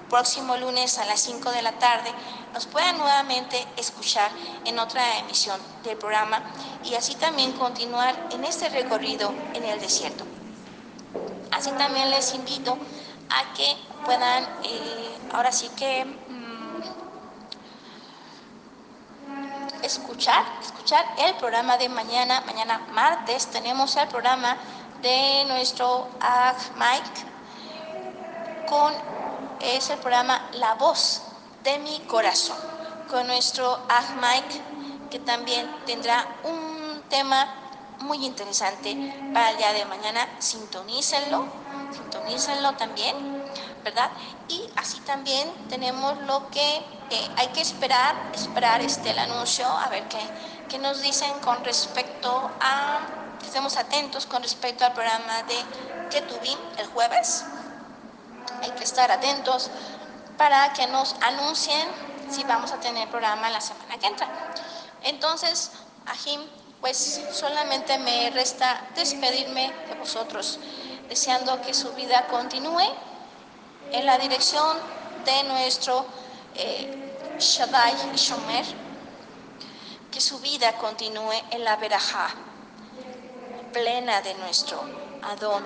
próximo 0.09 0.55
lunes 0.57 0.97
a 0.99 1.05
las 1.05 1.19
5 1.21 1.51
de 1.51 1.61
la 1.61 1.73
tarde, 1.73 2.11
nos 2.57 2.65
puedan 2.65 2.97
nuevamente 2.97 3.67
escuchar 3.77 4.31
en 4.65 4.79
otra 4.79 5.19
emisión 5.19 5.61
del 5.83 5.95
programa 5.95 6.41
y 6.83 6.95
así 6.95 7.13
también 7.13 7.51
continuar 7.51 8.15
en 8.31 8.43
este 8.45 8.67
recorrido 8.69 9.31
en 9.53 9.63
el 9.63 9.79
desierto. 9.79 10.25
Así 11.51 11.69
también 11.73 12.09
les 12.09 12.33
invito 12.33 12.75
a 13.29 13.53
que 13.53 13.77
puedan, 14.03 14.43
eh, 14.63 15.19
ahora 15.33 15.51
sí 15.51 15.69
que, 15.77 16.03
mm, 16.03 16.81
escuchar, 19.83 20.43
escuchar 20.59 21.05
el 21.19 21.35
programa 21.35 21.77
de 21.77 21.89
mañana. 21.89 22.41
Mañana 22.41 22.87
martes 22.91 23.45
tenemos 23.51 23.95
el 23.97 24.07
programa 24.07 24.57
de 25.03 25.45
nuestro 25.47 26.07
Ag 26.19 26.57
Mike 26.75 27.23
con 28.67 28.95
es 29.59 29.91
el 29.91 29.99
programa 29.99 30.49
La 30.53 30.73
Voz 30.73 31.26
de 31.67 31.79
mi 31.79 31.99
Corazón 32.07 32.55
con 33.09 33.27
nuestro 33.27 33.77
Ag 33.89 34.15
Mike 34.21 34.61
que 35.11 35.19
también 35.19 35.69
tendrá 35.85 36.25
un 36.45 37.03
tema 37.09 37.45
muy 37.99 38.25
interesante 38.25 38.95
para 39.33 39.51
el 39.51 39.57
día 39.57 39.73
de 39.73 39.83
mañana. 39.83 40.29
Sintonícenlo, 40.39 41.45
sintonícenlo 41.91 42.71
también, 42.75 43.43
¿verdad? 43.83 44.09
Y 44.47 44.63
así 44.77 45.01
también 45.01 45.51
tenemos 45.67 46.17
lo 46.21 46.49
que 46.51 46.85
hay 47.35 47.47
que 47.47 47.59
esperar, 47.59 48.15
esperar 48.33 48.79
este, 48.79 49.09
el 49.09 49.19
anuncio, 49.19 49.67
a 49.67 49.89
ver 49.89 50.07
qué, 50.07 50.21
qué 50.69 50.79
nos 50.79 51.01
dicen 51.01 51.33
con 51.41 51.65
respecto 51.65 52.49
a, 52.61 52.99
estemos 53.45 53.75
atentos 53.75 54.25
con 54.25 54.41
respecto 54.41 54.85
al 54.85 54.93
programa 54.93 55.43
de 55.43 55.57
Ketubim 56.11 56.59
el 56.77 56.87
jueves. 56.87 57.43
Hay 58.61 58.71
que 58.71 58.85
estar 58.85 59.11
atentos 59.11 59.69
para 60.37 60.73
que 60.73 60.87
nos 60.87 61.15
anuncien 61.21 61.87
si 62.29 62.43
vamos 62.43 62.71
a 62.71 62.79
tener 62.79 63.09
programa 63.09 63.49
la 63.49 63.61
semana 63.61 63.97
que 63.97 64.07
entra. 64.07 64.27
Entonces, 65.03 65.71
Ajim, 66.05 66.41
pues 66.79 67.21
solamente 67.31 67.97
me 67.97 68.29
resta 68.29 68.87
despedirme 68.95 69.73
de 69.87 69.95
vosotros, 69.95 70.59
deseando 71.09 71.61
que 71.61 71.73
su 71.73 71.91
vida 71.93 72.27
continúe 72.27 72.93
en 73.91 74.05
la 74.05 74.17
dirección 74.17 74.77
de 75.25 75.43
nuestro 75.43 76.05
eh, 76.55 77.13
Shaddai 77.39 77.93
Shomer, 78.15 78.65
que 80.11 80.21
su 80.21 80.39
vida 80.39 80.77
continúe 80.77 81.33
en 81.51 81.63
la 81.63 81.75
verajá 81.75 82.29
plena 83.73 84.21
de 84.21 84.33
nuestro 84.35 84.81
Adón, 85.23 85.65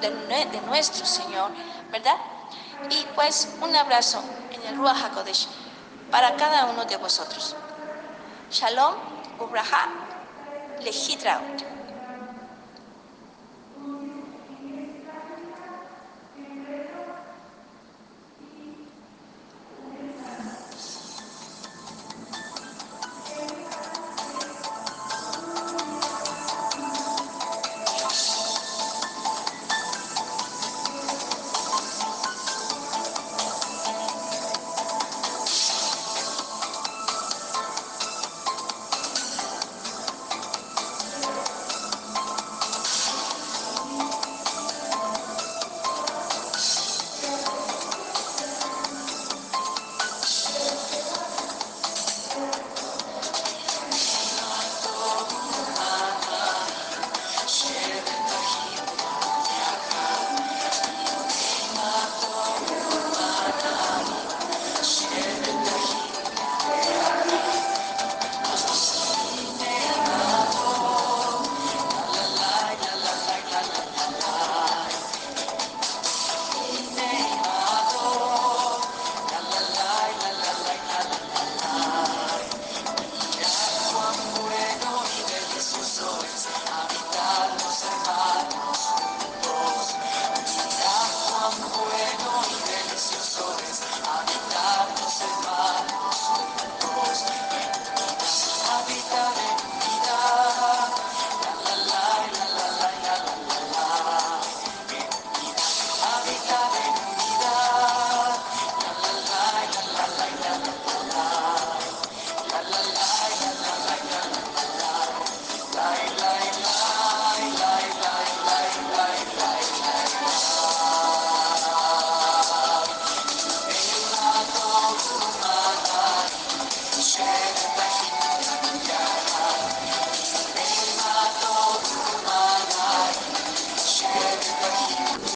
de, 0.00 0.60
nuestro 0.66 1.04
Señor, 1.04 1.50
¿verdad? 1.90 2.16
Y 2.90 3.06
pues 3.14 3.56
un 3.60 3.74
abrazo 3.74 4.22
en 4.52 4.66
el 4.66 4.76
Ruach 4.76 5.04
HaKodesh 5.04 5.48
para 6.10 6.36
cada 6.36 6.66
uno 6.66 6.84
de 6.84 6.96
vosotros. 6.96 7.56
Shalom, 8.50 8.94
Ubraha, 9.38 9.88
Lehitraut. 10.80 11.71